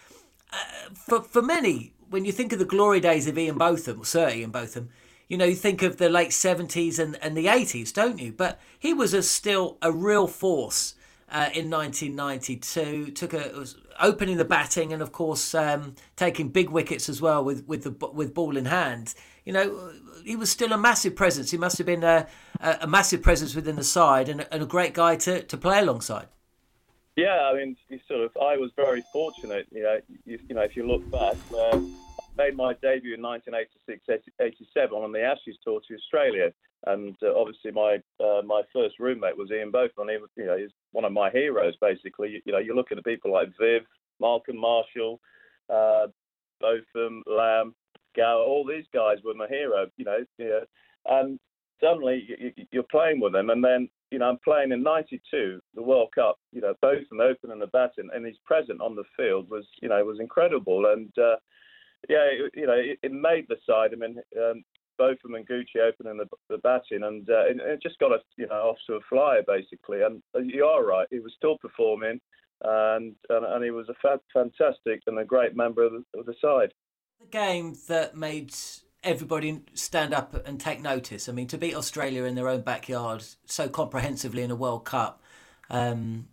Uh, 0.52 0.90
for, 0.94 1.22
for 1.22 1.42
many, 1.42 1.94
when 2.10 2.24
you 2.24 2.32
think 2.32 2.52
of 2.52 2.58
the 2.58 2.64
glory 2.64 3.00
days 3.00 3.26
of 3.26 3.38
Ian 3.38 3.56
Botham, 3.56 4.04
Sir 4.04 4.28
Ian 4.28 4.50
Botham, 4.50 4.90
you 5.28 5.36
know, 5.36 5.44
you 5.44 5.54
think 5.54 5.82
of 5.82 5.96
the 5.96 6.08
late 6.08 6.30
70s 6.30 6.98
and, 6.98 7.16
and 7.22 7.36
the 7.36 7.46
80s, 7.46 7.92
don't 7.92 8.18
you? 8.18 8.32
But 8.32 8.60
he 8.78 8.92
was 8.92 9.14
a, 9.14 9.22
still 9.22 9.78
a 9.80 9.92
real 9.92 10.26
force 10.26 10.96
uh, 11.30 11.50
in 11.54 11.70
1992. 11.70 13.12
Took 13.12 13.34
a 13.34 13.64
opening 14.00 14.36
the 14.36 14.44
batting 14.44 14.92
and, 14.92 15.02
of 15.02 15.12
course, 15.12 15.54
um, 15.54 15.94
taking 16.16 16.48
big 16.48 16.70
wickets 16.70 17.08
as 17.08 17.20
well 17.20 17.44
with, 17.44 17.66
with, 17.66 17.84
the, 17.84 18.08
with 18.12 18.32
ball 18.32 18.56
in 18.56 18.64
hand 18.64 19.14
you 19.44 19.52
know, 19.52 19.92
he 20.24 20.36
was 20.36 20.50
still 20.50 20.72
a 20.72 20.78
massive 20.78 21.16
presence. 21.16 21.50
He 21.50 21.58
must 21.58 21.78
have 21.78 21.86
been 21.86 22.04
a, 22.04 22.26
a 22.60 22.86
massive 22.86 23.22
presence 23.22 23.54
within 23.54 23.76
the 23.76 23.84
side 23.84 24.28
and 24.28 24.42
a, 24.42 24.54
and 24.54 24.62
a 24.62 24.66
great 24.66 24.94
guy 24.94 25.16
to, 25.16 25.42
to 25.42 25.56
play 25.56 25.80
alongside. 25.80 26.28
Yeah, 27.16 27.50
I 27.52 27.56
mean, 27.56 27.76
sort 28.06 28.20
of. 28.20 28.36
I 28.36 28.56
was 28.56 28.70
very 28.76 29.02
fortunate. 29.12 29.66
You 29.72 29.82
know, 29.82 30.00
you, 30.24 30.38
you 30.48 30.54
know, 30.54 30.62
if 30.62 30.76
you 30.76 30.86
look 30.86 31.10
back, 31.10 31.34
uh, 31.52 31.78
I 31.78 31.80
made 32.36 32.56
my 32.56 32.74
debut 32.74 33.14
in 33.14 33.22
1986, 33.22 34.30
87 34.40 34.96
on 34.96 35.12
the 35.12 35.20
Ashes 35.20 35.56
tour 35.64 35.80
to 35.88 35.94
Australia, 35.94 36.52
and 36.86 37.16
uh, 37.22 37.38
obviously 37.38 37.70
my 37.70 37.98
uh, 38.22 38.42
my 38.44 38.62
first 38.72 38.98
roommate 38.98 39.36
was 39.36 39.50
Ian 39.50 39.70
Botham. 39.70 40.08
He 40.08 40.16
was, 40.16 40.30
you 40.36 40.46
know, 40.46 40.56
he's 40.56 40.70
one 40.92 41.04
of 41.04 41.12
my 41.12 41.30
heroes. 41.30 41.74
Basically, 41.80 42.30
you, 42.30 42.40
you 42.44 42.52
know, 42.52 42.58
you're 42.58 42.76
looking 42.76 42.98
at 42.98 43.04
people 43.04 43.32
like 43.32 43.48
Viv, 43.60 43.82
Malcolm 44.20 44.56
Marshall, 44.56 45.20
uh, 45.68 46.06
Botham, 46.60 47.22
Lamb, 47.26 47.74
Gower, 48.16 48.42
all 48.42 48.64
these 48.66 48.86
guys 48.94 49.18
were 49.24 49.34
my 49.34 49.46
hero, 49.48 49.86
you 49.96 50.04
know. 50.04 50.24
Yeah. 50.38 50.60
And 51.06 51.38
suddenly 51.80 52.26
you, 52.28 52.52
you're 52.70 52.82
playing 52.84 53.20
with 53.20 53.32
them, 53.32 53.50
and 53.50 53.62
then 53.62 53.88
you 54.10 54.18
know 54.18 54.28
I'm 54.28 54.38
playing 54.44 54.72
in 54.72 54.82
'92, 54.82 55.60
the 55.74 55.82
World 55.82 56.10
Cup. 56.14 56.38
You 56.52 56.60
know, 56.60 56.74
Botham 56.80 57.20
open 57.20 57.50
and 57.50 57.72
batting, 57.72 58.08
and 58.14 58.26
he's 58.26 58.36
present 58.44 58.80
on 58.80 58.96
the 58.96 59.04
field 59.16 59.50
was 59.50 59.66
you 59.82 59.88
know 59.88 60.04
was 60.04 60.20
incredible, 60.20 60.86
and 60.86 61.10
uh, 61.18 61.36
yeah, 62.08 62.28
you 62.54 62.66
know 62.66 62.74
it, 62.74 62.98
it 63.02 63.12
made 63.12 63.46
the 63.48 63.56
side. 63.66 63.90
I 63.92 63.96
mean, 63.96 64.18
um, 64.38 64.64
Botham 65.00 65.34
and 65.34 65.46
Gooch 65.46 65.70
opening 65.82 66.18
the, 66.18 66.26
the 66.50 66.58
batting, 66.58 67.04
and 67.04 67.26
uh, 67.30 67.46
it, 67.46 67.56
it 67.58 67.82
just 67.82 67.98
got 67.98 68.12
us 68.12 68.20
you 68.36 68.46
know 68.46 68.54
off 68.54 68.76
to 68.86 68.94
a 68.94 69.00
flyer 69.08 69.42
basically. 69.46 70.02
And 70.02 70.22
uh, 70.34 70.40
you 70.40 70.66
are 70.66 70.84
right, 70.84 71.08
he 71.10 71.20
was 71.20 71.32
still 71.34 71.56
performing, 71.56 72.20
and 72.62 73.14
and, 73.30 73.46
and 73.46 73.64
he 73.64 73.70
was 73.70 73.88
a 73.88 73.94
fa- 74.02 74.20
fantastic 74.32 75.00
and 75.06 75.18
a 75.18 75.24
great 75.24 75.56
member 75.56 75.82
of 75.82 75.92
the, 75.92 76.18
of 76.18 76.26
the 76.26 76.34
side. 76.38 76.74
The 77.18 77.26
game 77.26 77.76
that 77.88 78.14
made 78.14 78.54
everybody 79.02 79.62
stand 79.72 80.12
up 80.12 80.46
and 80.46 80.60
take 80.60 80.82
notice. 80.82 81.30
I 81.30 81.32
mean, 81.32 81.46
to 81.48 81.56
beat 81.56 81.74
Australia 81.74 82.24
in 82.24 82.34
their 82.34 82.48
own 82.48 82.60
backyard 82.60 83.24
so 83.46 83.70
comprehensively 83.70 84.42
in 84.42 84.50
a 84.50 84.56
World 84.56 84.84
Cup, 84.84 85.22
um, 85.70 86.28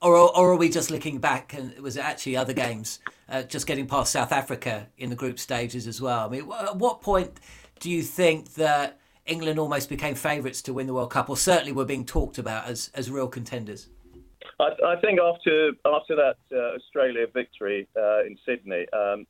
or, 0.00 0.14
or 0.16 0.52
are 0.52 0.56
we 0.56 0.68
just 0.68 0.92
looking 0.92 1.18
back 1.18 1.54
and 1.54 1.76
was 1.80 1.96
it 1.96 2.04
actually 2.04 2.36
other 2.36 2.52
games, 2.52 3.00
uh, 3.28 3.42
just 3.42 3.66
getting 3.66 3.88
past 3.88 4.12
South 4.12 4.30
Africa 4.30 4.86
in 4.96 5.10
the 5.10 5.16
group 5.16 5.40
stages 5.40 5.88
as 5.88 6.00
well? 6.00 6.26
I 6.26 6.28
mean, 6.28 6.52
at 6.52 6.76
what 6.76 7.00
point 7.00 7.40
do 7.82 7.90
you 7.90 8.02
think 8.02 8.54
that 8.54 8.96
England 9.26 9.58
almost 9.58 9.88
became 9.88 10.14
favourites 10.14 10.62
to 10.62 10.72
win 10.72 10.86
the 10.86 10.94
World 10.94 11.10
Cup, 11.10 11.28
or 11.28 11.36
certainly 11.36 11.72
were 11.72 11.84
being 11.84 12.04
talked 12.04 12.38
about 12.38 12.66
as, 12.66 12.90
as 12.94 13.10
real 13.10 13.26
contenders? 13.26 13.88
I, 14.60 14.70
I 14.86 15.00
think 15.00 15.18
after 15.20 15.72
after 15.84 16.14
that 16.14 16.36
uh, 16.52 16.76
Australia 16.76 17.26
victory 17.34 17.88
uh, 17.96 18.20
in 18.24 18.38
Sydney, 18.46 18.86
um, 18.92 19.26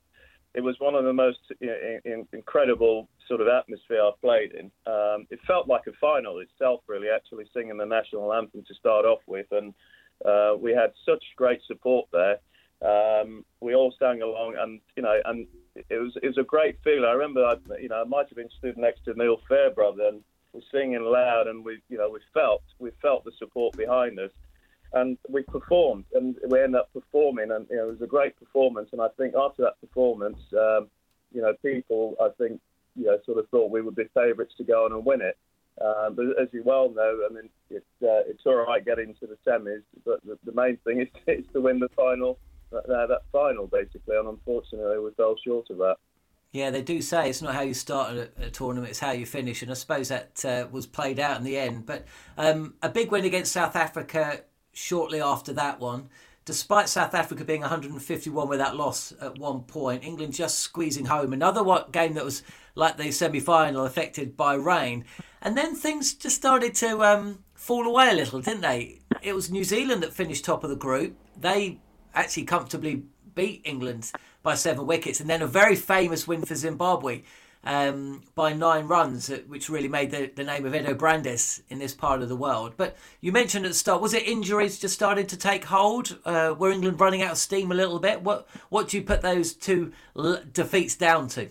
it 0.55 0.61
was 0.61 0.77
one 0.81 0.95
of 0.95 1.05
the 1.05 1.15
most 1.15 1.39
in, 1.63 2.27
incredible 2.35 3.09
sort 3.27 3.41
of 3.41 3.49
atmosphere 3.49 4.03
I've 4.05 4.21
played 4.21 4.53
in. 4.53 4.67
Um, 4.87 5.27
it 5.31 5.39
felt 5.47 5.67
like 5.67 5.87
a 5.87 5.93
final 5.99 6.41
itself, 6.41 6.81
really, 6.87 7.09
actually 7.09 7.47
singing 7.55 7.79
the 7.79 7.87
national 7.87 8.35
anthem 8.35 8.65
to 8.69 8.75
start 8.75 9.07
off 9.07 9.21
with, 9.27 9.47
and 9.51 9.73
uh, 10.27 10.57
we 10.59 10.73
had 10.73 10.93
such 11.07 11.25
great 11.37 11.61
support 11.67 12.07
there. 12.13 12.37
Um, 12.83 13.47
we 13.61 13.75
all 13.75 13.95
sang 13.99 14.21
along, 14.21 14.57
and 14.59 14.81
you 14.95 15.03
know, 15.03 15.19
and 15.25 15.47
it 15.75 16.01
was 16.01 16.17
it 16.23 16.27
was 16.27 16.39
a 16.39 16.43
great 16.43 16.79
feeling. 16.85 17.05
I 17.05 17.13
remember, 17.13 17.45
I, 17.45 17.57
you 17.81 17.89
know, 17.89 18.01
I 18.01 18.05
might 18.05 18.29
have 18.29 18.37
been 18.37 18.51
stood 18.59 18.77
next 18.77 19.05
to 19.05 19.15
Neil 19.15 19.39
Fairbrother, 19.49 20.09
and 20.09 20.23
we're 20.53 20.61
singing 20.71 21.03
loud, 21.03 21.47
and 21.47 21.65
we, 21.65 21.81
you 21.89 21.99
know, 21.99 22.11
we 22.11 22.21
felt 22.35 22.63
we 22.79 22.91
felt 23.01 23.25
the 23.25 23.33
support 23.39 23.77
behind 23.77 24.19
us. 24.19 24.31
And 24.95 25.17
we 25.27 25.43
performed 25.45 26.05
and 26.13 26.37
we 26.51 26.61
ended 26.61 26.83
up 26.83 26.93
performing 26.93 27.51
and 27.51 27.67
you 27.71 27.77
know, 27.77 27.89
it 27.89 27.93
was 27.93 28.03
a 28.03 28.07
great 28.07 28.39
performance. 28.39 28.91
And 28.93 29.01
I 29.01 29.09
think 29.17 29.35
after 29.35 29.63
that 29.63 29.81
performance 29.81 30.37
um, 30.53 30.91
you 31.33 31.41
know 31.41 31.55
people 31.63 32.15
I 32.21 32.29
think 32.37 32.61
you 32.95 33.07
know 33.07 33.17
sort 33.25 33.39
of 33.39 33.49
thought 33.49 33.71
we 33.71 33.81
would 33.81 33.97
be 33.97 34.05
favourites 34.13 34.53
to 34.59 34.65
go 34.65 34.85
on 34.85 34.93
and 34.93 35.03
win 35.03 35.23
it. 35.23 35.39
Um, 35.81 36.15
but 36.15 36.27
as 36.39 36.49
you 36.53 36.63
well 36.63 36.91
know 36.91 37.27
I 37.27 37.33
mean 37.33 37.49
it's 37.71 37.87
uh, 38.03 38.29
it's 38.29 38.43
all 38.45 38.67
right 38.67 38.85
getting 38.85 39.15
to 39.15 39.27
the 39.27 39.39
semis 39.47 39.83
but 40.05 40.23
the, 40.27 40.39
the 40.45 40.53
main 40.53 40.77
thing 40.85 41.01
is, 41.01 41.09
is 41.27 41.47
to 41.55 41.63
win 41.63 41.79
the 41.79 41.89
final 41.97 42.39
uh, 42.75 43.07
that 43.07 43.23
final 43.31 43.67
basically 43.67 44.17
and 44.17 44.29
unfortunately 44.29 44.99
we 44.99 45.11
fell 45.17 45.37
short 45.45 45.69
of 45.71 45.79
that 45.79 45.97
yeah, 46.53 46.69
they 46.69 46.83
do 46.83 47.01
say 47.01 47.31
it's 47.31 47.41
not 47.41 47.55
how 47.55 47.63
you 47.63 47.73
start 47.73 48.15
a, 48.15 48.29
a 48.37 48.51
tournament; 48.51 48.91
it's 48.91 49.01
how 49.01 49.13
you 49.13 49.25
finish, 49.25 49.63
and 49.63 49.71
I 49.71 49.75
suppose 49.75 50.09
that 50.09 50.45
uh, 50.45 50.67
was 50.71 50.87
played 50.87 51.19
out 51.19 51.39
in 51.39 51.45
the 51.45 51.57
end. 51.57 51.87
But 51.87 52.05
um, 52.37 52.75
a 52.83 52.91
big 52.91 53.11
win 53.11 53.25
against 53.25 53.53
South 53.53 53.75
Africa 53.75 54.43
shortly 54.73 55.21
after 55.21 55.55
that 55.55 55.81
one. 55.81 56.11
Despite 56.45 56.89
South 56.89 57.15
Africa 57.15 57.45
being 57.45 57.61
151 57.61 58.49
with 58.49 58.59
that 58.59 58.77
loss 58.77 59.15
at 59.21 59.39
one 59.39 59.63
point, 59.63 60.05
England 60.05 60.35
just 60.35 60.59
squeezing 60.59 61.07
home 61.07 61.33
another 61.33 61.63
game 61.91 62.15
that 62.15 62.25
was 62.25 62.43
like 62.75 62.97
the 62.97 63.13
semi 63.13 63.41
final 63.41 63.87
affected 63.87 64.37
by 64.37 64.55
rain. 64.55 65.05
And 65.41 65.57
then 65.57 65.75
things 65.75 66.15
just 66.15 66.37
started 66.37 66.75
to 66.77 67.03
um, 67.03 67.45
fall 67.55 67.87
away 67.87 68.11
a 68.11 68.15
little, 68.15 68.41
didn't 68.41 68.63
they? 68.63 68.99
It 69.23 69.35
was 69.35 69.51
New 69.51 69.65
Zealand 69.65 70.03
that 70.03 70.13
finished 70.13 70.45
top 70.45 70.65
of 70.65 70.71
the 70.71 70.77
group. 70.77 71.17
They 71.39 71.79
actually 72.15 72.45
comfortably 72.45 73.05
beat 73.35 73.63
England 73.65 74.13
by 74.43 74.55
seven 74.55 74.87
wickets. 74.87 75.21
And 75.21 75.29
then 75.31 75.43
a 75.43 75.47
very 75.47 75.77
famous 75.77 76.27
win 76.27 76.43
for 76.43 76.55
Zimbabwe 76.55 77.23
um, 77.65 78.23
by 78.35 78.53
nine 78.53 78.87
runs, 78.87 79.31
uh, 79.31 79.41
which 79.47 79.69
really 79.69 79.89
made 79.89 80.11
the, 80.11 80.31
the 80.35 80.45
name 80.45 80.67
of 80.67 80.73
Eddo 80.73 80.95
Brandes 80.95 81.63
in 81.69 81.79
this 81.79 81.95
part 81.95 82.23
of 82.23 82.29
the 82.29 82.37
world. 82.37 82.75
But 82.77 82.97
you 83.21 83.33
mentioned 83.33 83.65
at 83.65 83.71
the 83.71 83.75
start, 83.77 84.03
was 84.03 84.15
it 84.15 84.27
injuries 84.27 84.79
just 84.79 84.95
started 84.95 85.29
to 85.29 85.37
take 85.37 85.65
hold? 85.65 86.19
Uh, 86.25 86.55
were 86.59 86.73
England 86.73 87.01
running 87.01 87.23
out 87.23 87.33
of 87.33 87.39
steam 87.39 87.71
a 87.71 87.75
little 87.75 87.99
bit? 87.99 88.23
What 88.23 88.49
what 88.69 88.89
do 88.89 88.97
you 88.97 89.03
put 89.03 89.23
those 89.23 89.53
two 89.53 89.93
l- 90.17 90.43
defeats 90.53 90.97
down 90.97 91.29
to? 91.29 91.51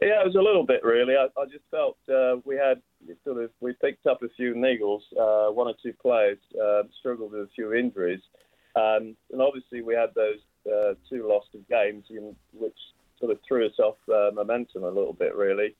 Yeah, 0.00 0.20
it 0.20 0.26
was 0.26 0.36
a 0.36 0.42
little 0.42 0.64
bit 0.64 0.84
really. 0.84 1.16
I, 1.16 1.24
I 1.40 1.44
just 1.46 1.64
felt 1.72 1.96
uh, 2.08 2.36
we 2.44 2.54
had 2.54 2.80
sort 3.24 3.42
of 3.42 3.50
we 3.60 3.72
picked 3.72 4.06
up 4.06 4.22
a 4.22 4.28
few 4.36 4.54
niggles. 4.54 5.00
Uh, 5.18 5.52
one 5.52 5.66
or 5.66 5.74
two 5.82 5.92
players 6.00 6.38
uh, 6.62 6.82
struggled 7.00 7.32
with 7.32 7.42
a 7.42 7.48
few 7.56 7.74
injuries, 7.74 8.20
um, 8.78 9.16
and 9.32 9.42
obviously 9.42 9.82
we 9.82 9.94
had 9.94 10.14
those 10.14 10.38
uh, 10.66 10.94
two 11.08 11.26
lost 11.28 11.48
games 11.68 12.04
in 12.10 12.34
which 12.52 12.76
sort 13.18 13.32
of 13.32 13.38
threw 13.46 13.66
us 13.66 13.78
off 13.78 13.96
uh, 14.08 14.30
momentum 14.34 14.84
a 14.84 14.88
little 14.88 15.12
bit, 15.12 15.34
really. 15.34 15.74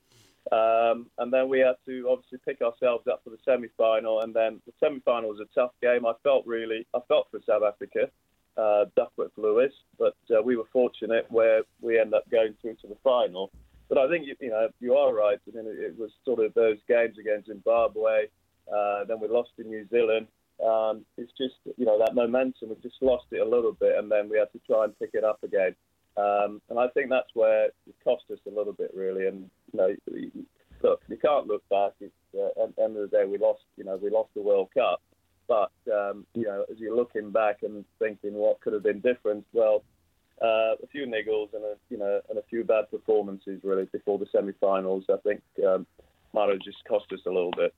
Um, 0.50 1.06
and 1.18 1.32
then 1.32 1.48
we 1.48 1.60
had 1.60 1.76
to 1.86 2.08
obviously 2.10 2.38
pick 2.44 2.62
ourselves 2.62 3.06
up 3.06 3.22
for 3.22 3.30
the 3.30 3.38
semi-final, 3.44 4.22
and 4.22 4.34
then 4.34 4.60
the 4.66 4.72
semi-final 4.80 5.28
was 5.28 5.40
a 5.40 5.54
tough 5.54 5.72
game. 5.82 6.06
I 6.06 6.14
felt 6.22 6.46
really, 6.46 6.86
I 6.94 7.00
felt 7.06 7.28
for 7.30 7.40
South 7.46 7.62
Africa, 7.62 8.10
uh, 8.56 8.86
Duckworth 8.96 9.36
Lewis, 9.36 9.72
but 9.98 10.16
uh, 10.30 10.42
we 10.42 10.56
were 10.56 10.64
fortunate 10.72 11.26
where 11.28 11.62
we 11.80 11.98
ended 11.98 12.14
up 12.14 12.28
going 12.30 12.54
through 12.60 12.76
to 12.80 12.86
the 12.88 12.96
final. 13.04 13.50
But 13.88 13.98
I 13.98 14.08
think 14.08 14.26
you, 14.26 14.34
you 14.40 14.50
know 14.50 14.68
you 14.80 14.94
are 14.94 15.14
right. 15.14 15.38
I 15.46 15.56
mean, 15.56 15.66
it, 15.66 15.78
it 15.78 15.98
was 15.98 16.10
sort 16.24 16.40
of 16.44 16.54
those 16.54 16.78
games 16.88 17.18
against 17.18 17.48
Zimbabwe. 17.48 18.26
Uh, 18.74 19.04
then 19.04 19.20
we 19.20 19.28
lost 19.28 19.50
in 19.58 19.68
New 19.68 19.86
Zealand. 19.88 20.28
Um, 20.64 21.04
it's 21.16 21.32
just 21.38 21.54
you 21.76 21.86
know 21.86 21.98
that 21.98 22.14
momentum. 22.14 22.70
We 22.70 22.76
just 22.82 23.00
lost 23.00 23.26
it 23.30 23.40
a 23.40 23.48
little 23.48 23.72
bit, 23.72 23.96
and 23.96 24.10
then 24.10 24.28
we 24.28 24.38
had 24.38 24.52
to 24.52 24.60
try 24.66 24.84
and 24.84 24.98
pick 24.98 25.10
it 25.14 25.24
up 25.24 25.42
again. 25.42 25.74
Um, 26.16 26.60
and 26.68 26.78
I 26.78 26.88
think 26.88 27.10
that's 27.10 27.30
where 27.34 27.66
it 27.66 27.74
cost 28.02 28.24
us 28.32 28.40
a 28.46 28.50
little 28.50 28.72
bit, 28.72 28.90
really. 28.94 29.26
And 29.26 29.48
you 29.72 29.78
know, 29.78 29.94
look, 30.82 31.00
you 31.08 31.16
can't 31.16 31.46
look 31.46 31.68
back. 31.68 31.92
It's, 32.00 32.12
uh, 32.34 32.64
at 32.64 32.74
the 32.74 32.82
end 32.82 32.96
of 32.96 33.08
the 33.08 33.16
day, 33.16 33.24
we 33.24 33.38
lost. 33.38 33.62
You 33.76 33.84
know, 33.84 33.96
we 33.96 34.10
lost 34.10 34.30
the 34.34 34.42
World 34.42 34.70
Cup. 34.74 35.00
But 35.46 35.72
um, 35.92 36.26
you 36.34 36.44
know, 36.44 36.64
as 36.70 36.78
you're 36.78 36.96
looking 36.96 37.30
back 37.30 37.62
and 37.62 37.84
thinking 37.98 38.34
what 38.34 38.60
could 38.60 38.74
have 38.74 38.82
been 38.82 39.00
different, 39.00 39.46
well, 39.52 39.82
uh, 40.42 40.74
a 40.82 40.86
few 40.92 41.06
niggles 41.06 41.54
and 41.54 41.64
a 41.64 41.74
you 41.88 41.98
know 41.98 42.20
and 42.28 42.38
a 42.38 42.42
few 42.50 42.64
bad 42.64 42.90
performances 42.90 43.60
really 43.64 43.86
before 43.86 44.18
the 44.18 44.26
semi-finals. 44.30 45.04
I 45.08 45.16
think 45.24 45.40
um, 45.66 45.86
might 46.32 46.50
have 46.50 46.60
just 46.60 46.84
cost 46.86 47.06
us 47.12 47.20
a 47.26 47.30
little 47.30 47.52
bit. 47.56 47.74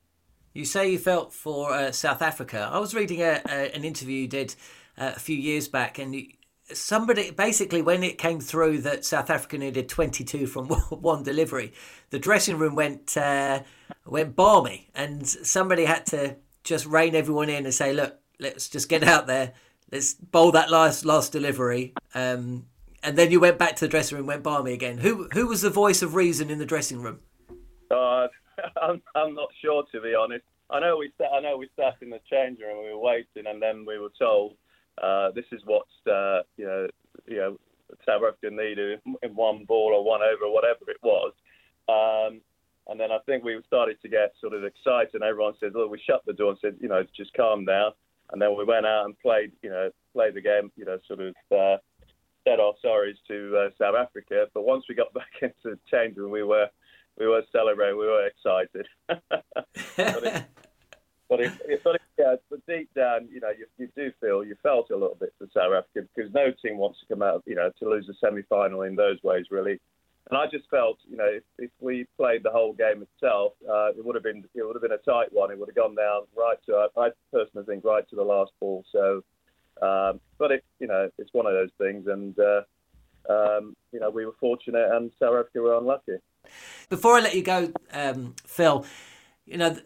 You 0.53 0.65
say 0.65 0.91
you 0.91 0.99
felt 0.99 1.33
for 1.33 1.71
uh, 1.71 1.91
South 1.91 2.21
Africa. 2.21 2.69
I 2.71 2.79
was 2.79 2.93
reading 2.93 3.21
a, 3.21 3.41
a, 3.47 3.75
an 3.75 3.83
interview 3.83 4.21
you 4.21 4.27
did 4.27 4.55
uh, 4.97 5.13
a 5.15 5.19
few 5.19 5.37
years 5.37 5.69
back, 5.69 5.97
and 5.97 6.13
you, 6.13 6.27
somebody 6.73 7.31
basically 7.31 7.81
when 7.81 8.03
it 8.03 8.17
came 8.17 8.39
through 8.39 8.79
that 8.79 9.05
South 9.05 9.29
Africa 9.29 9.57
needed 9.57 9.87
22 9.87 10.47
from 10.47 10.67
one 10.89 11.23
delivery, 11.23 11.71
the 12.09 12.19
dressing 12.19 12.57
room 12.57 12.75
went 12.75 13.15
uh, 13.15 13.61
went 14.05 14.35
balmy, 14.35 14.89
and 14.93 15.25
somebody 15.25 15.85
had 15.85 16.05
to 16.07 16.35
just 16.63 16.85
rein 16.85 17.15
everyone 17.15 17.49
in 17.49 17.65
and 17.65 17.73
say, 17.73 17.93
"Look, 17.93 18.19
let's 18.39 18.67
just 18.67 18.89
get 18.89 19.03
out 19.03 19.27
there, 19.27 19.53
let's 19.91 20.13
bowl 20.13 20.51
that 20.51 20.69
last 20.69 21.05
last 21.05 21.31
delivery." 21.31 21.93
Um, 22.13 22.65
and 23.03 23.17
then 23.17 23.31
you 23.31 23.39
went 23.39 23.57
back 23.57 23.77
to 23.77 23.85
the 23.85 23.89
dressing 23.89 24.17
room, 24.17 24.27
went 24.27 24.43
balmy 24.43 24.73
again. 24.73 24.97
Who 24.97 25.29
who 25.31 25.47
was 25.47 25.61
the 25.61 25.69
voice 25.69 26.01
of 26.01 26.13
reason 26.13 26.49
in 26.49 26.59
the 26.59 26.65
dressing 26.65 27.01
room? 27.01 27.21
Uh, 27.89 28.27
I'm, 28.81 29.01
I'm 29.15 29.33
not 29.35 29.49
sure 29.61 29.83
to 29.91 30.01
be 30.01 30.13
honest. 30.15 30.45
I 30.69 30.79
know 30.79 30.97
we 30.97 31.11
sat, 31.17 31.27
I 31.33 31.41
know 31.41 31.57
we 31.57 31.69
sat 31.75 31.95
in 32.01 32.09
the 32.09 32.19
change 32.31 32.59
room 32.59 32.77
and 32.77 32.85
we 32.85 32.93
were 32.93 32.99
waiting, 32.99 33.47
and 33.47 33.61
then 33.61 33.85
we 33.85 33.99
were 33.99 34.11
told 34.17 34.55
uh, 35.01 35.31
this 35.31 35.45
is 35.51 35.61
what 35.65 35.85
uh, 36.07 36.41
you 36.57 36.65
know, 36.65 36.87
you 37.27 37.37
know, 37.37 37.57
South 38.07 38.21
Africa 38.27 38.49
needed 38.49 39.01
in 39.21 39.35
one 39.35 39.65
ball 39.65 39.91
or 39.93 40.03
one 40.03 40.21
over 40.21 40.45
or 40.45 40.53
whatever 40.53 40.89
it 40.89 41.01
was. 41.03 41.33
Um, 41.89 42.41
and 42.87 42.99
then 42.99 43.11
I 43.11 43.19
think 43.25 43.43
we 43.43 43.59
started 43.67 44.01
to 44.01 44.09
get 44.09 44.33
sort 44.39 44.53
of 44.53 44.63
excited, 44.63 45.13
and 45.13 45.23
everyone 45.23 45.53
said, 45.59 45.73
"Look, 45.75 45.91
we 45.91 46.01
shut 46.05 46.23
the 46.25 46.33
door 46.33 46.51
and 46.51 46.59
said, 46.61 46.77
you 46.79 46.87
know, 46.87 47.03
just 47.15 47.33
calm 47.33 47.65
down." 47.65 47.91
And 48.31 48.41
then 48.41 48.57
we 48.57 48.63
went 48.63 48.85
out 48.85 49.05
and 49.05 49.19
played, 49.19 49.51
you 49.61 49.69
know, 49.69 49.91
played 50.13 50.35
the 50.35 50.41
game, 50.41 50.71
you 50.77 50.85
know, 50.85 50.97
sort 51.07 51.19
of 51.19 51.35
uh, 51.51 51.77
said 52.43 52.59
our 52.59 52.73
sorries 52.83 53.17
to 53.27 53.57
uh, 53.57 53.69
South 53.77 53.95
Africa. 53.95 54.47
But 54.53 54.63
once 54.63 54.85
we 54.87 54.95
got 54.95 55.13
back 55.13 55.31
into 55.41 55.75
the 55.75 55.79
change 55.91 56.17
room, 56.17 56.31
we 56.31 56.43
were 56.43 56.67
we 57.17 57.27
were 57.27 57.43
celebrating, 57.51 57.97
we 57.97 58.07
were 58.07 58.27
excited. 58.27 58.87
but 59.07 60.23
it, 60.23 60.45
but 61.29 61.39
it, 61.39 61.51
but 61.83 61.95
it, 61.95 62.01
yeah, 62.17 62.35
but 62.49 62.65
deep 62.67 62.93
down, 62.93 63.27
you 63.31 63.39
know, 63.39 63.51
you, 63.57 63.65
you 63.77 63.87
do 63.95 64.11
feel 64.19 64.43
you 64.43 64.55
felt 64.61 64.89
a 64.91 64.95
little 64.95 65.17
bit 65.19 65.33
for 65.37 65.47
South 65.53 65.73
Africa 65.73 66.07
because 66.15 66.31
no 66.33 66.51
team 66.63 66.77
wants 66.77 66.99
to 66.99 67.05
come 67.13 67.21
out, 67.21 67.43
you 67.45 67.55
know, 67.55 67.71
to 67.79 67.89
lose 67.89 68.07
a 68.09 68.13
semi-final 68.25 68.83
in 68.83 68.95
those 68.95 69.21
ways, 69.23 69.45
really. 69.49 69.79
And 70.29 70.37
I 70.37 70.45
just 70.45 70.69
felt, 70.69 70.97
you 71.09 71.17
know, 71.17 71.27
if, 71.27 71.43
if 71.57 71.71
we 71.79 72.05
played 72.15 72.43
the 72.43 72.51
whole 72.51 72.73
game 72.73 73.01
itself, 73.01 73.53
uh, 73.69 73.89
it 73.89 74.05
would 74.05 74.15
have 74.15 74.23
been 74.23 74.43
it 74.53 74.63
would 74.63 74.75
have 74.75 74.81
been 74.81 74.91
a 74.91 74.97
tight 74.97 75.31
one. 75.31 75.51
It 75.51 75.59
would 75.59 75.69
have 75.69 75.75
gone 75.75 75.95
down 75.95 76.21
right 76.37 76.57
to, 76.67 76.87
I 76.97 77.09
personally 77.33 77.65
think, 77.65 77.83
right 77.83 78.07
to 78.09 78.15
the 78.15 78.23
last 78.23 78.51
ball. 78.59 78.85
So, 78.91 79.23
um, 79.81 80.21
but 80.37 80.51
it, 80.51 80.63
you 80.79 80.87
know, 80.87 81.09
it's 81.17 81.33
one 81.33 81.47
of 81.47 81.53
those 81.53 81.71
things, 81.77 82.07
and 82.07 82.37
uh, 82.39 82.61
um, 83.29 83.75
you 83.91 83.99
know, 83.99 84.09
we 84.09 84.25
were 84.25 84.35
fortunate, 84.39 84.89
and 84.91 85.11
South 85.19 85.33
Africa 85.33 85.59
were 85.59 85.77
unlucky. 85.77 86.17
Before 86.89 87.15
I 87.15 87.21
let 87.21 87.35
you 87.35 87.43
go, 87.43 87.71
um, 87.93 88.35
Phil, 88.45 88.85
you 89.45 89.57
know, 89.57 89.77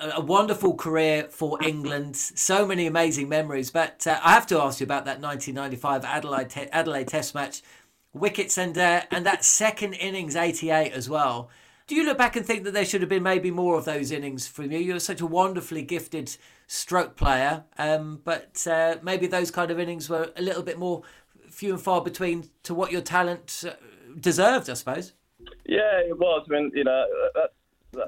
a, 0.00 0.10
a, 0.16 0.20
wonderful 0.20 0.74
career 0.74 1.24
for 1.30 1.62
England, 1.62 2.16
so 2.16 2.66
many 2.66 2.86
amazing 2.86 3.28
memories. 3.28 3.70
But 3.70 4.06
uh, 4.06 4.18
I 4.22 4.32
have 4.32 4.46
to 4.48 4.60
ask 4.60 4.80
you 4.80 4.84
about 4.84 5.04
that 5.06 5.20
1995 5.20 6.04
Adelaide, 6.04 6.68
Adelaide 6.72 7.08
Test 7.08 7.34
match, 7.34 7.62
wickets 8.12 8.58
and 8.58 8.76
uh, 8.76 9.02
and 9.10 9.24
that 9.26 9.44
second 9.44 9.94
innings 9.94 10.36
88 10.36 10.92
as 10.92 11.08
well. 11.08 11.50
Do 11.86 11.94
you 11.94 12.04
look 12.04 12.18
back 12.18 12.36
and 12.36 12.44
think 12.44 12.64
that 12.64 12.74
there 12.74 12.84
should 12.84 13.00
have 13.00 13.08
been 13.08 13.22
maybe 13.22 13.50
more 13.50 13.78
of 13.78 13.86
those 13.86 14.10
innings 14.10 14.46
from 14.46 14.70
you? 14.70 14.78
You're 14.78 15.00
such 15.00 15.22
a 15.22 15.26
wonderfully 15.26 15.82
gifted 15.82 16.36
stroke 16.66 17.16
player, 17.16 17.64
um, 17.78 18.20
but 18.24 18.66
uh, 18.66 18.96
maybe 19.02 19.26
those 19.26 19.50
kind 19.50 19.70
of 19.70 19.80
innings 19.80 20.10
were 20.10 20.30
a 20.36 20.42
little 20.42 20.62
bit 20.62 20.78
more 20.78 21.02
few 21.48 21.72
and 21.72 21.80
far 21.80 22.02
between 22.02 22.50
to 22.64 22.74
what 22.74 22.92
your 22.92 23.00
talent 23.00 23.64
uh, 23.66 23.72
deserved, 24.20 24.68
I 24.68 24.74
suppose. 24.74 25.14
Yeah, 25.64 26.00
it 26.00 26.18
was. 26.18 26.46
I 26.48 26.52
mean, 26.52 26.70
you 26.74 26.84
know, 26.84 27.06
that's 27.34 27.52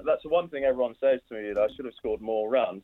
that's 0.05 0.23
the 0.23 0.29
one 0.29 0.49
thing 0.49 0.65
everyone 0.65 0.95
says 1.01 1.21
to 1.29 1.35
me. 1.35 1.53
Know, 1.53 1.65
I 1.65 1.69
should 1.75 1.85
have 1.85 1.95
scored 1.95 2.21
more 2.21 2.49
runs. 2.51 2.83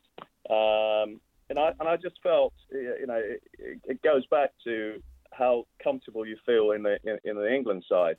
Um, 0.49 1.19
and 1.49 1.57
I 1.57 1.71
and 1.79 1.87
I 1.87 1.95
just 1.97 2.15
felt, 2.21 2.53
you 2.71 3.05
know, 3.07 3.21
it, 3.23 3.41
it 3.85 4.01
goes 4.01 4.25
back 4.27 4.51
to 4.65 5.01
how 5.31 5.65
comfortable 5.83 6.25
you 6.25 6.37
feel 6.45 6.71
in 6.71 6.83
the 6.83 6.97
in, 7.03 7.17
in 7.23 7.35
the 7.35 7.53
England 7.53 7.83
side. 7.87 8.15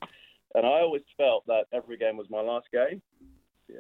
And 0.55 0.65
I 0.67 0.81
always 0.81 1.03
felt 1.17 1.47
that 1.47 1.65
every 1.73 1.99
game 1.99 2.17
was 2.17 2.27
my 2.31 2.41
last 2.41 2.67
game. 2.73 3.03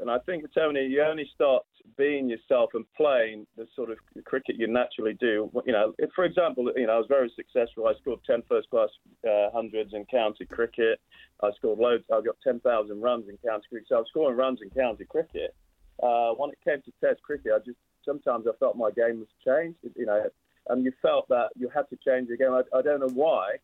And 0.00 0.10
I 0.10 0.18
think, 0.20 0.44
it's 0.44 0.56
only 0.60 0.86
you 0.86 1.02
only 1.02 1.28
start 1.34 1.64
being 1.96 2.28
yourself 2.28 2.70
and 2.74 2.84
playing 2.96 3.46
the 3.56 3.66
sort 3.74 3.90
of 3.90 3.98
cricket 4.24 4.56
you 4.58 4.66
naturally 4.66 5.14
do. 5.14 5.50
You 5.66 5.72
know, 5.72 5.94
if, 5.98 6.10
for 6.14 6.24
example, 6.24 6.70
you 6.76 6.86
know, 6.86 6.94
I 6.94 6.98
was 6.98 7.06
very 7.08 7.32
successful. 7.34 7.86
I 7.86 7.94
scored 8.00 8.20
10 8.26 8.42
first 8.48 8.68
class 8.70 8.90
uh, 9.26 9.50
hundreds 9.52 9.94
in 9.94 10.04
county 10.06 10.44
cricket. 10.44 11.00
I 11.42 11.50
scored 11.56 11.78
loads. 11.78 12.04
I 12.12 12.20
got 12.20 12.36
10,000 12.44 13.00
runs 13.00 13.28
in 13.28 13.38
county 13.38 13.64
cricket. 13.70 13.88
So 13.88 13.96
I 13.96 13.98
was 13.98 14.08
scoring 14.08 14.36
runs 14.36 14.60
in 14.62 14.70
county 14.70 15.04
cricket. 15.04 15.54
Uh, 16.02 16.32
when 16.32 16.50
it 16.50 16.58
came 16.64 16.80
to 16.82 16.92
Test 17.04 17.22
cricket, 17.22 17.52
I 17.54 17.58
just 17.58 17.78
sometimes 18.04 18.46
I 18.46 18.56
felt 18.58 18.76
my 18.76 18.90
game 18.90 19.18
was 19.18 19.28
changed. 19.44 19.78
You 19.96 20.06
know, 20.06 20.24
and 20.68 20.84
you 20.84 20.92
felt 21.02 21.28
that 21.28 21.48
you 21.56 21.68
had 21.74 21.88
to 21.90 21.98
change 22.06 22.30
again. 22.30 22.52
I, 22.52 22.62
I 22.76 22.82
don't 22.82 23.00
know 23.00 23.12
why. 23.12 23.56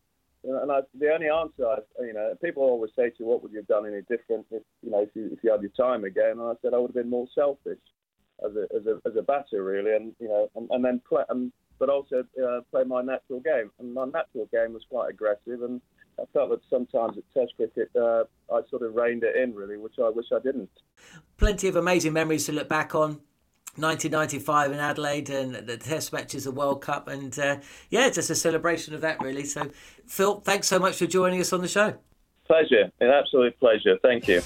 And 0.47 0.71
I, 0.71 0.81
the 0.99 1.13
only 1.13 1.27
answer, 1.29 1.65
I, 1.67 2.03
you 2.05 2.13
know, 2.13 2.33
people 2.43 2.63
always 2.63 2.91
say 2.95 3.09
to 3.09 3.15
you, 3.19 3.25
"What 3.25 3.41
would 3.41 3.51
you 3.51 3.59
have 3.59 3.67
done 3.67 3.85
any 3.85 4.01
different 4.01 4.45
if 4.51 4.63
you 4.83 4.91
know 4.91 5.01
if 5.01 5.09
you 5.15 5.29
if 5.31 5.43
you 5.43 5.51
had 5.51 5.61
your 5.61 5.71
time 5.71 6.03
again?" 6.03 6.33
And 6.39 6.41
I 6.41 6.53
said 6.61 6.73
I 6.73 6.77
would 6.77 6.89
have 6.89 6.95
been 6.95 7.09
more 7.09 7.27
selfish 7.33 7.79
as 8.45 8.51
a 8.55 8.67
as 8.75 8.85
a 8.85 9.01
as 9.07 9.15
a 9.17 9.21
batter, 9.21 9.63
really, 9.63 9.95
and 9.95 10.13
you 10.19 10.27
know, 10.27 10.49
and, 10.55 10.69
and 10.71 10.85
then 10.85 11.01
play, 11.07 11.23
and, 11.29 11.51
but 11.79 11.89
also 11.89 12.23
uh, 12.43 12.61
play 12.71 12.83
my 12.83 13.01
natural 13.01 13.39
game. 13.39 13.71
And 13.79 13.93
my 13.93 14.05
natural 14.05 14.47
game 14.51 14.73
was 14.73 14.83
quite 14.89 15.09
aggressive, 15.09 15.63
and 15.63 15.81
I 16.19 16.23
felt 16.33 16.49
that 16.51 16.61
sometimes 16.69 17.17
at 17.17 17.23
Test 17.33 17.55
cricket 17.55 17.89
uh, 17.95 18.25
I 18.53 18.61
sort 18.69 18.83
of 18.83 18.93
reined 18.95 19.23
it 19.23 19.35
in, 19.35 19.53
really, 19.53 19.77
which 19.77 19.95
I 19.99 20.09
wish 20.09 20.27
I 20.33 20.39
didn't. 20.39 20.69
Plenty 21.37 21.67
of 21.67 21.75
amazing 21.75 22.13
memories 22.13 22.45
to 22.45 22.51
look 22.51 22.69
back 22.69 22.95
on. 22.95 23.21
1995 23.77 24.71
in 24.71 24.79
Adelaide 24.79 25.29
and 25.29 25.55
the 25.55 25.75
Test 25.75 26.13
matches, 26.13 26.45
the 26.45 26.51
World 26.51 26.81
Cup, 26.81 27.09
and 27.09 27.37
uh, 27.37 27.57
yeah, 27.89 28.09
just 28.09 28.29
a 28.29 28.35
celebration 28.35 28.93
of 28.93 29.01
that, 29.01 29.21
really. 29.21 29.43
So, 29.43 29.69
Phil, 30.07 30.39
thanks 30.39 30.67
so 30.67 30.79
much 30.79 30.95
for 30.95 31.07
joining 31.07 31.41
us 31.41 31.51
on 31.51 31.61
the 31.61 31.67
show. 31.67 31.95
Pleasure, 32.47 32.91
an 33.01 33.09
absolute 33.09 33.59
pleasure. 33.59 33.97
Thank 34.01 34.27
you. 34.27 34.41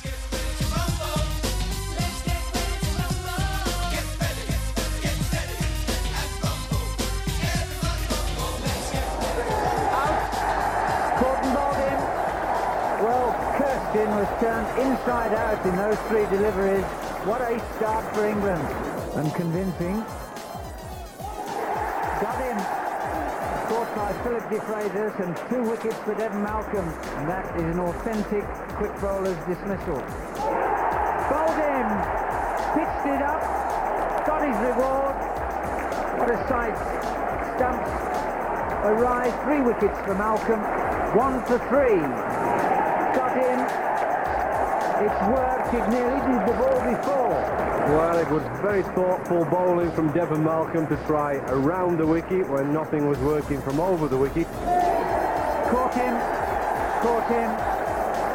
Well 13.01 13.31
Kirsten 13.57 14.09
was 14.15 14.39
turned 14.39 14.79
inside 14.79 15.33
out 15.33 15.65
in 15.65 15.75
those 15.75 15.99
three 16.07 16.25
deliveries. 16.35 16.85
What 17.25 17.41
a 17.41 17.59
start 17.77 18.15
for 18.15 18.25
England 18.25 18.98
and 19.15 19.33
convincing. 19.33 19.95
Got 22.21 22.37
him. 22.41 22.57
Caught 23.69 23.95
by 23.95 24.13
Phillip 24.23 24.43
DeFreitas 24.49 25.19
and 25.23 25.37
two 25.49 25.69
wickets 25.69 25.97
for 25.99 26.13
Devon 26.15 26.43
Malcolm. 26.43 26.87
And 27.17 27.29
that 27.29 27.55
is 27.55 27.63
an 27.63 27.79
authentic 27.79 28.43
quick 28.77 28.93
bowler's 29.01 29.37
dismissal. 29.47 29.99
Bowled 31.29 31.59
in. 31.59 31.87
Pitched 32.75 33.05
it 33.07 33.21
up. 33.21 33.41
Got 34.25 34.41
his 34.45 34.57
reward. 34.67 35.15
What 36.19 36.29
a 36.29 36.37
sight. 36.47 36.77
Stumps 37.55 37.91
arrive. 38.85 39.33
Three 39.43 39.61
wickets 39.61 39.97
for 40.05 40.13
Malcolm. 40.15 40.61
One 41.17 41.43
for 41.45 41.57
three. 41.69 41.99
Got 43.15 43.37
him. 43.37 43.59
It's 45.05 45.21
worked. 45.29 45.73
It 45.73 45.89
nearly 45.89 46.19
did 46.19 46.41
the 46.45 46.53
ball 46.59 46.79
before. 46.91 47.68
Well, 47.87 48.19
it 48.19 48.29
was 48.29 48.43
very 48.61 48.83
thoughtful 48.83 49.45
bowling 49.45 49.91
from 49.93 50.11
Devon 50.11 50.43
Malcolm 50.43 50.85
to 50.87 50.97
try 51.07 51.35
around 51.47 51.97
the 51.97 52.05
wicket 52.05 52.47
when 52.47 52.71
nothing 52.73 53.07
was 53.07 53.17
working 53.19 53.61
from 53.61 53.79
over 53.79 54.07
the 54.07 54.17
wicket. 54.17 54.45
Caught 55.71 55.93
him, 55.95 56.13
caught 57.01 57.25
him. 57.31 57.49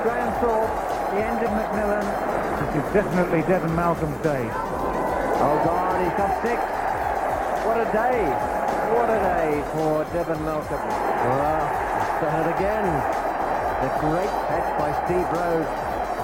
Graham 0.03 0.32
Thorpe, 0.40 0.74
the 1.14 1.22
end 1.22 1.40
of 1.45 1.51
McMillan. 1.55 2.07
This 2.59 2.82
is 2.82 2.92
definitely 2.92 3.42
Devon 3.42 3.74
Malcolm's 3.76 4.20
day. 4.22 4.49
Oh 5.38 5.61
God, 5.62 6.03
he's 6.03 6.16
got 6.18 6.42
six. 6.42 6.59
What 7.64 7.78
a 7.78 7.88
day. 7.92 8.26
What 8.97 9.09
a 9.09 9.20
day 9.22 9.62
for 9.70 10.05
Devon 10.12 10.45
Malcolm. 10.45 10.82
Well, 10.82 11.62
he's 11.95 12.20
done 12.20 12.36
it 12.42 12.57
again. 12.57 12.86
A 13.84 13.90
great 14.01 14.34
catch 14.49 14.78
by 14.80 14.90
Steve 15.07 15.28
Rhodes. 15.30 15.70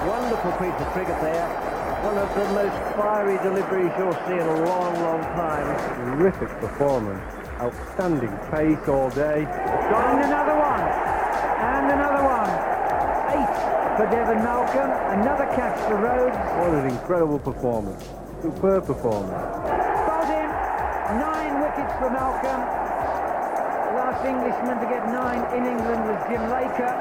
Wonderful 0.09 0.51
piece 0.59 0.81
of 0.81 0.87
cricket 0.91 1.21
there 1.21 1.70
one 2.01 2.17
of 2.17 2.33
the 2.33 2.45
most 2.57 2.77
fiery 2.97 3.37
deliveries 3.45 3.93
you'll 3.97 4.17
see 4.25 4.33
in 4.33 4.47
a 4.47 4.65
long, 4.65 4.93
long 5.05 5.21
time. 5.37 5.69
Terrific 6.17 6.49
performance. 6.57 7.21
Outstanding 7.61 8.33
pace 8.49 8.89
all 8.89 9.11
day. 9.11 9.45
And 9.45 10.17
another 10.25 10.57
one. 10.57 10.81
And 10.81 11.85
another 11.93 12.23
one. 12.25 12.49
Eight 13.37 13.53
for 13.97 14.09
Devon 14.09 14.41
Malcolm. 14.41 14.89
Another 15.21 15.45
catch 15.53 15.77
for 15.85 15.95
Rhodes. 16.01 16.35
What 16.57 16.73
an 16.73 16.89
incredible 16.89 17.37
performance. 17.37 18.01
Superb 18.41 18.87
performance. 18.87 19.45
Bowled 20.09 20.33
in. 20.33 20.49
Nine 21.21 21.53
wickets 21.61 21.93
for 22.01 22.09
Malcolm. 22.09 22.61
Last 23.93 24.25
Englishman 24.25 24.79
to 24.81 24.87
get 24.89 25.05
nine 25.05 25.45
in 25.53 25.69
England 25.69 26.01
was 26.09 26.17
Jim 26.25 26.49
Laker. 26.49 26.97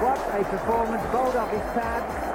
What 0.00 0.18
a 0.32 0.44
performance. 0.48 1.04
Bowled 1.12 1.36
off 1.36 1.50
his 1.50 1.60
pad 1.76 2.25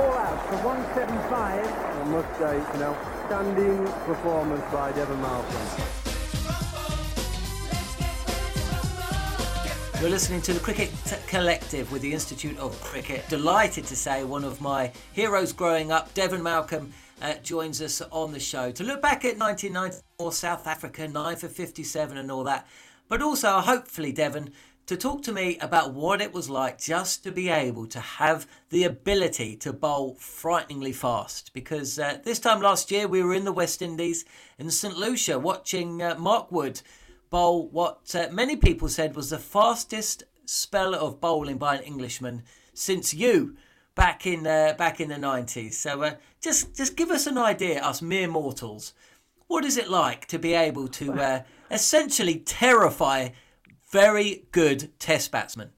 all 0.00 0.12
out 0.14 0.48
for 0.48 0.56
175. 0.66 1.66
I 1.66 2.04
must 2.04 2.38
say, 2.38 2.56
an 2.74 2.82
outstanding 2.82 3.84
performance 4.06 4.64
by 4.72 4.92
Devon 4.92 5.20
Malcolm. 5.20 6.00
You're 10.00 10.08
listening 10.08 10.40
to 10.42 10.54
the 10.54 10.60
Cricket 10.60 10.90
Collective 11.26 11.92
with 11.92 12.00
the 12.00 12.12
Institute 12.12 12.58
of 12.58 12.80
Cricket. 12.80 13.28
Delighted 13.28 13.84
to 13.84 13.96
say 13.96 14.24
one 14.24 14.44
of 14.44 14.62
my 14.62 14.92
heroes 15.12 15.52
growing 15.52 15.92
up, 15.92 16.14
Devon 16.14 16.42
Malcolm, 16.42 16.94
uh, 17.20 17.34
joins 17.42 17.82
us 17.82 18.00
on 18.10 18.32
the 18.32 18.40
show 18.40 18.70
to 18.70 18.82
look 18.82 19.02
back 19.02 19.26
at 19.26 19.36
1994 19.38 20.32
South 20.32 20.66
Africa, 20.66 21.06
9 21.06 21.36
for 21.36 21.48
57 21.48 22.16
and 22.16 22.32
all 22.32 22.44
that. 22.44 22.66
But 23.10 23.20
also, 23.20 23.58
hopefully, 23.58 24.12
Devon, 24.12 24.52
to 24.86 24.96
talk 24.96 25.22
to 25.22 25.32
me 25.32 25.56
about 25.58 25.94
what 25.94 26.20
it 26.20 26.32
was 26.32 26.50
like 26.50 26.80
just 26.80 27.22
to 27.24 27.30
be 27.30 27.48
able 27.48 27.86
to 27.86 28.00
have 28.00 28.46
the 28.70 28.84
ability 28.84 29.56
to 29.56 29.72
bowl 29.72 30.14
frighteningly 30.16 30.92
fast. 30.92 31.52
Because 31.54 31.98
uh, 31.98 32.18
this 32.24 32.40
time 32.40 32.60
last 32.60 32.90
year 32.90 33.06
we 33.06 33.22
were 33.22 33.34
in 33.34 33.44
the 33.44 33.52
West 33.52 33.82
Indies 33.82 34.24
in 34.58 34.70
St 34.70 34.96
Lucia 34.96 35.38
watching 35.38 36.02
uh, 36.02 36.16
Mark 36.18 36.50
Wood 36.50 36.82
bowl 37.30 37.68
what 37.68 38.14
uh, 38.14 38.26
many 38.32 38.56
people 38.56 38.88
said 38.88 39.14
was 39.14 39.30
the 39.30 39.38
fastest 39.38 40.24
spell 40.44 40.94
of 40.94 41.20
bowling 41.20 41.58
by 41.58 41.76
an 41.76 41.84
Englishman 41.84 42.42
since 42.74 43.14
you 43.14 43.56
back 43.94 44.26
in 44.26 44.46
uh, 44.46 44.74
back 44.76 45.00
in 45.00 45.08
the 45.08 45.14
90s. 45.14 45.74
So 45.74 46.02
uh, 46.02 46.14
just 46.40 46.76
just 46.76 46.96
give 46.96 47.10
us 47.10 47.26
an 47.26 47.38
idea, 47.38 47.80
us 47.80 48.02
mere 48.02 48.28
mortals. 48.28 48.92
What 49.46 49.64
is 49.64 49.76
it 49.76 49.88
like 49.88 50.26
to 50.26 50.38
be 50.38 50.54
able 50.54 50.88
to 50.88 51.12
uh, 51.14 51.42
essentially 51.70 52.36
terrify 52.38 53.30
very 53.90 54.44
good 54.52 54.98
test 54.98 55.32
batsman. 55.32 55.70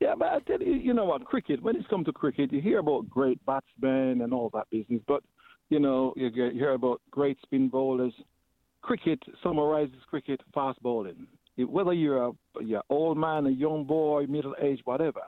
Yeah, 0.00 0.14
but 0.18 0.28
I 0.28 0.40
tell 0.40 0.60
you, 0.60 0.74
you 0.74 0.92
know 0.92 1.04
what, 1.04 1.24
cricket, 1.24 1.62
when 1.62 1.76
it's 1.76 1.86
come 1.88 2.04
to 2.04 2.12
cricket, 2.12 2.52
you 2.52 2.60
hear 2.60 2.80
about 2.80 3.08
great 3.08 3.44
batsmen 3.46 4.20
and 4.20 4.32
all 4.32 4.50
that 4.52 4.68
business, 4.70 5.00
but, 5.06 5.22
you 5.70 5.80
know, 5.80 6.12
you, 6.16 6.30
hear 6.52 6.72
about 6.72 7.00
great 7.10 7.38
spin 7.42 7.68
bowlers. 7.68 8.12
Cricket 8.82 9.18
summarizes 9.42 9.96
cricket 10.08 10.40
fast 10.54 10.80
bowling. 10.82 11.26
Whether 11.56 11.94
you're 11.94 12.26
a 12.26 12.32
you're 12.60 12.82
old 12.90 13.16
man, 13.16 13.46
a 13.46 13.50
young 13.50 13.84
boy, 13.84 14.26
middle 14.28 14.54
age, 14.60 14.80
whatever, 14.84 15.22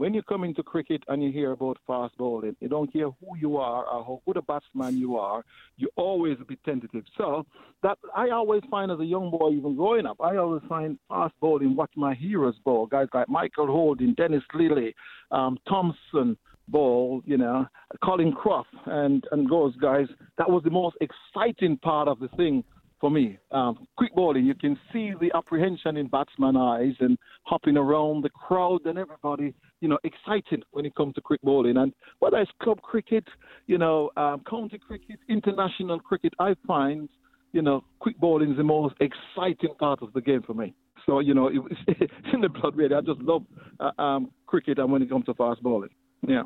when 0.00 0.14
you 0.14 0.22
come 0.22 0.44
into 0.44 0.62
cricket 0.62 1.02
and 1.08 1.22
you 1.22 1.30
hear 1.30 1.52
about 1.52 1.76
fast 1.86 2.16
bowling, 2.16 2.56
you 2.60 2.68
don't 2.70 2.90
care 2.90 3.10
who 3.10 3.36
you 3.38 3.58
are 3.58 3.84
or 3.84 4.02
how 4.02 4.22
good 4.24 4.38
a 4.38 4.40
batsman 4.40 4.96
you 4.96 5.18
are, 5.18 5.44
you 5.76 5.90
always 5.94 6.38
be 6.48 6.56
tentative. 6.64 7.04
So 7.18 7.44
that 7.82 7.98
I 8.16 8.30
always 8.30 8.62
find 8.70 8.90
as 8.90 8.98
a 8.98 9.04
young 9.04 9.30
boy, 9.30 9.50
even 9.50 9.76
growing 9.76 10.06
up, 10.06 10.16
I 10.18 10.36
always 10.38 10.62
find 10.66 10.98
fast 11.10 11.34
bowling, 11.38 11.76
watch 11.76 11.90
my 11.96 12.14
heroes 12.14 12.54
bowl, 12.64 12.86
guys 12.86 13.08
like 13.12 13.28
Michael 13.28 13.66
Holding, 13.66 14.14
Dennis 14.14 14.42
Lillee, 14.54 14.94
um, 15.32 15.58
Thomson, 15.68 16.38
ball, 16.68 17.20
you 17.26 17.36
know, 17.36 17.66
Colin 18.02 18.32
Croft 18.32 18.70
and, 18.86 19.22
and 19.32 19.50
those 19.50 19.76
guys, 19.76 20.06
that 20.38 20.48
was 20.48 20.62
the 20.64 20.70
most 20.70 20.96
exciting 21.02 21.76
part 21.76 22.08
of 22.08 22.20
the 22.20 22.28
thing 22.38 22.64
for 23.00 23.10
me. 23.10 23.38
Um, 23.50 23.86
quick 23.96 24.14
bowling, 24.14 24.44
you 24.46 24.54
can 24.54 24.78
see 24.92 25.12
the 25.20 25.30
apprehension 25.34 25.96
in 25.96 26.06
batsman 26.06 26.56
eyes 26.56 26.94
and 27.00 27.18
hopping 27.44 27.76
around 27.76 28.22
the 28.22 28.30
crowd 28.30 28.80
and 28.84 28.98
everybody, 28.98 29.54
you 29.80 29.88
know, 29.88 29.98
exciting 30.04 30.62
when 30.72 30.86
it 30.86 30.94
comes 30.94 31.14
to 31.14 31.20
cricket 31.20 31.44
bowling. 31.44 31.76
And 31.76 31.92
whether 32.18 32.38
it's 32.38 32.50
club 32.62 32.80
cricket, 32.82 33.24
you 33.66 33.78
know, 33.78 34.10
um, 34.16 34.42
county 34.48 34.78
cricket, 34.78 35.18
international 35.28 36.00
cricket, 36.00 36.32
I 36.38 36.54
find, 36.66 37.08
you 37.52 37.62
know, 37.62 37.84
quick 37.98 38.18
bowling 38.18 38.52
is 38.52 38.56
the 38.56 38.64
most 38.64 38.94
exciting 39.00 39.74
part 39.78 40.02
of 40.02 40.12
the 40.12 40.20
game 40.20 40.42
for 40.42 40.54
me. 40.54 40.74
So, 41.06 41.20
you 41.20 41.34
know, 41.34 41.48
it, 41.48 41.60
it's 41.88 42.12
in 42.32 42.40
the 42.40 42.48
blood, 42.48 42.76
really. 42.76 42.94
I 42.94 43.00
just 43.00 43.20
love 43.20 43.44
uh, 43.80 43.90
um, 44.00 44.30
cricket 44.46 44.78
and 44.78 44.92
when 44.92 45.02
it 45.02 45.08
comes 45.08 45.24
to 45.26 45.34
fast 45.34 45.62
bowling. 45.62 45.90
Yeah. 46.26 46.42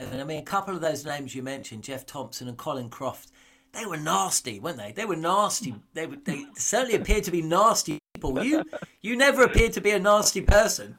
I 0.00 0.24
mean, 0.24 0.38
a 0.38 0.42
couple 0.42 0.74
of 0.74 0.80
those 0.80 1.04
names 1.04 1.34
you 1.34 1.42
mentioned, 1.42 1.82
Jeff 1.82 2.06
Thomson 2.06 2.48
and 2.48 2.56
Colin 2.56 2.88
Croft, 2.88 3.30
they 3.72 3.86
were 3.86 3.96
nasty, 3.96 4.60
weren't 4.60 4.76
they? 4.76 4.92
They 4.92 5.04
were 5.04 5.16
nasty. 5.16 5.74
They 5.94 6.06
were, 6.06 6.16
they 6.16 6.44
certainly 6.54 6.94
appeared 6.94 7.24
to 7.24 7.30
be 7.30 7.42
nasty 7.42 7.98
people. 8.14 8.44
You 8.44 8.64
you 9.00 9.16
never 9.16 9.42
appeared 9.42 9.72
to 9.74 9.80
be 9.80 9.90
a 9.90 9.98
nasty 9.98 10.42
person. 10.42 10.98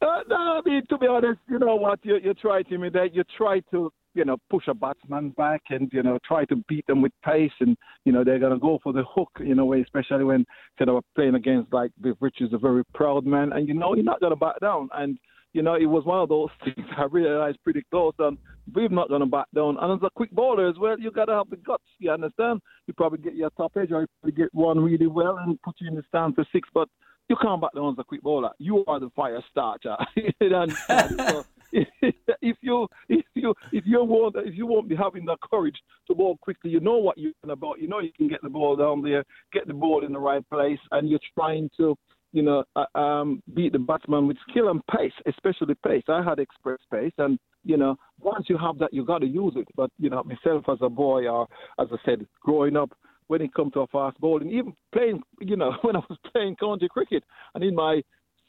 Uh, 0.00 0.20
no, 0.28 0.36
I 0.36 0.60
mean 0.64 0.82
to 0.88 0.98
be 0.98 1.06
honest, 1.06 1.40
you 1.48 1.58
know 1.58 1.74
what? 1.74 1.98
You 2.04 2.18
you 2.22 2.34
try 2.34 2.62
to 2.62 2.74
imitate. 2.74 3.14
You 3.14 3.24
try 3.36 3.60
to 3.72 3.92
you 4.14 4.24
know 4.24 4.36
push 4.48 4.64
a 4.68 4.74
batsman 4.74 5.30
back 5.30 5.62
and 5.70 5.90
you 5.92 6.02
know 6.02 6.18
try 6.26 6.44
to 6.46 6.56
beat 6.68 6.86
them 6.86 7.02
with 7.02 7.12
pace, 7.24 7.52
and 7.60 7.76
you 8.04 8.12
know 8.12 8.22
they're 8.22 8.38
gonna 8.38 8.58
go 8.58 8.78
for 8.82 8.92
the 8.92 9.02
hook 9.08 9.30
a 9.40 9.64
way, 9.64 9.80
especially 9.80 10.24
when 10.24 10.44
you 10.78 10.86
know 10.86 11.00
playing 11.14 11.34
against 11.34 11.72
like 11.72 11.90
Viv 12.00 12.16
Richards, 12.20 12.52
a 12.54 12.58
very 12.58 12.84
proud 12.94 13.26
man, 13.26 13.52
and 13.52 13.66
you 13.66 13.74
know 13.74 13.94
you're 13.94 14.04
not 14.04 14.20
gonna 14.20 14.36
back 14.36 14.60
down 14.60 14.88
and 14.94 15.18
you 15.52 15.62
know, 15.62 15.74
it 15.74 15.86
was 15.86 16.04
one 16.04 16.20
of 16.20 16.28
those 16.28 16.50
things 16.64 16.86
I 16.96 17.04
realized 17.04 17.58
pretty 17.64 17.82
close 17.90 18.14
and 18.18 18.38
we're 18.74 18.88
not 18.88 19.08
going 19.08 19.20
to 19.20 19.26
back 19.26 19.46
down. 19.54 19.76
And 19.80 19.92
as 19.92 20.06
a 20.06 20.10
quick 20.14 20.30
bowler 20.30 20.68
as 20.68 20.76
well, 20.78 20.98
you 20.98 21.10
got 21.10 21.26
to 21.26 21.34
have 21.34 21.50
the 21.50 21.56
guts. 21.56 21.84
You 21.98 22.10
understand? 22.10 22.60
You 22.86 22.94
probably 22.94 23.18
get 23.18 23.34
your 23.34 23.50
top 23.50 23.72
edge 23.76 23.90
or 23.90 24.02
you 24.02 24.06
probably 24.20 24.36
get 24.36 24.54
one 24.54 24.78
really 24.78 25.06
well 25.06 25.38
and 25.38 25.60
put 25.62 25.76
you 25.80 25.88
in 25.88 25.94
the 25.94 26.02
stand 26.08 26.34
for 26.34 26.44
six, 26.52 26.68
but 26.74 26.88
you 27.28 27.36
can't 27.40 27.60
back 27.60 27.74
down 27.74 27.92
as 27.92 27.98
a 27.98 28.04
quick 28.04 28.22
bowler. 28.22 28.50
You 28.58 28.84
are 28.86 29.00
the 29.00 29.10
fire 29.14 29.42
starter. 29.50 29.96
so, 30.40 31.44
if 31.72 32.56
you 32.62 32.88
if 33.08 33.24
you 33.34 33.54
if 33.72 33.84
you 33.86 34.02
won't 34.02 34.36
if 34.36 34.54
you 34.54 34.66
won't 34.66 34.88
be 34.88 34.96
having 34.96 35.24
the 35.24 35.36
courage 35.50 35.76
to 36.06 36.14
bowl 36.14 36.38
quickly, 36.40 36.70
you 36.70 36.80
know 36.80 36.96
what 36.96 37.18
you're 37.18 37.32
about. 37.48 37.80
You 37.80 37.88
know 37.88 38.00
you 38.00 38.12
can 38.16 38.28
get 38.28 38.42
the 38.42 38.48
ball 38.48 38.76
down 38.76 39.02
there, 39.02 39.24
get 39.52 39.66
the 39.66 39.74
ball 39.74 40.04
in 40.04 40.12
the 40.12 40.18
right 40.18 40.48
place, 40.50 40.80
and 40.92 41.08
you're 41.08 41.20
trying 41.34 41.70
to 41.76 41.96
you 42.32 42.42
know, 42.42 42.64
uh, 42.76 42.98
um, 42.98 43.42
beat 43.54 43.72
the 43.72 43.78
batsman 43.78 44.26
with 44.26 44.36
skill 44.50 44.68
and 44.68 44.86
pace, 44.88 45.12
especially 45.26 45.74
pace. 45.86 46.02
I 46.08 46.22
had 46.22 46.38
express 46.38 46.78
pace, 46.92 47.12
and 47.18 47.38
you 47.64 47.76
know, 47.76 47.96
once 48.20 48.46
you 48.48 48.58
have 48.58 48.78
that, 48.78 48.92
you 48.92 49.04
got 49.04 49.18
to 49.18 49.26
use 49.26 49.54
it. 49.56 49.66
But 49.74 49.90
you 49.98 50.10
know, 50.10 50.22
myself 50.24 50.64
as 50.68 50.78
a 50.82 50.88
boy, 50.88 51.26
or 51.26 51.48
as 51.78 51.88
I 51.90 51.96
said, 52.04 52.26
growing 52.42 52.76
up, 52.76 52.90
when 53.28 53.40
it 53.40 53.54
comes 53.54 53.72
to 53.74 53.80
a 53.80 53.86
fast 53.86 54.18
bowling, 54.20 54.50
even 54.50 54.74
playing, 54.92 55.22
you 55.40 55.56
know, 55.56 55.72
when 55.82 55.96
I 55.96 56.00
was 56.00 56.18
playing 56.32 56.56
county 56.56 56.88
cricket, 56.88 57.24
and 57.54 57.62
in 57.62 57.74
my 57.74 58.02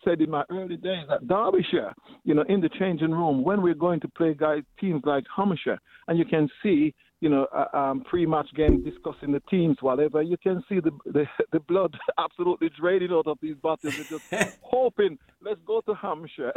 said 0.06 0.22
in 0.22 0.30
my 0.30 0.44
early 0.50 0.78
days 0.78 1.06
at 1.12 1.28
Derbyshire, 1.28 1.94
you 2.24 2.34
know, 2.34 2.46
in 2.48 2.62
the 2.62 2.70
changing 2.80 3.12
room 3.12 3.44
when 3.44 3.62
we're 3.62 3.74
going 3.74 4.00
to 4.00 4.08
play 4.08 4.34
guys 4.34 4.64
teams 4.80 5.02
like 5.06 5.26
Hampshire, 5.36 5.78
and 6.08 6.18
you 6.18 6.26
can 6.26 6.50
see 6.64 6.94
you 7.22 7.28
know, 7.28 7.48
uh, 7.54 7.78
um, 7.78 8.02
pre-match 8.02 8.48
game 8.56 8.84
discussing 8.84 9.34
the 9.34 9.42
teams, 9.50 9.78
whatever, 9.82 10.22
you 10.22 10.38
can 10.38 10.64
see 10.70 10.80
the 10.80 10.92
the, 11.06 11.26
the 11.52 11.60
blood 11.62 11.98
absolutely 12.18 12.70
draining 12.80 13.12
out 13.12 13.28
of 13.28 13.38
these 13.42 13.56
battles. 13.62 13.96
They're 13.96 14.20
just 14.20 14.58
hoping, 14.62 15.18
let's 15.42 15.60
go 15.66 15.82
to 15.82 15.94
Hampshire, 15.94 16.54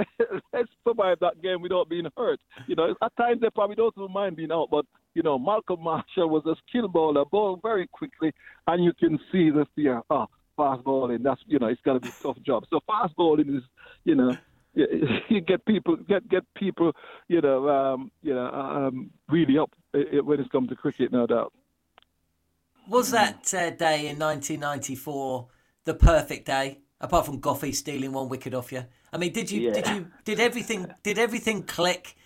let's 0.53 0.69
survive 0.87 1.19
that 1.21 1.43
game 1.43 1.63
without 1.63 1.89
being 1.89 2.07
hurt. 2.17 2.41
You 2.69 2.77
know, 2.77 2.95
at 3.03 3.17
times 3.17 3.41
they 3.41 3.51
probably 3.51 3.77
don't 3.77 3.97
mind 4.13 4.37
being 4.37 4.53
out, 4.53 4.69
but 4.71 4.87
you 5.15 5.23
know, 5.23 5.39
Malcolm 5.39 5.83
Marshall 5.83 6.29
was 6.29 6.45
a 6.47 6.55
skill 6.69 6.89
bowler, 6.89 7.25
ball 7.25 7.59
very 7.63 7.87
quickly, 7.87 8.33
and 8.67 8.85
you 8.85 8.93
can 8.99 9.19
see 9.31 9.51
the 9.51 9.67
fear. 9.75 10.03
Ah, 10.11 10.27
fast 10.57 10.85
bowling. 10.85 11.23
That's 11.23 11.41
you 11.47 11.59
know, 11.59 11.67
it's 11.67 11.81
got 11.83 11.95
to 11.95 12.01
be 12.01 12.09
a 12.09 12.23
tough 12.23 12.39
job. 12.45 12.65
So 12.71 12.81
fast 12.87 13.15
bowling 13.17 13.57
is, 13.57 13.63
you 14.05 14.15
know, 14.15 14.37
you 14.75 15.41
get 15.41 15.65
people 15.67 15.97
get 16.09 16.27
get 16.29 16.43
people 16.55 16.93
you 17.29 17.41
know 17.41 17.69
um, 17.69 18.11
you 18.23 18.35
know 18.35 18.47
um, 18.47 19.11
really 19.29 19.59
up 19.59 19.71
when 19.93 20.41
it's 20.41 20.51
come 20.51 20.67
to 20.69 20.77
cricket, 20.77 21.13
no 21.13 21.27
doubt. 21.27 21.53
Was 22.89 23.11
that 23.13 23.55
uh, 23.55 23.71
day 23.71 24.09
in 24.09 24.19
1994 24.19 25.49
the 25.85 25.95
perfect 25.95 26.47
day? 26.47 26.81
Apart 27.01 27.27
from 27.27 27.41
Goughie 27.41 27.73
stealing 27.73 28.13
one 28.13 28.29
wicket 28.29 28.55
off 28.55 28.71
you, 28.71 28.85
I 29.13 29.19
mean, 29.19 29.33
did 29.33 29.51
you 29.51 29.61
Yeah. 29.61 29.73
did 29.73 29.89
you 29.89 30.07
did 30.25 30.41
everything 30.41 30.87
did 31.03 31.19
everything 31.19 31.65
click? 31.65 32.17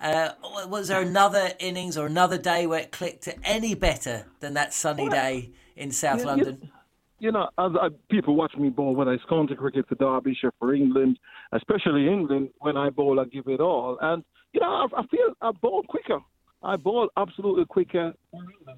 Uh, 0.00 0.30
was 0.68 0.88
there 0.88 1.00
another 1.00 1.52
innings 1.58 1.96
or 1.96 2.06
another 2.06 2.36
day 2.38 2.66
where 2.66 2.80
it 2.80 2.92
clicked 2.92 3.22
to 3.24 3.34
any 3.46 3.74
better 3.74 4.26
than 4.40 4.54
that 4.54 4.74
sunny 4.74 5.08
day 5.08 5.50
in 5.74 5.90
South 5.90 6.20
Yeah. 6.20 6.26
London? 6.26 6.70
you 7.18 7.32
know, 7.32 7.48
as 7.58 7.72
I, 7.80 7.88
people 8.10 8.36
watch 8.36 8.54
me 8.56 8.68
bowl, 8.68 8.94
whether 8.94 9.12
it's 9.12 9.24
county 9.24 9.54
cricket 9.54 9.88
for 9.88 9.94
Derbyshire, 9.94 10.52
for 10.58 10.74
England, 10.74 11.18
especially 11.52 12.08
England, 12.08 12.50
when 12.58 12.76
I 12.76 12.90
bowl, 12.90 13.18
I 13.18 13.24
give 13.24 13.46
it 13.48 13.60
all. 13.60 13.96
And, 14.00 14.22
you 14.52 14.60
know, 14.60 14.66
I, 14.66 15.00
I 15.00 15.06
feel 15.06 15.32
I 15.40 15.50
bowl 15.52 15.82
quicker. 15.88 16.18
I 16.62 16.76
bowl 16.76 17.08
absolutely 17.16 17.64
quicker. 17.64 18.12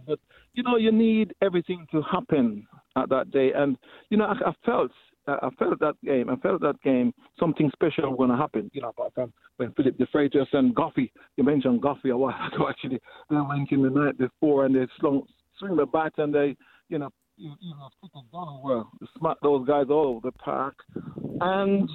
But, 0.07 0.21
you 0.53 0.63
know, 0.63 0.77
you 0.77 0.93
need 0.93 1.35
everything 1.43 1.87
to 1.91 2.03
happen 2.03 2.67
at 2.97 3.09
that 3.09 3.31
day. 3.31 3.53
And, 3.53 3.77
you 4.11 4.17
know, 4.17 4.27
I, 4.27 4.51
I 4.51 4.53
felt. 4.65 4.93
I 5.29 5.49
felt 5.59 5.79
that 5.81 5.95
game. 6.05 6.31
I 6.31 6.37
felt 6.37 6.61
that 6.63 6.81
game. 6.83 7.13
Something 7.39 7.71
special 7.73 8.11
was 8.11 8.17
going 8.17 8.31
to 8.31 8.37
happen. 8.37 8.71
You 8.73 8.83
know, 8.83 8.89
apart 8.91 9.13
from 9.15 9.33
when 9.57 9.73
Phillip 9.73 9.99
DeFreitas 9.99 10.47
and 10.53 10.75
Goughie, 10.75 11.13
you 11.37 11.45
mentioned 11.45 11.83
Goughie 11.83 12.11
a 12.11 12.17
while 12.17 12.35
ago. 12.55 12.69
Actually, 12.69 13.01
they 13.31 13.37
went 13.37 13.71
in 13.71 13.83
the 13.83 13.91
night 13.91 14.19
before 14.19 14.67
and 14.67 14.75
they 14.75 14.87
slung, 15.01 15.23
swing 15.59 15.77
the 15.77 15.87
bat 15.87 16.13
and 16.19 16.35
they, 16.35 16.57
you 16.89 16.99
know, 16.99 17.11
you, 17.37 17.53
as 17.53 17.93
quick 18.01 18.13
as 18.17 18.25
Donald 18.33 18.65
were, 18.65 18.83
smack 19.19 19.37
those 19.43 19.67
guys 19.67 19.87
all 19.91 20.07
over 20.07 20.21
the 20.25 20.33
park. 20.33 20.75
And, 21.41 21.89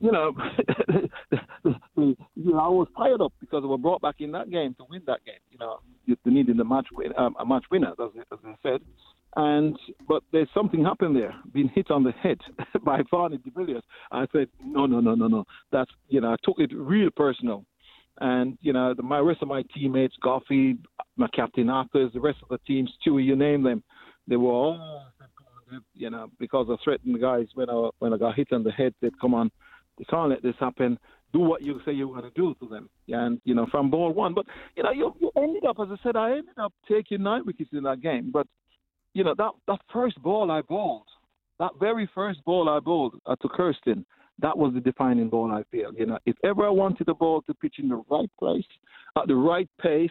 you 0.00 0.12
know, 0.12 0.32
you 1.96 2.16
know, 2.36 2.58
I 2.58 2.68
was 2.68 2.86
fired 2.96 3.20
up 3.20 3.32
because 3.40 3.62
we 3.62 3.68
were 3.68 3.78
brought 3.78 4.00
back 4.00 4.16
in 4.20 4.30
that 4.32 4.50
game 4.50 4.74
to 4.78 4.84
win 4.88 5.02
that 5.06 5.24
game. 5.24 5.34
You 5.50 5.58
know, 5.58 5.80
you- 6.04 6.16
needed 6.24 6.60
a 6.60 6.64
match 6.64 6.86
win, 6.92 7.12
um, 7.16 7.34
a 7.40 7.46
match 7.46 7.64
winner, 7.70 7.92
as, 7.98 8.10
as 8.30 8.38
I 8.44 8.54
said. 8.62 8.80
And 9.36 9.78
but 10.08 10.22
there's 10.32 10.48
something 10.54 10.82
happened 10.82 11.14
there, 11.14 11.34
being 11.52 11.70
hit 11.74 11.90
on 11.90 12.02
the 12.02 12.12
head 12.12 12.38
by 12.84 13.02
Fanie 13.12 13.42
de 13.44 13.50
Villiers. 13.50 13.82
I 14.10 14.26
said, 14.32 14.48
no, 14.64 14.86
no, 14.86 15.00
no, 15.00 15.14
no, 15.14 15.28
no. 15.28 15.44
That's 15.70 15.90
you 16.08 16.22
know, 16.22 16.32
I 16.32 16.36
took 16.42 16.58
it 16.58 16.70
real 16.74 17.10
personal. 17.14 17.64
And 18.18 18.56
you 18.62 18.72
know, 18.72 18.94
the, 18.94 19.02
my 19.02 19.18
rest 19.18 19.42
of 19.42 19.48
my 19.48 19.62
teammates, 19.74 20.14
Goughie, 20.22 20.78
my 21.16 21.28
captain 21.34 21.68
Athers, 21.68 22.12
the 22.14 22.20
rest 22.20 22.38
of 22.42 22.48
the 22.48 22.58
team, 22.66 22.88
Stewie, 23.06 23.26
you 23.26 23.36
name 23.36 23.62
them, 23.62 23.82
they 24.26 24.36
were 24.36 24.50
all, 24.50 25.02
you 25.94 26.08
know, 26.08 26.28
because 26.38 26.68
I 26.70 26.76
threatened 26.82 27.14
the 27.14 27.18
guys 27.18 27.46
when 27.54 27.68
I 27.68 27.90
when 27.98 28.14
I 28.14 28.16
got 28.16 28.36
hit 28.36 28.48
on 28.52 28.62
the 28.62 28.72
head. 28.72 28.94
Said, 29.00 29.12
"Come 29.20 29.34
on, 29.34 29.50
you 29.98 30.06
can't 30.08 30.30
let 30.30 30.42
this 30.42 30.54
happen. 30.58 30.98
Do 31.34 31.40
what 31.40 31.60
you 31.60 31.78
say 31.84 31.92
you're 31.92 32.08
going 32.08 32.22
to 32.22 32.30
do 32.30 32.54
to 32.60 32.68
them." 32.68 32.88
And 33.08 33.38
you 33.44 33.54
know, 33.54 33.66
from 33.70 33.90
ball 33.90 34.14
one, 34.14 34.32
but 34.32 34.46
you 34.76 34.82
know, 34.82 34.92
you, 34.92 35.14
you 35.20 35.30
ended 35.36 35.66
up, 35.66 35.76
as 35.78 35.88
I 35.90 36.02
said, 36.02 36.16
I 36.16 36.30
ended 36.30 36.58
up 36.58 36.72
taking 36.88 37.22
nine 37.22 37.42
wickets 37.44 37.70
in 37.74 37.82
that 37.82 38.00
game. 38.00 38.30
But 38.32 38.46
you 39.16 39.24
know, 39.24 39.34
that 39.38 39.52
that 39.66 39.80
first 39.90 40.22
ball 40.22 40.50
I 40.50 40.60
bowled, 40.60 41.06
that 41.58 41.70
very 41.80 42.08
first 42.14 42.44
ball 42.44 42.68
I 42.68 42.80
bowled 42.80 43.14
uh, 43.24 43.34
to 43.36 43.48
Kirsten, 43.48 44.04
that 44.40 44.56
was 44.56 44.74
the 44.74 44.80
defining 44.80 45.30
ball 45.30 45.50
I 45.50 45.62
feel. 45.70 45.90
You 45.94 46.04
know, 46.04 46.18
if 46.26 46.36
ever 46.44 46.66
I 46.66 46.70
wanted 46.70 47.06
the 47.06 47.14
ball 47.14 47.40
to 47.42 47.54
pitch 47.54 47.76
in 47.78 47.88
the 47.88 48.02
right 48.10 48.30
place, 48.38 48.66
at 49.16 49.26
the 49.26 49.34
right 49.34 49.70
pace, 49.80 50.10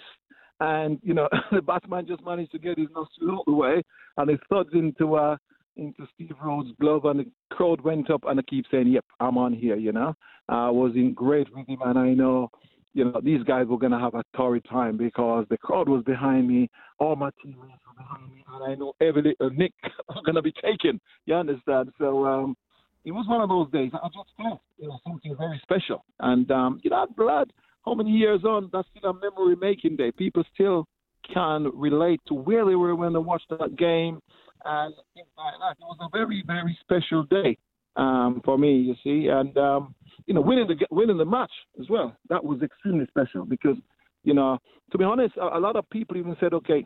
and 0.60 0.98
you 1.04 1.14
know, 1.14 1.30
the 1.52 1.62
batsman 1.62 2.08
just 2.08 2.26
managed 2.26 2.52
to 2.54 2.60
get 2.60 2.80
his 2.80 2.88
nostril 2.96 3.38
out 3.38 3.46
the 3.46 3.54
way, 3.54 3.84
and 4.18 4.32
it 4.32 4.40
thuds 4.50 4.72
into 4.74 5.16
uh 5.16 5.38
into 5.78 6.08
Steve 6.16 6.34
Rhodes' 6.44 6.72
glove, 6.82 7.06
and 7.06 7.20
the 7.20 7.28
crowd 7.52 7.82
went 7.82 8.10
up, 8.10 8.24
and 8.26 8.40
I 8.40 8.44
keep 8.44 8.66
saying, 8.72 8.88
"Yep, 8.88 9.06
I'm 9.20 9.38
on 9.38 9.54
here." 9.54 9.76
You 9.76 9.92
know, 9.92 10.16
I 10.50 10.72
was 10.72 10.94
in 10.96 11.14
great 11.14 11.48
rhythm, 11.54 11.78
and 11.86 12.00
I 12.00 12.14
know. 12.16 12.50
You 12.96 13.06
know, 13.06 13.22
these 13.22 13.44
guys 13.44 13.68
were 13.68 13.78
going 13.78 13.92
to 13.92 14.00
have 14.00 14.16
a 14.16 14.24
torrid 14.36 14.66
time 14.70 14.98
because 14.98 15.46
the 15.50 15.58
crowd 15.58 15.90
was 15.90 16.02
behind 16.04 16.48
me, 16.48 16.70
all 16.98 17.16
my 17.16 17.30
teammates 17.44 17.82
were 17.86 18.04
behind 18.04 18.34
me, 18.34 18.44
and 18.52 18.64
I 18.64 18.76
know 18.76 18.94
every 19.02 19.36
nick 19.52 19.74
was 20.10 20.24
going 20.26 20.36
to 20.36 20.42
be 20.42 20.54
taken. 20.54 21.00
You 21.26 21.36
understand? 21.36 21.92
So, 22.00 22.26
um, 22.26 22.56
it 23.04 23.12
was 23.12 23.28
one 23.28 23.42
of 23.42 23.50
those 23.50 23.70
days. 23.70 23.92
I 23.94 24.08
just 24.08 24.30
felt, 24.36 24.62
you 24.78 24.88
know, 24.88 24.98
something 25.06 25.36
very 25.38 25.60
special. 25.62 26.04
And 26.20 26.50
um, 26.50 26.80
you 26.84 26.90
know, 26.90 27.06
glad 27.16 27.52
how 27.86 27.94
many 27.94 28.12
years 28.12 28.44
on 28.44 28.70
that's 28.74 28.88
still 28.98 29.12
a 29.12 29.14
memory 29.14 29.56
making 29.56 29.98
day. 29.98 30.12
People 30.12 30.44
still 30.54 30.88
can 31.32 31.70
relate 31.74 32.20
to 32.28 32.34
where 32.34 32.66
they 32.66 32.76
were 32.76 32.96
when 32.96 33.14
they 33.14 33.20
watched 33.20 33.50
that 33.50 33.76
game, 33.78 34.20
and 34.64 34.94
things 35.14 35.28
like 35.38 35.54
that. 35.60 35.78
It 35.80 35.86
was 35.86 35.98
a 36.02 36.10
very, 36.18 36.44
very 36.48 36.78
special 36.82 37.24
day 37.24 37.58
um, 37.96 38.42
for 38.44 38.58
me, 38.58 38.74
you 38.74 38.96
see. 39.04 39.28
And 39.28 39.56
um, 39.58 39.96
you 40.26 40.34
know, 40.34 40.42
winning 40.42 40.68
the 40.68 40.76
winning 40.92 41.18
the 41.18 41.26
match 41.26 41.52
as 41.80 41.90
well. 41.90 42.16
That 42.30 42.44
was 42.44 42.62
extremely 42.62 43.06
special 43.08 43.46
because, 43.46 43.78
you 44.24 44.34
know, 44.34 44.58
to 44.92 44.98
be 44.98 45.04
honest, 45.04 45.36
a, 45.38 45.58
a 45.58 45.60
lot 45.60 45.76
of 45.76 45.90
people 45.90 46.18
even 46.18 46.36
said, 46.40 46.54
okay, 46.54 46.86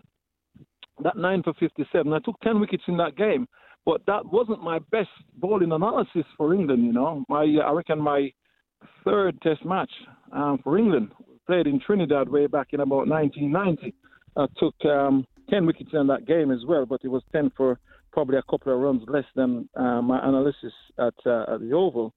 that 1.04 1.18
nine 1.18 1.44
for 1.44 1.54
57. 1.54 2.12
I 2.12 2.20
took 2.20 2.40
10 2.42 2.60
wickets 2.60 2.84
in 2.88 2.98
that 2.98 3.16
game, 3.16 3.48
but 3.86 4.02
that 4.08 4.26
wasn't 4.26 4.62
my 4.62 4.80
best 4.92 5.10
bowling 5.38 5.72
analysis 5.72 6.26
for 6.38 6.54
England. 6.54 6.86
You 6.86 6.94
know, 6.94 7.24
my 7.30 7.46
I 7.66 7.72
reckon 7.72 8.00
my 8.00 8.32
third 9.06 9.42
Test 9.42 9.64
match 9.66 9.92
um, 10.32 10.60
for 10.64 10.78
England 10.78 11.12
played 11.48 11.68
in 11.68 11.80
Trinidad 11.80 12.30
way 12.30 12.46
back 12.48 12.68
in 12.74 12.80
about 12.80 13.08
1990. 13.08 13.96
I 14.38 14.46
took 14.60 14.76
um, 14.86 15.26
10 15.50 15.66
wickets 15.66 15.90
in 15.94 16.06
that 16.08 16.28
game 16.28 16.52
as 16.52 16.60
well, 16.68 16.86
but 16.86 17.02
it 17.04 17.08
was 17.08 17.24
10 17.32 17.52
for 17.58 17.80
probably 18.12 18.38
a 18.38 18.44
couple 18.44 18.74
of 18.74 18.80
runs 18.80 19.02
less 19.08 19.26
than 19.36 19.68
uh, 19.76 20.02
my 20.02 20.20
analysis 20.28 20.74
at, 21.00 21.14
uh, 21.26 21.56
at 21.56 21.60
the 21.62 21.72
Oval. 21.74 22.14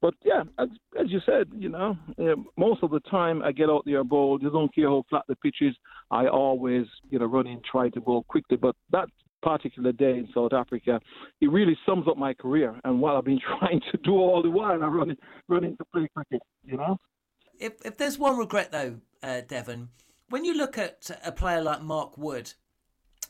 But 0.00 0.14
yeah, 0.24 0.44
as, 0.58 0.68
as 0.98 1.10
you 1.10 1.20
said, 1.26 1.48
you 1.56 1.68
know, 1.68 1.96
uh, 2.18 2.36
most 2.56 2.82
of 2.82 2.90
the 2.90 3.00
time 3.00 3.42
I 3.42 3.52
get 3.52 3.68
out 3.68 3.82
there 3.84 4.04
bowl. 4.04 4.38
You 4.40 4.50
don't 4.50 4.72
care 4.74 4.88
how 4.88 5.04
flat 5.10 5.24
the 5.28 5.36
pitch 5.36 5.56
is. 5.60 5.74
I 6.10 6.28
always, 6.28 6.86
you 7.10 7.18
know, 7.18 7.26
run 7.26 7.46
in, 7.46 7.60
try 7.70 7.88
to 7.90 8.00
bowl 8.00 8.24
quickly. 8.28 8.56
But 8.56 8.76
that 8.90 9.08
particular 9.42 9.92
day 9.92 10.18
in 10.18 10.28
South 10.34 10.52
Africa, 10.52 11.00
it 11.40 11.50
really 11.50 11.76
sums 11.84 12.06
up 12.08 12.16
my 12.16 12.34
career 12.34 12.78
and 12.84 13.00
what 13.00 13.16
I've 13.16 13.24
been 13.24 13.40
trying 13.58 13.80
to 13.92 13.98
do 14.04 14.12
all 14.12 14.42
the 14.42 14.50
while. 14.50 14.82
I'm 14.82 14.94
running, 14.94 15.16
running 15.48 15.76
to 15.76 15.84
play 15.92 16.08
cricket. 16.14 16.42
You 16.64 16.76
know. 16.76 16.98
If 17.58 17.74
if 17.84 17.96
there's 17.96 18.18
one 18.18 18.38
regret 18.38 18.70
though, 18.70 18.96
uh, 19.22 19.40
Devon, 19.46 19.88
when 20.28 20.44
you 20.44 20.54
look 20.54 20.78
at 20.78 21.10
a 21.24 21.32
player 21.32 21.60
like 21.60 21.82
Mark 21.82 22.16
Wood, 22.16 22.52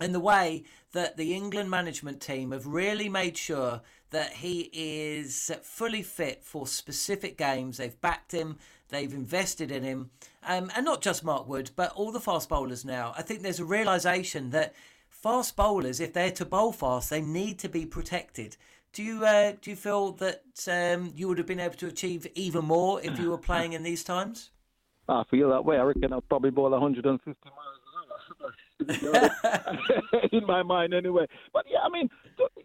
and 0.01 0.15
the 0.15 0.21
way 0.21 0.65
that 0.93 1.17
the 1.17 1.35
England 1.35 1.71
management 1.71 2.21
team 2.21 2.53
have 2.53 2.67
really 2.67 3.09
made 3.09 3.37
sure 3.37 3.81
that 4.11 4.35
he 4.35 4.71
is 4.73 5.53
fully 5.63 6.03
fit 6.03 6.43
for 6.43 6.67
specific 6.67 7.37
games. 7.37 7.77
They've 7.77 8.01
backed 8.01 8.33
him, 8.33 8.57
they've 8.89 9.13
invested 9.13 9.71
in 9.71 9.83
him, 9.83 10.11
um, 10.47 10.71
and 10.75 10.85
not 10.85 11.03
just 11.03 11.25
Mark 11.25 11.49
Wood, 11.49 11.71
but 11.77 11.93
all 11.93 12.13
the 12.13 12.21
fast 12.21 12.49
bowlers 12.49 12.85
now. 12.85 13.13
I 13.17 13.23
think 13.23 13.43
there's 13.43 13.61
a 13.61 13.65
realization 13.65 14.51
that 14.51 14.75
fast 15.09 15.57
bowlers, 15.57 16.01
if 16.01 16.13
they're 16.13 16.31
to 16.33 16.45
bowl 16.45 16.73
fast, 16.73 17.11
they 17.11 17.21
need 17.21 17.59
to 17.61 17.69
be 17.69 17.85
protected. 17.85 18.57
Do 18.93 19.03
you 19.03 19.25
uh, 19.25 19.53
do 19.61 19.71
you 19.71 19.77
feel 19.77 20.13
that 20.13 20.43
um, 20.67 21.13
you 21.15 21.29
would 21.29 21.39
have 21.39 21.47
been 21.47 21.61
able 21.61 21.77
to 21.77 21.87
achieve 21.87 22.27
even 22.35 22.65
more 22.65 23.01
if 23.03 23.19
you 23.19 23.31
were 23.31 23.39
playing 23.39 23.75
in 23.75 23.83
these 23.83 24.03
times? 24.03 24.51
I 25.09 25.25
feel 25.31 25.51
that 25.51 25.65
way. 25.65 25.79
I 25.79 25.83
reckon 25.83 26.13
I'll 26.13 26.21
probably 26.21 26.51
bowl 26.51 26.71
150 26.71 27.27
miles 27.45 27.78
in 30.33 30.47
my 30.47 30.63
mind 30.63 30.95
anyway. 30.95 31.27
But 31.53 31.67
yeah, 31.71 31.81
I 31.85 31.89
mean, 31.89 32.09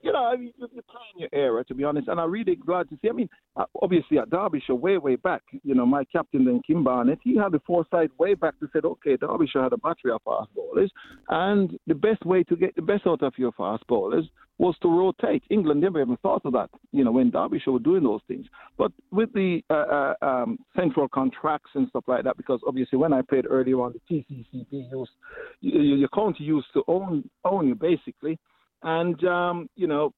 you 0.01 0.11
know, 0.11 0.26
I 0.26 0.38
mean, 0.38 0.53
you're 0.57 0.68
playing 0.68 1.18
your 1.18 1.30
era, 1.34 1.64
to 1.66 1.74
be 1.74 1.84
honest, 1.84 2.07
and 2.07 2.20
I'm 2.20 2.32
really 2.32 2.55
glad 2.55 2.89
to 2.89 2.97
see. 3.01 3.09
I 3.09 3.14
mean, 3.14 3.30
uh, 3.55 3.66
obviously 3.82 4.20
at 4.20 4.30
Derbyshire, 4.30 4.76
way, 4.76 4.97
way 4.97 5.16
back, 5.16 5.41
you 5.64 5.76
know, 5.76 5.86
my 5.86 6.03
captain 6.05 6.45
then, 6.45 6.61
Kim 6.66 6.84
Barnett, 6.84 7.20
he 7.24 7.38
had 7.38 7.51
the 7.51 7.61
foresight 7.66 8.11
way 8.20 8.34
back 8.34 8.59
to 8.59 8.68
say, 8.74 8.80
okay, 8.84 9.18
Derbyshire 9.18 9.64
had 9.64 9.74
a 9.74 9.78
battery 9.78 10.11
of 10.11 10.22
fast 10.24 10.49
bowlers, 10.55 10.91
and 11.30 11.78
the 11.88 11.95
best 11.95 12.26
way 12.26 12.43
to 12.43 12.55
get 12.55 12.76
the 12.76 12.82
best 12.82 13.07
out 13.07 13.24
of 13.24 13.34
your 13.38 13.51
fast 13.53 13.86
bowlers 13.88 14.30
was 14.64 14.76
to 14.82 14.88
rotate. 14.88 15.43
England 15.49 15.82
never 15.82 16.01
even 16.01 16.16
thought 16.18 16.41
of 16.45 16.53
that, 16.53 16.70
you 16.93 17.03
know, 17.03 17.11
when 17.11 17.30
Derbyshire 17.30 17.74
were 17.74 17.80
doing 17.80 18.01
those 18.01 18.22
things. 18.30 18.45
But 18.78 18.93
with 19.11 19.32
the 19.34 19.61
uh, 19.70 19.74
uh, 19.74 20.14
um, 20.22 20.57
central 20.74 21.09
contracts 21.09 21.72
and 21.76 21.89
stuff 21.89 22.05
like 22.07 22.24
that, 22.24 22.38
because 22.38 22.61
obviously 22.66 22.97
when 22.97 23.11
I 23.11 23.24
played 23.24 23.45
earlier 23.49 23.82
on, 23.82 23.93
the 23.93 24.16
TCCB 24.16 24.89
used, 24.89 25.11
your 25.59 26.07
county 26.09 26.45
used 26.45 26.68
to 26.76 26.84
own 26.88 27.30
own 27.43 27.68
you 27.68 27.76
basically, 27.76 28.39
and 28.84 29.22
um, 29.26 29.70
you 29.76 29.88
know, 29.88 30.14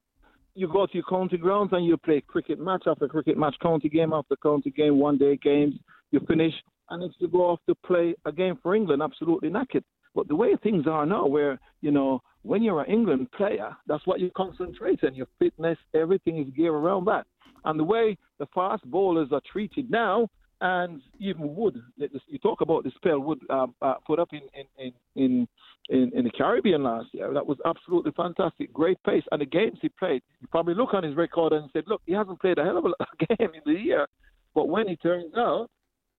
you 0.54 0.68
go 0.68 0.86
to 0.86 0.94
your 0.94 1.04
county 1.10 1.38
grounds 1.38 1.70
and 1.72 1.84
you 1.84 1.96
play 1.96 2.22
cricket 2.24 2.60
match 2.60 2.84
after 2.86 3.08
cricket 3.08 3.36
match, 3.36 3.56
county 3.60 3.88
game 3.88 4.12
after 4.12 4.36
county 4.36 4.70
game, 4.70 5.00
one 5.00 5.18
day 5.18 5.36
games. 5.42 5.74
You 6.12 6.20
finish, 6.28 6.54
and 6.90 7.02
if 7.02 7.10
you 7.18 7.26
go 7.26 7.50
off 7.50 7.58
to 7.68 7.74
play 7.84 8.14
a 8.24 8.30
game 8.30 8.60
for 8.62 8.76
England, 8.76 9.02
absolutely 9.02 9.50
knackered. 9.50 9.82
But 10.16 10.28
the 10.28 10.34
way 10.34 10.56
things 10.56 10.86
are 10.86 11.04
now, 11.04 11.26
where 11.26 11.60
you 11.82 11.90
know 11.90 12.22
when 12.42 12.62
you're 12.62 12.80
an 12.80 12.90
England 12.90 13.30
player, 13.32 13.76
that's 13.86 14.06
what 14.06 14.18
you 14.18 14.30
concentrate 14.34 15.04
on. 15.04 15.14
Your 15.14 15.26
fitness, 15.38 15.76
everything 15.94 16.38
is 16.38 16.48
geared 16.56 16.72
around 16.72 17.04
that. 17.04 17.26
And 17.66 17.78
the 17.78 17.84
way 17.84 18.16
the 18.38 18.46
fast 18.54 18.82
bowlers 18.90 19.28
are 19.30 19.42
treated 19.52 19.90
now, 19.90 20.28
and 20.62 21.02
even 21.20 21.54
Wood, 21.54 21.82
you 21.98 22.38
talk 22.38 22.62
about 22.62 22.84
the 22.84 22.92
spell 22.96 23.18
Wood 23.20 23.40
um, 23.50 23.74
uh, 23.82 23.96
put 24.06 24.18
up 24.18 24.30
in 24.32 24.40
in, 24.78 24.92
in 25.16 25.48
in 25.90 26.12
in 26.14 26.24
the 26.24 26.30
Caribbean 26.30 26.82
last 26.82 27.08
year. 27.12 27.34
That 27.34 27.46
was 27.46 27.58
absolutely 27.66 28.12
fantastic, 28.16 28.72
great 28.72 28.96
pace, 29.04 29.24
and 29.32 29.42
the 29.42 29.46
games 29.46 29.78
he 29.82 29.90
played. 29.90 30.22
You 30.40 30.48
probably 30.50 30.74
look 30.74 30.94
on 30.94 31.04
his 31.04 31.14
record 31.14 31.52
and 31.52 31.68
said, 31.74 31.84
"Look, 31.86 32.00
he 32.06 32.14
hasn't 32.14 32.40
played 32.40 32.56
a 32.56 32.64
hell 32.64 32.78
of 32.78 32.86
a 32.86 33.26
game 33.36 33.50
in 33.52 33.60
the 33.66 33.78
year, 33.78 34.06
but 34.54 34.70
when 34.70 34.88
he 34.88 34.96
turns 34.96 35.34
out, 35.36 35.68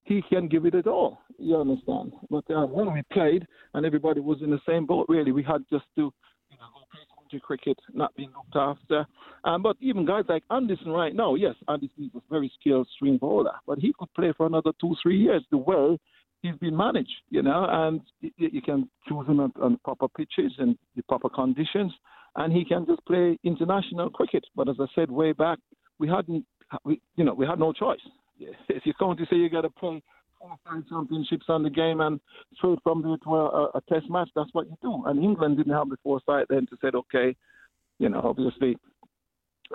he 0.08 0.24
can 0.30 0.48
give 0.48 0.66
it 0.66 0.74
at 0.74 0.88
all. 0.88 1.20
You 1.38 1.58
understand? 1.58 2.14
But 2.30 2.46
uh, 2.50 2.66
when 2.66 2.94
we 2.94 3.02
played 3.12 3.46
and 3.74 3.86
everybody 3.86 4.22
was 4.22 4.42
in 4.42 4.50
the 4.50 4.60
same 4.68 4.86
boat, 4.86 5.06
really, 5.10 5.32
we 5.32 5.44
had 5.44 5.64
just 5.70 5.86
to 5.96 6.14
you 6.50 6.58
know, 6.58 6.68
go 6.74 6.82
play 6.92 7.02
county 7.16 7.42
cricket, 7.46 7.78
not 7.94 8.16
being 8.16 8.32
looked 8.36 8.56
after. 8.56 9.06
Um, 9.44 9.62
but 9.62 9.76
even 9.82 10.06
guys 10.06 10.24
like 10.30 10.44
Anderson 10.50 10.92
right 10.92 11.14
now, 11.14 11.36
yes, 11.36 11.56
Anderson 11.68 12.06
is 12.06 12.12
a 12.16 12.22
very 12.30 12.52
skilled 12.60 12.88
swing 12.98 13.18
bowler, 13.18 13.52
but 13.68 13.80
he 13.80 13.94
could 14.00 14.14
play 14.14 14.34
for 14.36 14.46
another 14.46 14.72
two, 14.80 14.96
three 15.04 15.18
years 15.18 15.44
the 15.52 15.58
way 15.58 16.00
he's 16.42 16.56
been 16.56 16.78
managed, 16.78 17.12
you 17.30 17.42
know, 17.42 17.68
and 17.70 18.02
you, 18.22 18.32
you 18.38 18.62
can 18.62 18.90
choose 19.10 19.28
him 19.28 19.40
on, 19.42 19.52
on 19.62 19.78
proper 19.84 20.08
pitches 20.08 20.54
and 20.58 20.78
the 20.96 21.04
proper 21.04 21.30
conditions, 21.30 21.92
and 22.38 22.54
he 22.54 22.64
can 22.64 22.86
just 22.86 23.06
play 23.06 23.38
international 23.44 24.10
cricket. 24.10 24.46
But 24.56 24.70
as 24.70 24.78
I 24.80 24.86
said 24.96 25.12
way 25.12 25.34
back, 25.34 25.60
we 26.00 26.08
hadn't, 26.08 26.46
we, 26.86 27.02
you 27.18 27.26
know, 27.26 27.34
we 27.34 27.46
had 27.46 27.60
no 27.60 27.74
choice 27.74 28.00
if 28.70 28.86
you're 28.86 28.96
going 29.00 29.18
to 29.18 29.26
say 29.26 29.36
you 29.36 29.50
got 29.50 29.62
to 29.62 29.70
play 29.70 30.02
four 30.40 30.56
five 30.66 30.84
championships 30.90 31.46
on 31.50 31.64
the 31.64 31.70
game 31.70 32.02
and 32.02 32.20
straight 32.56 32.80
from 32.84 33.02
there 33.02 33.18
to 33.18 33.36
a, 33.36 33.66
a, 33.76 33.82
test 33.90 34.10
match, 34.10 34.30
that's 34.36 34.50
what 34.54 34.68
you 34.68 34.78
do. 34.82 35.04
And 35.06 35.24
England 35.24 35.58
didn't 35.58 35.74
have 35.74 35.90
the 35.90 35.98
foresight 36.04 36.46
then 36.50 36.68
to 36.68 36.78
say, 36.82 36.90
okay, 36.94 37.36
you 38.00 38.10
know, 38.10 38.22
obviously, 38.24 38.78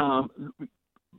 um, 0.01 0.31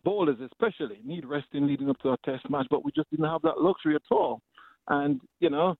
bowlers 0.03 0.37
especially 0.51 0.99
need 1.05 1.25
resting 1.25 1.67
leading 1.67 1.89
up 1.89 1.99
to 1.99 2.09
a 2.09 2.17
test 2.25 2.49
match, 2.49 2.67
but 2.69 2.83
we 2.83 2.91
just 2.95 3.09
didn't 3.11 3.29
have 3.29 3.41
that 3.43 3.59
luxury 3.59 3.95
at 3.95 4.01
all. 4.11 4.41
And, 4.87 5.21
you 5.39 5.49
know, 5.49 5.75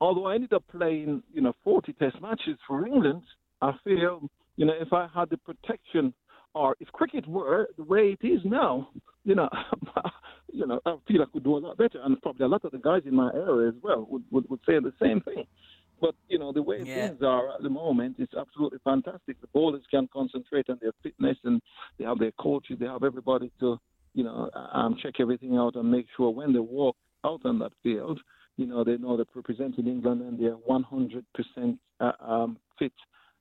although 0.00 0.26
I 0.26 0.34
ended 0.34 0.52
up 0.52 0.64
playing, 0.70 1.22
you 1.32 1.40
know, 1.40 1.54
40 1.64 1.92
test 1.94 2.20
matches 2.20 2.58
for 2.66 2.86
England, 2.86 3.22
I 3.62 3.72
feel, 3.84 4.28
you 4.56 4.66
know, 4.66 4.74
if 4.78 4.92
I 4.92 5.08
had 5.14 5.30
the 5.30 5.38
protection 5.38 6.12
or 6.56 6.74
if 6.80 6.88
cricket 6.88 7.28
were 7.28 7.68
the 7.76 7.84
way 7.84 8.16
it 8.18 8.26
is 8.26 8.40
now, 8.44 8.88
you 9.24 9.34
know, 9.34 9.48
you 10.52 10.66
know, 10.66 10.80
I 10.86 10.96
feel 11.06 11.20
I 11.20 11.26
could 11.30 11.44
do 11.44 11.58
a 11.58 11.58
lot 11.58 11.76
better, 11.76 12.00
and 12.02 12.20
probably 12.22 12.46
a 12.46 12.48
lot 12.48 12.64
of 12.64 12.72
the 12.72 12.78
guys 12.78 13.02
in 13.04 13.14
my 13.14 13.30
area 13.34 13.68
as 13.68 13.74
well 13.82 14.06
would, 14.08 14.24
would, 14.30 14.48
would 14.48 14.60
say 14.66 14.78
the 14.80 14.94
same 15.00 15.20
thing. 15.20 15.44
But 16.00 16.14
you 16.28 16.38
know, 16.38 16.52
the 16.52 16.62
way 16.62 16.82
yeah. 16.82 17.08
things 17.08 17.22
are 17.22 17.54
at 17.54 17.62
the 17.62 17.68
moment, 17.68 18.16
it's 18.18 18.32
absolutely 18.34 18.78
fantastic. 18.84 19.38
The 19.40 19.48
bowlers 19.52 19.82
can 19.90 20.08
concentrate 20.10 20.70
on 20.70 20.78
their 20.80 20.92
fitness, 21.02 21.36
and 21.44 21.60
they 21.98 22.06
have 22.06 22.18
their 22.18 22.32
coaches, 22.32 22.78
they 22.80 22.86
have 22.86 23.02
everybody 23.02 23.52
to, 23.60 23.78
you 24.14 24.24
know, 24.24 24.50
um, 24.72 24.96
check 25.02 25.14
everything 25.20 25.56
out 25.56 25.76
and 25.76 25.90
make 25.90 26.06
sure 26.16 26.30
when 26.30 26.54
they 26.54 26.58
walk 26.58 26.96
out 27.24 27.40
on 27.44 27.58
that 27.58 27.72
field, 27.82 28.18
you 28.56 28.66
know, 28.66 28.82
they 28.82 28.96
know 28.96 29.16
they're 29.16 29.26
representing 29.34 29.86
England 29.86 30.22
and 30.22 30.38
they're 30.38 30.56
100% 30.56 31.78
uh, 32.00 32.12
um, 32.20 32.58
fit 32.78 32.92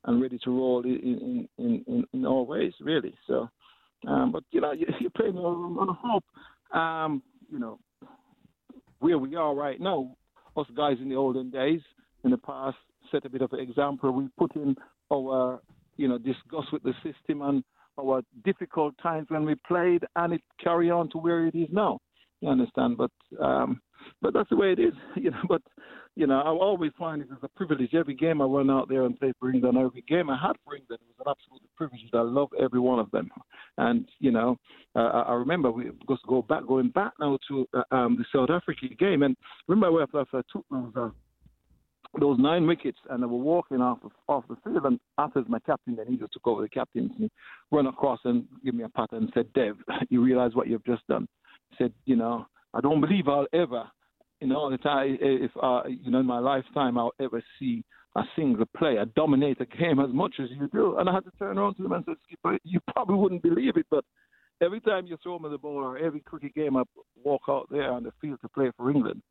and 0.06 0.22
ready 0.22 0.40
to 0.44 0.52
roll 0.52 0.84
in 0.84 1.48
in, 1.58 1.84
in, 1.88 2.04
in 2.14 2.26
all 2.26 2.46
ways, 2.46 2.74
really. 2.80 3.14
So, 3.28 3.50
um, 4.08 4.32
but 4.32 4.44
you 4.52 4.62
know, 4.62 4.72
you, 4.72 4.86
you're 5.00 5.12
playing 5.12 5.38
on, 5.38 5.78
on 5.78 5.98
hope. 6.00 6.78
Um, 6.78 7.22
you 7.52 7.60
know, 7.60 7.80
where 9.00 9.18
we 9.18 9.36
are 9.36 9.54
right 9.54 9.80
now, 9.80 10.16
us 10.58 10.68
guys 10.76 10.98
in 11.02 11.10
the 11.10 11.16
olden 11.16 11.50
days, 11.50 11.82
in 12.24 12.32
the 12.32 12.38
past, 12.38 12.78
set 13.12 13.26
a 13.26 13.30
bit 13.30 13.42
of 13.42 13.54
an 13.54 13.60
example. 13.60 14.12
We 14.12 14.28
put 14.38 14.56
in 14.56 14.76
our, 15.12 15.62
you 15.98 16.08
know, 16.08 16.18
disgust 16.18 16.74
with 16.74 16.84
the 16.84 16.94
system 17.04 17.42
and 17.42 17.64
our 18.00 18.22
difficult 18.44 18.96
times 19.02 19.28
when 19.30 19.46
we 19.46 19.56
played, 19.68 20.04
and 20.16 20.34
it 20.34 20.42
carry 20.62 20.90
on 20.90 21.10
to 21.12 21.18
where 21.18 21.46
it 21.46 21.56
is 21.56 21.70
now. 21.72 22.00
You 22.42 22.50
understand? 22.50 22.98
But 22.98 23.12
um, 23.42 23.82
but 24.22 24.34
that's 24.34 24.50
the 24.50 24.58
way 24.58 24.72
it 24.72 24.80
is, 24.80 24.94
you 25.16 25.32
know. 25.32 25.42
But 25.48 25.62
you 26.16 26.28
know, 26.28 26.40
I 26.40 26.48
always 26.48 26.92
find 26.98 27.22
it 27.22 27.28
as 27.32 27.38
a 27.44 27.50
privilege. 27.50 27.94
Every 27.94 28.16
game 28.16 28.42
I 28.42 28.46
run 28.46 28.70
out 28.70 28.88
there 28.88 29.04
and 29.04 29.20
play 29.20 29.34
for 29.40 29.52
England, 29.52 29.78
every 29.78 30.04
game 30.08 30.30
I 30.30 30.38
had 30.42 30.54
for 30.64 30.76
England, 30.76 31.02
it 31.02 31.16
was 31.18 31.26
an 31.26 31.34
absolute 31.38 31.70
privilege. 31.76 32.10
I 32.14 32.22
love 32.22 32.50
every 32.60 32.80
one 32.80 33.00
of 33.00 33.12
them. 33.12 33.30
And 33.78 34.08
you 34.20 34.32
know, 34.32 34.58
uh, 34.96 35.24
I 35.28 35.34
remember 35.34 35.72
we 35.72 35.92
just 36.10 36.26
go 36.28 36.42
back, 36.42 36.66
going 36.68 36.90
back 36.90 37.12
now 37.20 37.38
to 37.50 37.68
uh, 37.74 37.96
um, 37.96 38.18
the 38.18 38.26
South 38.34 38.50
Africa 38.50 38.88
game, 38.98 39.24
and 39.24 39.36
remember 39.68 40.02
after 40.02 40.20
I 40.20 40.42
took 40.52 40.66
those. 40.72 40.92
Uh, 40.96 41.10
those 42.22 42.38
nine 42.40 42.66
wickets, 42.66 42.98
and 43.10 43.22
they 43.22 43.28
were 43.28 43.38
walking 43.38 43.82
off 43.82 43.98
the, 44.02 44.10
off 44.30 44.46
the 44.48 44.56
field. 44.64 44.86
And 44.86 44.98
after 45.18 45.44
my 45.50 45.60
captain, 45.60 45.98
then 45.98 46.08
he 46.08 46.16
just 46.16 46.32
took 46.32 46.48
over 46.48 46.62
the 46.62 46.70
captain's 46.70 47.10
captaincy, 47.10 47.34
run 47.72 47.88
across 47.88 48.20
and 48.24 48.46
give 48.64 48.74
me 48.74 48.86
a 48.86 48.90
pat 48.90 49.10
and 49.12 49.30
said, 49.34 49.52
"Dev, 49.52 49.76
you 50.10 50.24
realize 50.24 50.56
what 50.56 50.70
you've 50.70 50.86
just 50.86 51.06
done?" 51.08 51.28
He 51.72 51.76
said, 51.84 51.94
"You 52.06 52.16
know, 52.16 52.46
I 52.74 52.80
don't 52.80 53.02
believe 53.02 53.28
I'll 53.28 53.48
ever 53.54 53.84
you 54.42 54.48
know, 54.48 54.70
that 54.70 54.86
I, 54.86 55.16
if 55.20 55.52
uh, 55.62 55.84
you 55.88 56.12
know, 56.12 56.20
in 56.20 56.26
my 56.26 56.40
lifetime, 56.40 56.98
I'll 56.98 57.14
ever 57.20 57.44
see 57.60 57.84
a 58.16 58.24
single 58.36 58.66
player 58.78 59.06
dominate 59.16 59.60
a 59.62 59.66
game 59.66 60.00
as 60.00 60.10
much 60.12 60.36
as 60.42 60.50
you 60.52 60.70
do. 60.74 60.98
And 60.98 61.10
I 61.10 61.14
had 61.14 61.26
to 61.26 61.32
turn 61.38 61.58
around 61.58 61.76
to 61.76 61.86
him 61.86 61.92
and 61.92 62.06
say, 62.06 62.14
Skipper, 62.28 62.58
you 62.64 62.80
probably 62.94 63.16
wouldn't 63.16 63.44
believe 63.44 63.76
it, 63.78 63.86
but 63.90 64.06
every 64.62 64.80
time 64.80 65.06
you 65.06 65.18
throw 65.22 65.38
me 65.38 65.50
the 65.50 65.58
ball 65.58 65.84
or 65.84 65.98
every 65.98 66.22
cricket 66.22 66.56
game 66.56 66.78
I 66.78 66.84
walk 67.24 67.42
out 67.50 67.68
there 67.70 67.92
on 67.92 68.04
the 68.04 68.12
field 68.22 68.40
to 68.42 68.50
play 68.50 68.72
for 68.78 68.90
England, 68.90 69.22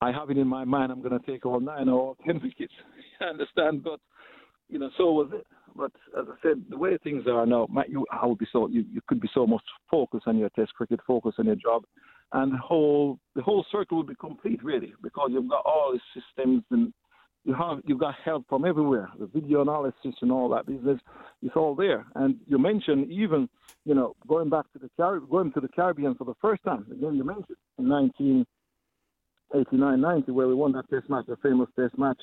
I 0.00 0.12
have 0.12 0.30
it 0.30 0.38
in 0.38 0.46
my 0.46 0.64
mind 0.64 0.90
I'm 0.90 1.02
going 1.02 1.18
to 1.18 1.26
take 1.26 1.44
all 1.44 1.60
nine 1.60 1.88
or 1.88 2.00
all 2.00 2.16
ten 2.26 2.40
wickets. 2.42 2.72
I 3.20 3.24
understand, 3.24 3.84
but 3.84 4.00
you 4.68 4.78
know, 4.78 4.90
so 4.96 5.12
was 5.12 5.30
it. 5.34 5.46
But 5.76 5.92
as 6.18 6.26
I 6.28 6.34
said, 6.42 6.64
the 6.70 6.76
way 6.76 6.98
things 7.02 7.24
are 7.26 7.46
now, 7.46 7.66
Matt, 7.70 7.90
you 7.90 8.06
I 8.10 8.26
would 8.26 8.38
be 8.38 8.46
so 8.52 8.68
you, 8.68 8.84
you 8.90 9.00
could 9.06 9.20
be 9.20 9.28
so 9.32 9.46
much 9.46 9.62
focused 9.90 10.26
on 10.26 10.38
your 10.38 10.50
Test 10.50 10.74
cricket, 10.74 11.00
focus 11.06 11.34
on 11.38 11.46
your 11.46 11.56
job, 11.56 11.84
and 12.32 12.52
the 12.52 12.58
whole 12.58 13.18
the 13.34 13.42
whole 13.42 13.64
circle 13.70 13.98
would 13.98 14.06
be 14.06 14.14
complete 14.14 14.62
really 14.62 14.94
because 15.02 15.30
you've 15.32 15.48
got 15.48 15.64
all 15.64 15.92
the 15.92 16.20
systems 16.20 16.62
and 16.70 16.92
you 17.44 17.54
have 17.54 17.80
you've 17.84 17.98
got 17.98 18.14
help 18.24 18.46
from 18.48 18.64
everywhere, 18.64 19.10
the 19.18 19.26
video 19.26 19.62
analysis 19.62 20.14
and 20.20 20.30
all 20.30 20.48
that 20.50 20.64
business. 20.66 21.00
It's 21.42 21.56
all 21.56 21.74
there. 21.74 22.06
And 22.14 22.36
you 22.46 22.56
mentioned 22.58 23.10
even 23.10 23.48
you 23.84 23.94
know 23.94 24.14
going 24.28 24.48
back 24.48 24.72
to 24.72 24.78
the 24.78 24.88
Caribbean, 24.96 25.30
going 25.30 25.52
to 25.52 25.60
the 25.60 25.68
Caribbean 25.68 26.14
for 26.14 26.24
the 26.24 26.36
first 26.40 26.62
time. 26.62 26.86
Again, 26.90 27.16
you 27.16 27.24
mentioned 27.24 27.58
in 27.78 27.88
1989, 27.88 30.00
90, 30.00 30.30
where 30.30 30.46
we 30.46 30.54
won 30.54 30.70
that 30.72 30.88
Test 30.88 31.10
match, 31.10 31.26
the 31.26 31.36
famous 31.42 31.68
Test 31.78 31.98
match 31.98 32.20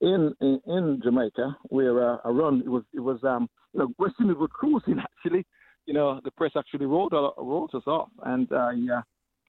in 0.00 0.32
in, 0.40 0.60
in 0.66 1.00
Jamaica, 1.02 1.56
where 1.64 2.14
uh, 2.14 2.18
a 2.24 2.32
run 2.32 2.62
it 2.64 2.68
was 2.68 2.84
it 2.94 3.00
was 3.00 3.22
um 3.24 3.48
you 3.72 3.80
know 3.80 3.92
West 3.98 4.14
Indies 4.20 4.36
were 4.38 4.48
cruising 4.48 5.00
actually. 5.26 5.44
You 5.86 5.94
know 5.94 6.20
the 6.22 6.30
press 6.30 6.52
actually 6.56 6.86
wrote 6.86 7.12
wrote 7.12 7.74
us 7.74 7.82
off, 7.88 8.10
and 8.24 8.52
uh, 8.52 8.70
yeah, 8.70 9.00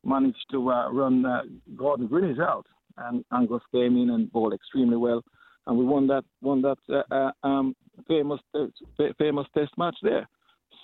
managed 0.04 0.46
to 0.52 0.70
uh, 0.70 0.92
run 0.92 1.26
uh, 1.26 1.42
Gordon 1.76 2.08
Greenidge 2.08 2.40
out 2.40 2.66
and 2.98 3.24
Angus 3.34 3.62
came 3.72 3.98
in 3.98 4.10
and 4.12 4.32
bowled 4.32 4.54
extremely 4.54 4.98
well, 4.98 5.24
and 5.68 5.78
we 5.78 5.86
won 5.86 6.08
that 6.08 6.24
won 6.42 6.62
that 6.62 7.04
uh, 7.12 7.32
um, 7.46 7.76
famous 8.08 8.40
famous 9.18 9.48
Test 9.54 9.72
match 9.78 9.96
there. 10.02 10.28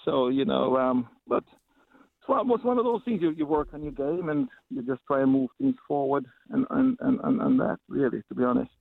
So 0.05 0.29
you 0.29 0.45
know, 0.45 0.77
um, 0.77 1.09
but 1.27 1.43
it's 1.47 2.27
one, 2.27 2.49
it's 2.51 2.63
one 2.63 2.77
of 2.77 2.85
those 2.85 3.01
things 3.05 3.21
you, 3.21 3.31
you 3.31 3.45
work 3.45 3.69
on 3.73 3.83
your 3.83 3.91
game 3.91 4.29
and 4.29 4.47
you 4.69 4.81
just 4.83 5.01
try 5.07 5.21
and 5.21 5.31
move 5.31 5.49
things 5.57 5.75
forward 5.87 6.25
and 6.49 6.65
and, 6.69 6.97
and, 7.01 7.19
and, 7.23 7.41
and 7.41 7.59
that 7.59 7.77
really, 7.87 8.21
to 8.29 8.35
be 8.35 8.43
honest. 8.43 8.71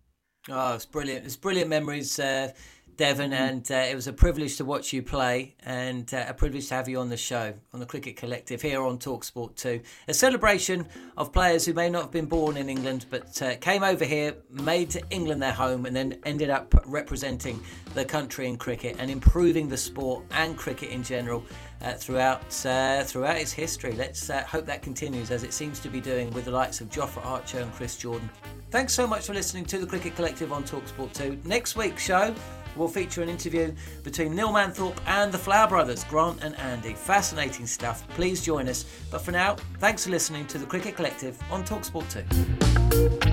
Oh, 0.49 0.75
it's 0.75 0.87
brilliant! 0.87 1.27
It's 1.27 1.37
brilliant 1.37 1.71
memories. 1.71 2.19
Uh, 2.19 2.53
Devon, 2.97 3.33
and 3.33 3.71
uh, 3.71 3.75
it 3.75 3.95
was 3.95 4.07
a 4.07 4.13
privilege 4.13 4.57
to 4.57 4.65
watch 4.65 4.93
you 4.93 5.03
play 5.03 5.55
and 5.65 6.13
uh, 6.15 6.25
a 6.29 6.35
privilege 6.35 6.69
to 6.69 6.75
have 6.75 6.89
you 6.89 6.99
on 6.99 7.09
the 7.09 7.17
show, 7.17 7.53
on 7.75 7.81
the 7.81 7.87
Cricket 7.87 8.17
Collective 8.17 8.63
here 8.63 8.83
on 8.83 8.99
Talksport 8.99 9.55
2. 9.57 9.81
A 10.09 10.15
celebration 10.15 10.87
of 11.17 11.33
players 11.33 11.67
who 11.67 11.75
may 11.75 11.91
not 11.91 12.03
have 12.03 12.11
been 12.11 12.27
born 12.27 12.57
in 12.57 12.69
England 12.69 13.07
but 13.11 13.41
uh, 13.43 13.57
came 13.57 13.83
over 13.83 14.05
here, 14.05 14.35
made 14.51 14.97
England 15.11 15.43
their 15.43 15.53
home, 15.53 15.85
and 15.85 15.95
then 15.95 16.19
ended 16.25 16.49
up 16.49 16.75
representing 16.87 17.63
the 17.95 18.05
country 18.05 18.49
in 18.49 18.57
cricket 18.57 18.97
and 18.99 19.11
improving 19.11 19.69
the 19.69 19.77
sport 19.77 20.25
and 20.33 20.57
cricket 20.57 20.91
in 20.91 21.03
general. 21.03 21.45
Uh, 21.83 21.93
throughout 21.93 22.65
uh, 22.65 23.05
throughout 23.05 23.37
its 23.37 23.53
history, 23.53 23.93
let's 23.93 24.31
uh, 24.31 24.43
hope 24.45 24.65
that 24.65 24.81
continues 24.81 25.31
as 25.31 25.45
it 25.45 25.53
seems 25.53 25.79
to 25.79 25.91
be 25.91 26.01
doing 26.01 26.31
with 26.31 26.47
the 26.47 26.51
likes 26.51 26.81
of 26.81 26.89
Jofra 26.89 27.23
Archer 27.27 27.59
and 27.59 27.71
Chris 27.75 27.99
Jordan. 27.99 28.31
Thanks 28.71 28.95
so 28.95 29.07
much 29.07 29.27
for 29.27 29.35
listening 29.35 29.67
to 29.67 29.79
the 29.79 29.87
Cricket 29.87 30.17
Collective 30.17 30.53
on 30.53 30.65
Talksport 30.65 31.13
2. 31.13 31.39
Next 31.45 31.77
week's 31.77 32.03
show, 32.03 32.35
will 32.77 32.89
feature 32.89 33.23
an 33.23 33.29
interview 33.29 33.73
between 34.03 34.35
Neil 34.35 34.51
Manthorp 34.51 34.97
and 35.07 35.33
the 35.33 35.39
Flower 35.39 35.69
Brothers, 35.69 36.05
Grant 36.05 36.43
and 36.43 36.57
Andy. 36.57 36.95
Fascinating 36.95 37.67
stuff. 37.67 38.07
Please 38.11 38.45
join 38.45 38.69
us. 38.69 38.85
But 39.11 39.23
for 39.23 39.33
now, 39.33 39.57
thanks 39.79 40.05
for 40.05 40.11
listening 40.11 40.47
to 40.49 40.59
the 40.59 40.67
Cricket 40.67 40.97
Collective 40.97 41.39
on 41.51 41.65
Talksport 41.65 42.11
2. 42.11 43.27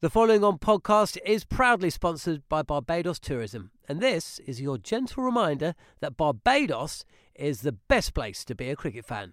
The 0.00 0.10
following 0.10 0.44
on 0.44 0.58
podcast 0.58 1.18
is 1.24 1.44
proudly 1.44 1.90
sponsored 1.90 2.48
by 2.48 2.62
Barbados 2.62 3.18
Tourism, 3.18 3.70
and 3.88 4.00
this 4.00 4.38
is 4.40 4.60
your 4.60 4.78
gentle 4.78 5.24
reminder 5.24 5.74
that 6.00 6.16
Barbados 6.16 7.04
is 7.34 7.62
the 7.62 7.72
best 7.72 8.14
place 8.14 8.44
to 8.44 8.54
be 8.54 8.68
a 8.68 8.76
cricket 8.76 9.04
fan. 9.04 9.32